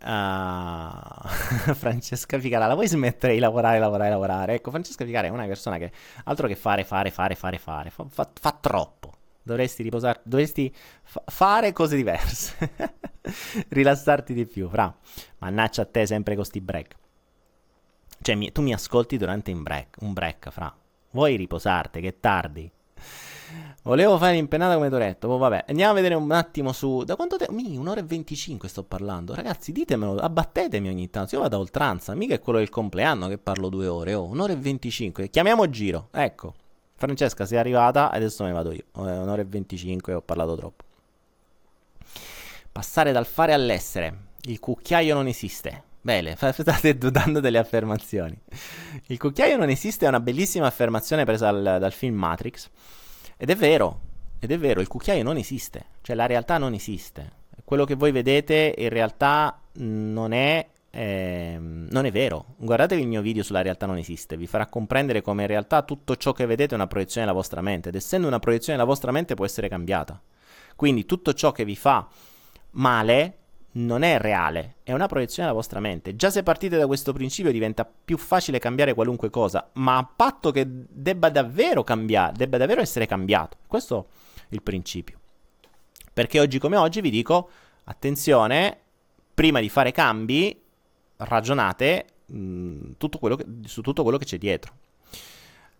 [0.00, 1.26] Uh,
[1.74, 4.54] Francesca Figara, la vuoi smettere di lavorare, lavorare, lavorare?
[4.54, 5.90] Ecco, Francesca Figara è una persona che
[6.26, 9.14] altro che fare, fare, fare, fare, fare, fa, fa, fa troppo.
[9.42, 10.72] Dovresti riposare, dovresti
[11.02, 12.70] fa- fare cose diverse,
[13.70, 14.96] rilassarti di più, fra.
[15.38, 16.94] Mannaccia a te sempre con sti break.
[18.24, 20.74] Cioè, mi, tu mi ascolti durante un break, un break, fra.
[21.10, 22.70] Vuoi riposarti, che è tardi.
[23.82, 25.64] Volevo fare l'impennata come Toretto, poi vabbè.
[25.68, 27.04] Andiamo a vedere un attimo su...
[27.04, 27.52] Da quanto tempo?
[27.52, 29.34] Mi, un'ora e 25 sto parlando.
[29.34, 31.34] Ragazzi, ditemelo, abbattetemi ogni tanto.
[31.34, 34.14] Io vado a oltranza, mica è quello del compleanno che parlo due ore.
[34.14, 35.28] Oh, un'ora e 25.
[35.28, 36.54] Chiamiamo Giro, ecco.
[36.94, 38.84] Francesca, sei arrivata, adesso me ne vado io.
[38.92, 40.84] Un'ora e 25, ho parlato troppo.
[42.72, 44.16] Passare dal fare all'essere.
[44.44, 45.92] Il cucchiaio non esiste.
[46.04, 48.38] Bene, state dando delle affermazioni.
[49.06, 52.68] Il cucchiaio non esiste è una bellissima affermazione presa dal, dal film Matrix.
[53.38, 54.00] Ed è vero,
[54.38, 55.86] ed è vero, il cucchiaio non esiste.
[56.02, 57.42] Cioè la realtà non esiste.
[57.64, 62.54] Quello che voi vedete in realtà non è eh, non è vero.
[62.58, 66.16] Guardatevi il mio video sulla realtà non esiste, vi farà comprendere come in realtà tutto
[66.16, 69.10] ciò che vedete è una proiezione della vostra mente ed essendo una proiezione della vostra
[69.10, 70.20] mente può essere cambiata.
[70.76, 72.06] Quindi tutto ciò che vi fa
[72.72, 73.38] male
[73.76, 76.14] non è reale, è una proiezione della vostra mente.
[76.16, 80.50] Già se partite da questo principio diventa più facile cambiare qualunque cosa, ma a patto
[80.50, 83.56] che debba davvero cambiare, debba davvero essere cambiato.
[83.66, 84.08] Questo
[84.48, 85.18] è il principio.
[86.12, 87.48] Perché oggi come oggi vi dico,
[87.84, 88.78] attenzione,
[89.34, 90.60] prima di fare cambi,
[91.16, 94.72] ragionate mh, mm, tutto che, su tutto quello che c'è dietro.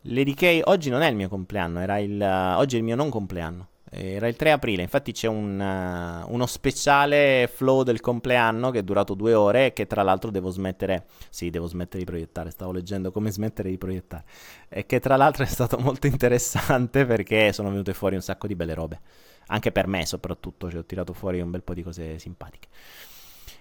[0.07, 3.69] Lady K oggi non è il mio compleanno, il, oggi è il mio non compleanno.
[3.97, 8.83] Era il 3 aprile, infatti c'è un, uh, uno speciale flow del compleanno che è
[8.83, 13.13] durato due ore che tra l'altro devo smettere, sì devo smettere di proiettare, stavo leggendo
[13.13, 14.25] come smettere di proiettare,
[14.69, 18.57] e che tra l'altro è stato molto interessante perché sono venute fuori un sacco di
[18.57, 19.01] belle robe,
[19.47, 22.67] anche per me soprattutto, ci ho tirato fuori un bel po' di cose simpatiche.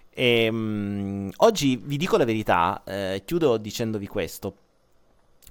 [0.09, 4.57] E, um, oggi vi dico la verità, eh, chiudo dicendovi questo.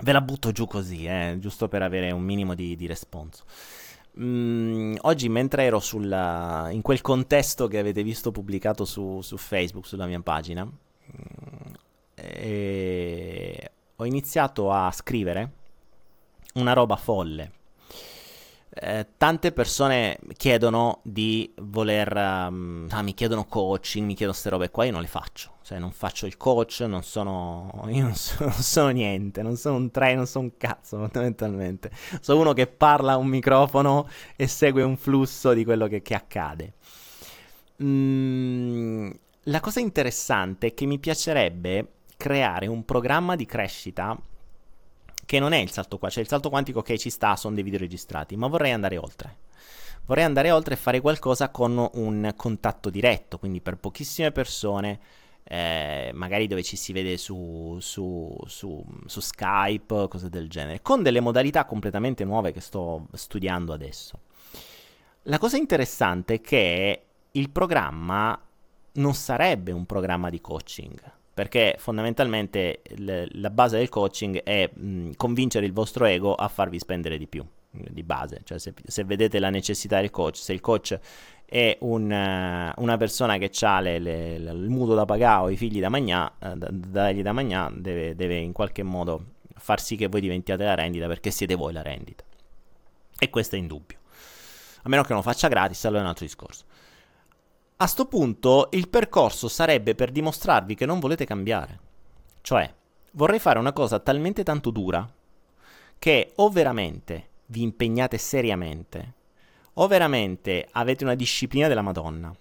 [0.03, 3.45] Ve la butto giù così, eh, giusto per avere un minimo di, di responso.
[4.21, 9.87] Mm, oggi, mentre ero sulla, in quel contesto che avete visto pubblicato su, su Facebook,
[9.87, 11.73] sulla mia pagina, mm,
[13.97, 15.53] ho iniziato a scrivere
[16.55, 17.61] una roba folle
[18.75, 22.11] eh, tante persone chiedono di voler,
[22.49, 25.79] um, ah, mi chiedono coaching, mi chiedono queste robe qua, io non le faccio, cioè
[25.79, 29.91] non faccio il coach, non sono, io non sono, non sono niente, non sono un
[29.91, 31.91] trainer, non sono un cazzo fondamentalmente,
[32.21, 36.15] sono uno che parla a un microfono e segue un flusso di quello che, che
[36.15, 36.73] accade.
[37.83, 39.11] Mm,
[39.45, 44.19] la cosa interessante è che mi piacerebbe creare un programma di crescita
[45.25, 47.65] che non è il salto qua, cioè il salto quantico che ci sta, sono dei
[47.65, 49.37] video registrati, ma vorrei andare oltre.
[50.05, 54.99] Vorrei andare oltre e fare qualcosa con un contatto diretto, quindi per pochissime persone,
[55.45, 61.03] eh, magari dove ci si vede su, su, su, su Skype, cose del genere, con
[61.03, 64.21] delle modalità completamente nuove che sto studiando adesso.
[65.27, 68.39] La cosa interessante è che il programma
[68.95, 71.01] non sarebbe un programma di coaching,
[71.35, 76.79] perché fondamentalmente l- la base del coaching è mh, convincere il vostro ego a farvi
[76.79, 80.61] spendere di più di base, cioè se, se vedete la necessità del coach, se il
[80.61, 80.99] coach
[81.47, 85.51] è un, uh, una persona che ha le, le, le, il mutuo da pagare o
[85.51, 89.97] i figli da mangiare, uh, da, da mangiare, deve, deve in qualche modo far sì
[89.97, 92.25] che voi diventiate la rendita perché siete voi la rendita.
[93.19, 93.99] E questo è indubbio.
[94.83, 96.65] A meno che non lo faccia gratis, allora è un altro discorso.
[97.83, 101.81] A sto punto il percorso sarebbe per dimostrarvi che non volete cambiare.
[102.41, 102.73] Cioè,
[103.15, 105.13] vorrei fare una cosa talmente tanto dura
[105.99, 109.15] che o veramente vi impegnate seriamente,
[109.73, 112.33] o veramente avete una disciplina della Madonna,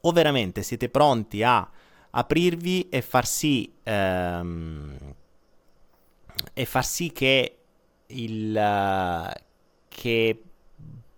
[0.00, 1.70] o veramente siete pronti a
[2.10, 4.96] aprirvi e far sì, ehm,
[6.52, 7.56] e far sì che,
[8.06, 9.30] il, uh,
[9.86, 10.42] che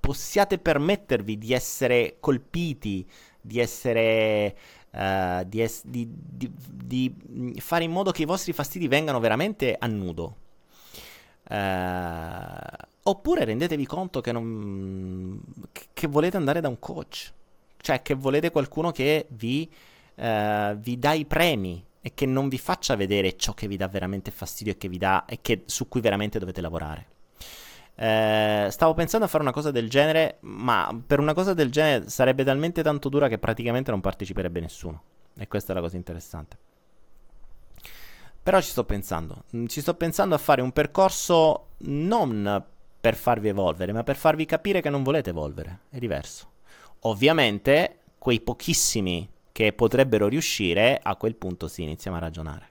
[0.09, 3.07] possiate permettervi di essere colpiti
[3.49, 4.57] di essere...
[4.91, 9.21] Uh, di, es- di, di, di, mm, fare in modo che i vostri fastidi vengano
[9.21, 10.37] veramente a nudo.
[11.51, 15.41] Uh, oppure rendetevi conto che, non,
[15.93, 17.33] che, volete andare da un coach,
[17.77, 19.69] cioè che volete qualcuno che vi,
[20.15, 23.89] uh, vi dà i premi e che non vi faccia vedere ciò che vi dà
[23.89, 27.07] veramente fastidio e, che vi dà, e che, su cui veramente dovete lavorare.
[28.01, 32.09] Eh, stavo pensando a fare una cosa del genere, ma per una cosa del genere
[32.09, 35.03] sarebbe talmente tanto dura che praticamente non parteciperebbe nessuno.
[35.37, 36.57] E questa è la cosa interessante.
[38.41, 39.43] Però ci sto pensando.
[39.57, 42.65] Mm, ci sto pensando a fare un percorso non
[43.01, 45.81] per farvi evolvere, ma per farvi capire che non volete evolvere.
[45.91, 46.53] È diverso.
[47.01, 52.69] Ovviamente, quei pochissimi che potrebbero riuscire, a quel punto sì, iniziamo a ragionare.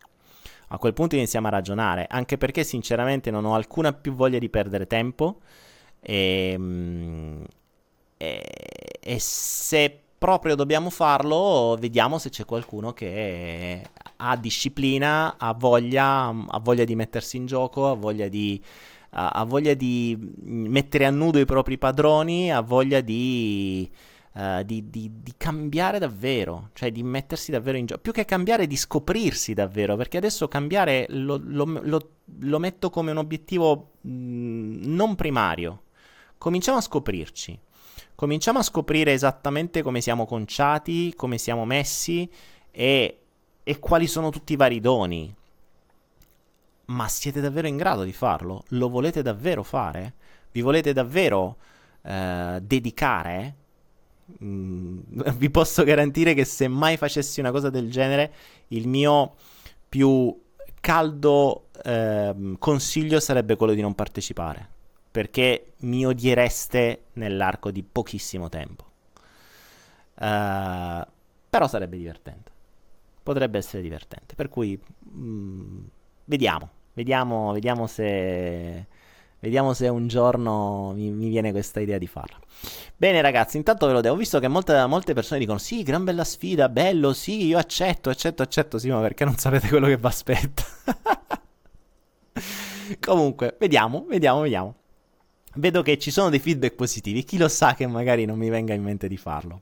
[0.70, 4.50] A quel punto iniziamo a ragionare, anche perché sinceramente non ho alcuna più voglia di
[4.50, 5.40] perdere tempo.
[6.02, 7.46] E, ehm,
[8.18, 8.44] e,
[9.00, 13.82] e se proprio dobbiamo farlo, vediamo se c'è qualcuno che
[14.18, 18.62] ha disciplina, ha voglia, ha voglia di mettersi in gioco, ha voglia di,
[19.12, 23.90] ha voglia di mettere a nudo i propri padroni, ha voglia di,
[24.38, 28.02] uh, di, di, di, cambiare davvero, cioè di mettersi davvero in gioco.
[28.02, 32.10] Più che cambiare, di scoprirsi davvero, perché adesso cambiare lo, lo, lo,
[32.42, 35.82] lo metto come un obiettivo mh, mm, non primario.
[36.38, 37.60] Cominciamo a scoprirci.
[38.14, 42.30] Cominciamo a scoprire esattamente come siamo conciati, come siamo messi
[42.72, 43.20] e,
[43.64, 45.34] e quali sono tutti i vari doni.
[46.86, 48.64] Ma siete davvero in grado di farlo?
[48.70, 50.14] Lo volete davvero fare?
[50.52, 51.58] Vi volete davvero
[52.02, 53.56] eh, dedicare?
[54.44, 55.00] Mm,
[55.38, 58.34] vi posso garantire che se mai facessi una cosa del genere,
[58.70, 59.36] il mio
[59.88, 60.36] più
[60.80, 64.76] caldo eh, consiglio sarebbe quello di non partecipare
[65.18, 68.86] perché mi odiereste nell'arco di pochissimo tempo.
[70.14, 71.04] Uh,
[71.50, 72.52] però sarebbe divertente.
[73.24, 74.36] Potrebbe essere divertente.
[74.36, 75.80] Per cui mh, mm,
[76.26, 78.86] vediamo, vediamo, vediamo se,
[79.40, 82.40] vediamo se un giorno mi, mi, viene questa idea di farla.
[82.96, 86.04] Bene ragazzi, intanto ve lo devo, ho visto che molte, molte persone dicono sì, gran
[86.04, 89.98] bella sfida, bello, sì, io accetto, accetto, accetto, sì, ma perché non sapete quello che
[89.98, 90.64] vi aspetta?
[93.00, 94.76] Comunque, vediamo, vediamo, vediamo
[95.58, 97.24] vedo che ci sono dei feedback positivi.
[97.24, 99.62] Chi lo sa che magari non mi venga in mente di farlo.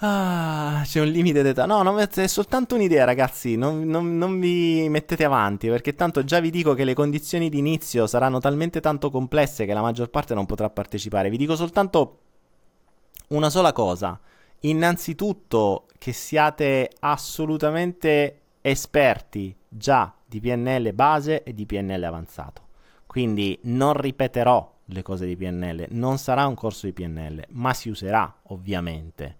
[0.00, 1.64] Ah, c'è un limite d'età.
[1.64, 3.56] No, no, è soltanto un'idea, ragazzi.
[3.56, 7.58] Non, non, non, vi mettete avanti, perché tanto già vi dico che le condizioni di
[7.58, 11.30] inizio saranno talmente tanto complesse che la maggior parte non potrà partecipare.
[11.30, 12.18] Vi dico soltanto
[13.28, 14.20] una sola cosa.
[14.60, 22.64] Innanzitutto che siate assolutamente esperti già di PNL base e di PNL avanzato.
[23.06, 27.88] Quindi non ripeterò le cose di PNL, non sarà un corso di PNL, ma si
[27.88, 29.36] userà ovviamente.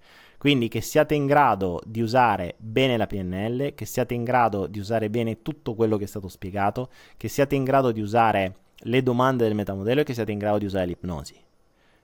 [0.47, 4.79] Quindi che siate in grado di usare bene la PNL, che siate in grado di
[4.79, 9.03] usare bene tutto quello che è stato spiegato, che siate in grado di usare le
[9.03, 11.35] domande del metamodello e che siate in grado di usare l'ipnosi.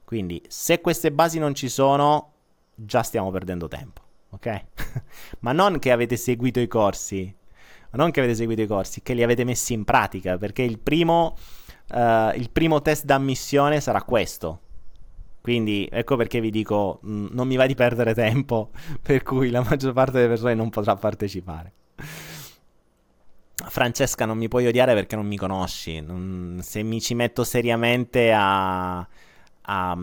[0.02, 2.32] Quindi se queste basi non ci sono,
[2.74, 4.64] già stiamo perdendo tempo, ok?
[5.38, 7.32] ma non che avete seguito i corsi,
[7.92, 11.36] non che avete seguito i corsi, che li avete messi in pratica, perché il primo
[11.92, 14.62] uh, il primo test d'ammissione sarà questo.
[15.42, 18.70] Quindi ecco perché vi dico, mh, mm, non mi va di perdere tempo,
[19.02, 21.72] per cui la maggior parte delle persone non potrà partecipare.
[23.54, 26.00] Francesca, non mi puoi odiare perché non mi conosci.
[26.00, 29.98] Non, se mi ci metto seriamente a, a,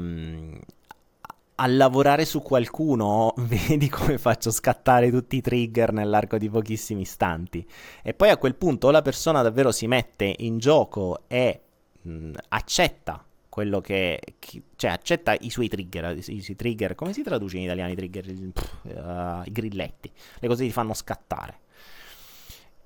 [1.56, 7.66] a, lavorare su qualcuno, vedi come faccio scattare tutti i trigger nell'arco di pochissimi istanti.
[8.04, 11.62] E poi a quel punto la persona davvero si mette in gioco e
[12.02, 13.24] mh, accetta
[13.60, 17.64] quello che, che, cioè accetta i suoi trigger, i, i, trigger, come si traduce in
[17.64, 18.26] italiano i trigger?
[18.54, 20.10] Pff, uh, I grilletti,
[20.40, 21.60] le cose che ti fanno scattare.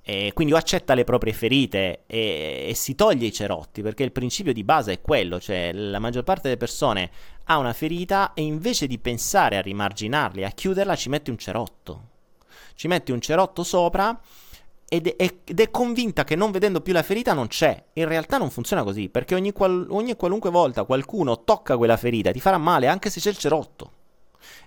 [0.02, 4.12] E quindi o accetta le proprie ferite e, e, si toglie i cerotti, perché il
[4.12, 7.12] principio di base è quello, cioè la maggior parte delle persone
[7.46, 12.10] ha una ferita e invece di pensare a rimarginarli, a chiuderla, ci mette un cerotto.
[12.74, 14.20] Ci mette un cerotto sopra
[14.88, 17.84] ed è, ed è, convinta che non vedendo più la ferita non c'è.
[17.94, 22.32] In realtà non funziona così, perché ogni, qual, ogni qualunque volta qualcuno tocca quella ferita
[22.32, 23.92] ti farà male anche se c'è il cerotto.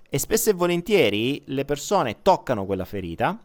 [0.09, 3.41] E spesso e volentieri le persone toccano quella ferita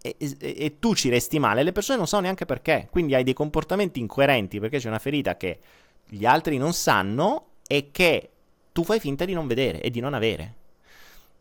[0.00, 2.88] e, e, e, tu ci resti male, le persone non sanno neanche perché.
[2.90, 5.58] Quindi hai dei comportamenti incoerenti perché c'è una ferita che
[6.06, 8.30] gli altri non sanno e che
[8.72, 10.54] tu fai finta di non vedere e di non avere.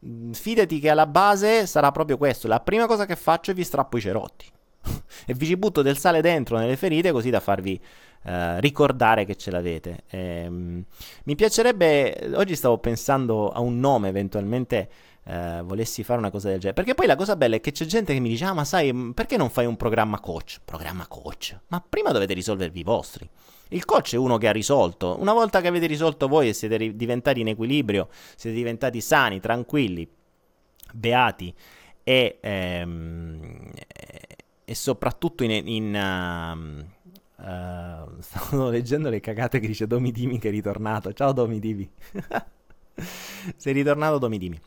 [0.06, 2.48] Mm, fidati che alla base sarà proprio questo.
[2.48, 4.46] La prima cosa che faccio è vi strappo i cerotti.
[5.26, 7.80] e vi ci butto del sale dentro nelle ferite così da farvi
[8.24, 10.04] uh, ricordare che ce l'avete.
[10.10, 10.84] Ehm,
[11.24, 14.90] mi piacerebbe, oggi stavo pensando a un nome eventualmente
[15.26, 16.76] uh, volessi fare una cosa del genere.
[16.76, 18.94] Perché poi la cosa bella è che c'è gente che mi dice, ah ma sai,
[18.94, 20.60] mm, perché non fai un programma coach?
[20.64, 21.58] Programma coach?
[21.68, 23.30] Ma prima dovete risolvervi i vostri.
[23.70, 25.18] Il coach è uno che ha risolto.
[25.20, 29.40] Una volta che avete risolto voi e siete ri- diventati in equilibrio, siete diventati sani,
[29.40, 30.08] tranquilli,
[30.94, 31.54] beati
[32.04, 33.72] e, ehm,
[34.64, 35.52] e soprattutto in...
[35.68, 36.88] in
[37.38, 41.12] uh, uh, stavo leggendo le cagate che dice Domidimi che è ritornato.
[41.14, 41.90] Ciao Domidimi.
[43.56, 44.60] Sei ritornato Domidimi.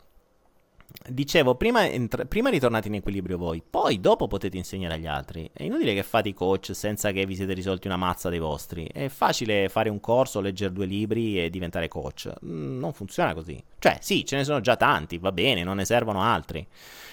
[1.07, 5.49] Dicevo, prima, entra- prima ritornate in equilibrio voi, poi dopo potete insegnare agli altri.
[5.51, 8.85] È inutile che fate i coach senza che vi siete risolti una mazza dei vostri.
[8.85, 12.31] È facile fare un corso, leggere due libri e diventare coach.
[12.45, 13.61] Mm, non funziona così.
[13.79, 16.65] Cioè, sì, ce ne sono già tanti, va bene, non ne servono altri.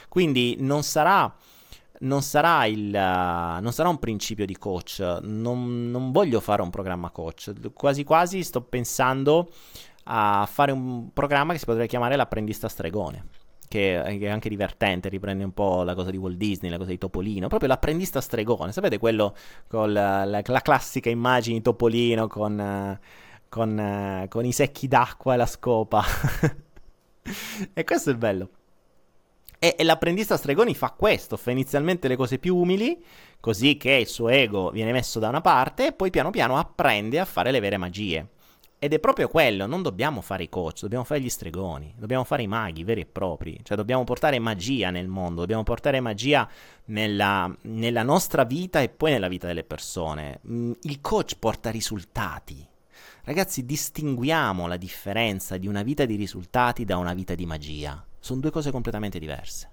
[0.09, 1.35] Quindi non sarà
[2.01, 7.11] non sarà, il, non sarà un principio di coach, non, non, voglio fare un programma
[7.11, 9.51] coach, quasi quasi sto pensando
[10.05, 13.38] a fare un programma che si potrebbe chiamare l'apprendista stregone
[13.69, 16.99] che è anche divertente, riprende un po' la cosa di Walt Disney, la cosa di
[16.99, 19.35] Topolino, proprio l'apprendista stregone, sapete quello
[19.69, 22.99] con la, la, la classica immagine di Topolino con,
[23.49, 26.03] con, con i secchi d'acqua e la scopa.
[27.75, 28.49] e questo è bello.
[29.61, 33.03] E, e, l'apprendista Stregoni fa questo, fa inizialmente le cose più umili,
[33.41, 37.19] così che il suo ego viene messo da una parte, e poi piano piano apprende
[37.19, 38.29] a fare le vere magie.
[38.81, 42.45] Ed è proprio quello, non dobbiamo fare i coach, dobbiamo fare gli stregoni, dobbiamo fare
[42.45, 46.49] i maghi veri e propri, cioè dobbiamo portare magia nel mondo, dobbiamo portare magia
[46.85, 50.39] nella, nella nostra vita e poi nella vita delle persone.
[50.47, 52.65] Mm, il coach porta risultati.
[53.25, 58.07] Ragazzi, distinguiamo la differenza di una vita di risultati da una vita di magia.
[58.21, 59.73] Sono due cose completamente diverse.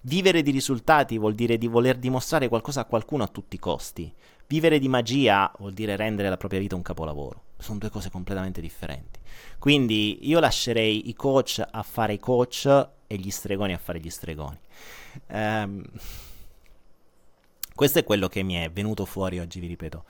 [0.00, 4.10] Vivere di risultati vuol dire di voler dimostrare qualcosa a qualcuno a tutti i costi.
[4.46, 7.45] Vivere di magia vuol dire rendere la propria vita un capolavoro.
[7.58, 9.18] Sono due cose completamente differenti.
[9.58, 12.66] Quindi io lascerei i coach a fare i coach
[13.06, 14.58] e gli stregoni a fare gli stregoni.
[15.28, 15.82] Um,
[17.74, 20.04] questo è quello che mi è venuto fuori oggi, vi ripeto,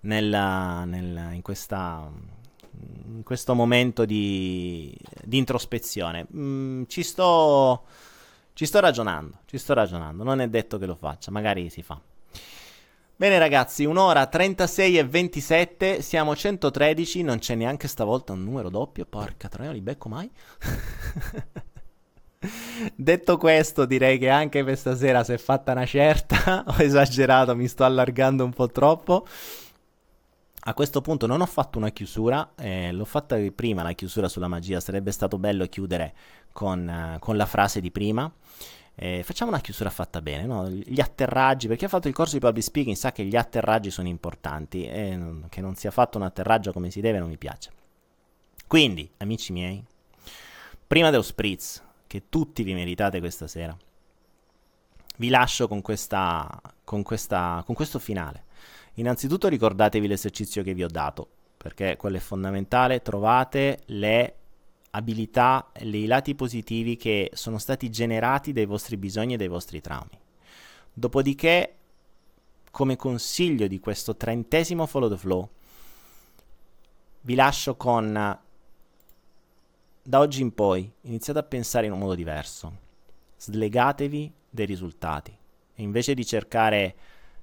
[0.00, 2.10] nella, nella, in, questa,
[3.06, 6.26] in, questo momento di, di introspezione.
[6.34, 7.84] Mm, ci, sto,
[8.54, 12.00] ci sto ragionando, ci sto ragionando, non è detto che lo faccia, magari si fa.
[13.14, 19.04] Bene ragazzi, un'ora 36 e 27, siamo 113, non c'è neanche stavolta un numero doppio,
[19.04, 20.28] porca troia, li becco mai?
[22.96, 27.68] Detto questo, direi che anche per stasera si è fatta una certa, ho esagerato, mi
[27.68, 29.26] sto allargando un po' troppo.
[30.64, 34.48] A questo punto non ho fatto una chiusura, eh, l'ho fatta prima la chiusura sulla
[34.48, 36.14] magia, sarebbe stato bello chiudere
[36.52, 38.32] con, uh, con la frase di prima.
[38.94, 40.68] Eh, facciamo una chiusura fatta bene, no?
[40.68, 44.08] gli atterraggi, perché ha fatto il corso di public speaking sa che gli atterraggi sono
[44.08, 47.70] importanti e che non sia fatto un atterraggio come si deve non mi piace.
[48.66, 49.82] Quindi, amici miei,
[50.86, 53.76] prima dello spritz, che tutti vi meritate questa sera,
[55.16, 58.44] vi lascio con, questa, con, questa, con questo finale.
[58.94, 64.36] Innanzitutto ricordatevi l'esercizio che vi ho dato, perché quello è fondamentale, trovate le
[64.94, 70.18] abilità i lati positivi che sono stati generati dai vostri bisogni e dai vostri traumi.
[70.92, 71.76] Dopodiché,
[72.70, 75.50] come consiglio di questo trentesimo Follow the Flow,
[77.22, 78.38] vi lascio con
[80.04, 82.78] da oggi in poi iniziate a pensare in un modo diverso.
[83.36, 85.36] Slegatevi dei risultati
[85.74, 86.96] e invece di cercare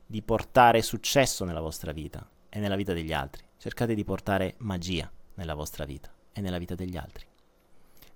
[0.06, 5.10] di portare successo nella vostra vita e nella vita degli altri, cercate di portare magia
[5.36, 7.29] nella vostra vita e nella vita degli altri.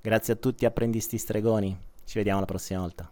[0.05, 1.73] Grazie a tutti apprendisti stregoni,
[2.03, 3.09] ci vediamo la prossima volta.